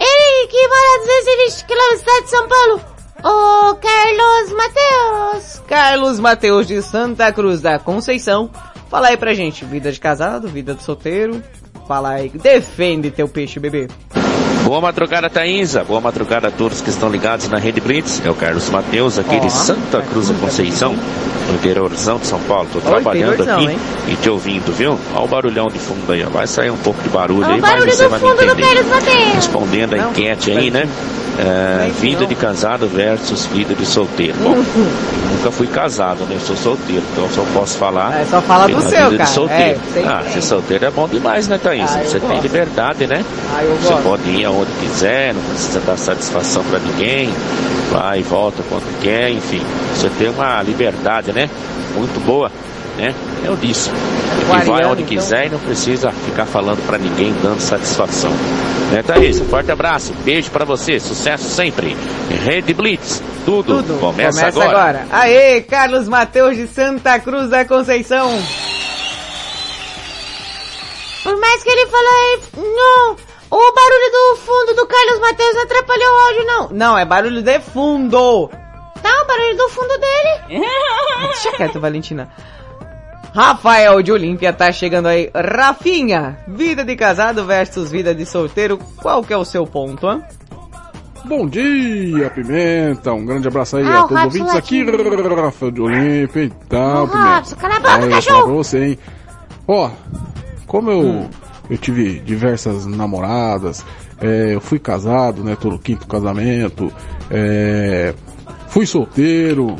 [0.00, 2.84] Ele que mora a 220 quilômetros do estado de São Paulo,
[3.22, 5.62] o Carlos Mateus.
[5.66, 8.50] Carlos Mateus de Santa Cruz da Conceição.
[8.90, 11.42] Fala aí pra gente, vida de casado, vida de solteiro.
[11.86, 13.88] Fala aí, defende teu peixe, bebê.
[14.64, 15.82] Boa madrugada, Thaísa.
[15.82, 18.22] Boa madrugada a todos que estão ligados na Rede Blitz.
[18.24, 22.38] É o Carlos Mateus, aqui Ó, de Santa Cruz da Conceição, no interiorzão de São
[22.40, 22.68] Paulo.
[22.70, 23.78] Tô trabalhando aqui hein?
[24.08, 24.98] e te ouvindo, viu?
[25.14, 26.28] Olha o barulhão de fundo aí, ó.
[26.28, 28.28] Vai sair um pouco de barulho Olha aí, o mas barulho você do vai me
[28.28, 28.62] fundo do entender.
[28.62, 29.34] Carlos Mateus.
[29.34, 30.88] Respondendo a Não, enquete aí, né?
[31.40, 34.34] É, vida de casado versus vida de solteiro.
[34.42, 34.56] Bom,
[35.30, 36.34] nunca fui casado, né?
[36.34, 38.20] Eu sou solteiro, então só posso falar.
[38.20, 39.16] É, só fala do seu, cara.
[39.18, 39.62] de solteiro.
[39.62, 41.88] É, tem- ah, ser solteiro é bom demais, né, Thaís?
[41.94, 42.42] Ah, eu Você tem gosto.
[42.42, 43.24] liberdade, né?
[43.56, 44.02] Ah, eu Você gosto.
[44.02, 47.30] pode ir aonde quiser, não precisa dar satisfação pra ninguém,
[47.92, 49.62] vai e volta quando quer, enfim.
[49.94, 51.48] Você tem uma liberdade, né?
[51.94, 52.50] Muito boa.
[52.98, 53.14] né?
[53.46, 53.90] É o disse.
[53.90, 55.16] Ele vai Aquariano, onde então.
[55.16, 58.32] quiser e não precisa ficar falando pra ninguém, dando satisfação.
[58.92, 59.38] Né, Thaís?
[59.40, 61.96] Um forte abraço, beijo pra você, sucesso sempre.
[62.44, 65.06] Rede Blitz, tudo, começa, Começa agora.
[65.10, 68.30] Aê, Carlos Mateus de Santa Cruz da Conceição.
[71.22, 73.16] Por mais que ele falou aí, não,
[73.50, 76.68] o barulho do fundo do Carlos Matheus não atrapalhou o áudio, não.
[76.70, 78.50] Não, é barulho de fundo.
[79.04, 80.62] Não, o barulho do fundo dele.
[81.28, 82.30] Deixa quieto, Valentina.
[83.34, 85.30] Rafael de Olímpia tá chegando aí.
[85.34, 90.22] Rafinha, vida de casado versus vida de solteiro, qual que é o seu ponto, hein?
[91.24, 93.12] Bom dia, Pimenta.
[93.12, 94.84] Um grande abraço aí Ah, a todos os ouvintes aqui.
[95.34, 96.44] Rafael de Olímpia.
[96.44, 97.34] Então, Ô, Pimenta.
[97.36, 98.44] Robson, cala a boca, Olha, eu vou falar cachorro.
[98.44, 98.98] pra você, hein.
[99.66, 99.90] Ó,
[100.66, 101.30] como eu, Hum.
[101.68, 103.84] eu tive diversas namoradas,
[104.20, 106.90] é, eu fui casado, né, tô no quinto casamento,
[107.30, 108.14] é,
[108.68, 109.76] fui solteiro,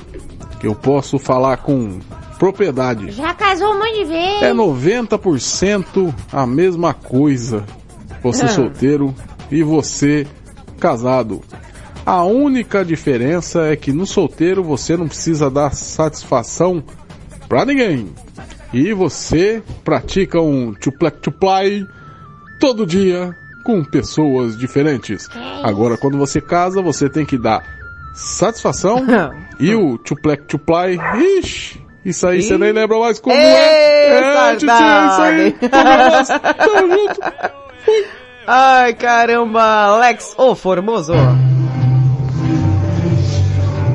[0.63, 1.99] eu posso falar com
[2.39, 3.11] propriedade.
[3.11, 4.43] Já casou um monte de vezes.
[4.43, 7.65] É 90% a mesma coisa.
[8.23, 8.49] Você Ah.
[8.49, 9.15] solteiro
[9.51, 10.27] e você
[10.79, 11.41] casado.
[12.07, 16.83] A única diferença é que no solteiro você não precisa dar satisfação
[17.49, 18.09] pra ninguém.
[18.73, 21.85] E você pratica um tuplec tuplai
[22.61, 23.35] todo dia
[23.65, 25.29] com pessoas diferentes.
[25.63, 27.63] Agora quando você casa, você tem que dar
[28.15, 29.05] satisfação
[29.61, 30.99] e o tuplec tuplai,
[31.39, 34.09] ixi, isso aí você nem lembra mais como é.
[34.11, 35.53] É, titi, isso aí.
[35.53, 37.21] tamo junto.
[38.47, 41.13] Ai, caramba, Alex, ô Formoso.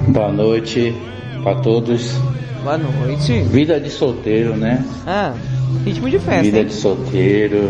[0.09, 0.95] Boa noite
[1.41, 2.13] pra todos.
[2.63, 3.41] Boa noite.
[3.41, 4.85] Vida de solteiro, né?
[5.07, 5.33] Ah,
[5.83, 6.65] ritmo de festa, Vida hein?
[6.65, 7.69] de solteiro,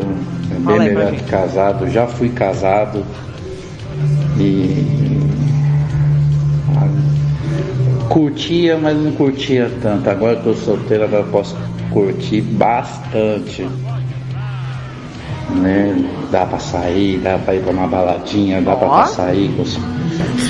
[0.52, 1.90] é bem Fala melhor que casado.
[1.90, 3.06] Já fui casado
[4.38, 5.23] e
[8.14, 10.08] curtia, mas não curtia tanto.
[10.08, 11.58] Agora eu tô solteiro, agora eu posso
[11.90, 13.68] curtir bastante.
[15.56, 16.10] Né?
[16.32, 19.06] Dá pra sair, dá pra ir pra uma baladinha, dá pra Ó.
[19.08, 19.78] sair com os,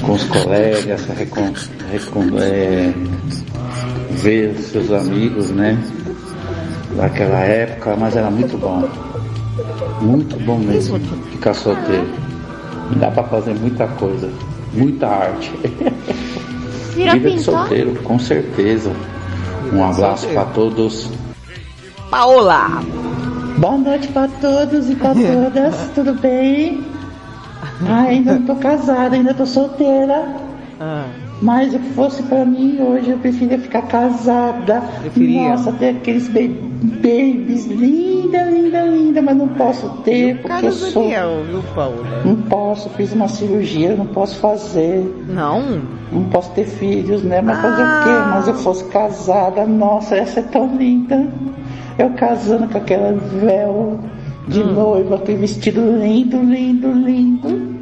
[0.01, 1.53] com os colegas, recon,
[1.89, 2.93] recon, é,
[4.11, 5.77] ver seus amigos, né?
[6.97, 8.87] Daquela época, mas era muito bom.
[10.01, 10.99] Muito bom mesmo
[11.31, 12.07] ficar solteiro.
[12.97, 14.29] Dá pra fazer muita coisa,
[14.73, 15.51] muita arte.
[16.93, 17.59] Virou Vida de pintor?
[17.59, 18.91] solteiro, com certeza.
[19.71, 21.09] Um abraço pra todos.
[22.09, 22.83] Paola.
[23.57, 26.83] Boa noite pra todos e pra todas, tudo bem?
[27.87, 30.35] Ah, ainda não tô casada, ainda tô solteira.
[30.79, 31.05] Ah.
[31.43, 34.81] Mas se fosse pra mim hoje, eu preferia ficar casada.
[35.01, 35.49] Preferia?
[35.49, 36.39] Nossa, ter aqueles ba-
[37.01, 41.03] babies linda, linda, linda, mas não posso ter porque eu sou.
[41.03, 42.21] Daniel, viu, Paola?
[42.23, 45.03] Não posso, fiz uma cirurgia, não posso fazer.
[45.27, 45.81] Não?
[46.13, 47.41] Não posso ter filhos, né?
[47.41, 48.01] Mas fazer o Ah.
[48.05, 48.29] quê?
[48.35, 51.27] Mas eu fosse casada, nossa, essa é tão linda.
[51.99, 53.11] Eu casando com aquela
[53.41, 53.99] véu
[54.47, 54.73] de Hum.
[54.73, 57.72] noiva, aquele vestido lindo, lindo, lindo.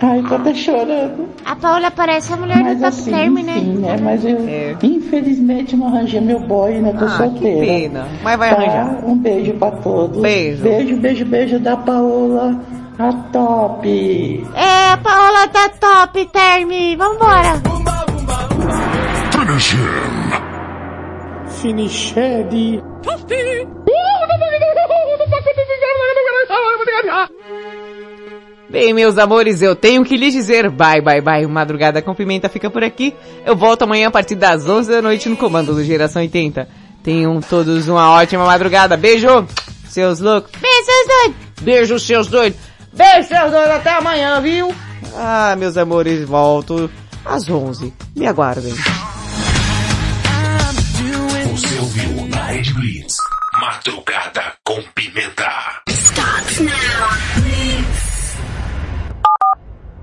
[0.00, 1.28] Ai, tô até chorando.
[1.44, 3.96] A Paula parece a mulher Mas do Top assim, Term, enfim, né?
[3.96, 4.00] né?
[4.02, 4.38] Mas eu,
[4.82, 7.66] infelizmente, não arranjei meu boy, ainda tô Ah, que solteira.
[7.66, 8.08] pena.
[8.22, 8.56] Mas vai Tá?
[8.56, 9.04] arranjar.
[9.04, 10.22] Um beijo pra todos.
[10.22, 10.62] Beijo.
[10.62, 12.60] Beijo, beijo, beijo da Paola,
[12.98, 14.46] a top.
[14.54, 16.68] É, a Paola tá top, Term.
[16.96, 17.60] Vambora.
[21.60, 22.82] Finish Finiched.
[28.70, 31.46] Bem, meus amores, eu tenho que lhes dizer bye, bye, bye.
[31.46, 33.14] Madrugada com Pimenta fica por aqui.
[33.46, 36.68] Eu volto amanhã a partir das 11 da noite no comando do Geração 80.
[37.02, 38.94] Tenham todos uma ótima madrugada.
[38.96, 39.46] Beijo,
[39.88, 40.50] seus loucos.
[40.60, 41.36] Beijo, seus doidos.
[41.62, 42.60] Beijo, seus doidos.
[42.92, 43.70] Beijo, seus doidos.
[43.70, 44.74] Até amanhã, viu?
[45.16, 46.90] Ah, meus amores, volto
[47.24, 47.94] às 11.
[48.14, 48.74] Me aguardem.
[51.50, 53.16] Você ouviu na Rede Blitz.
[53.60, 54.82] Madrugada com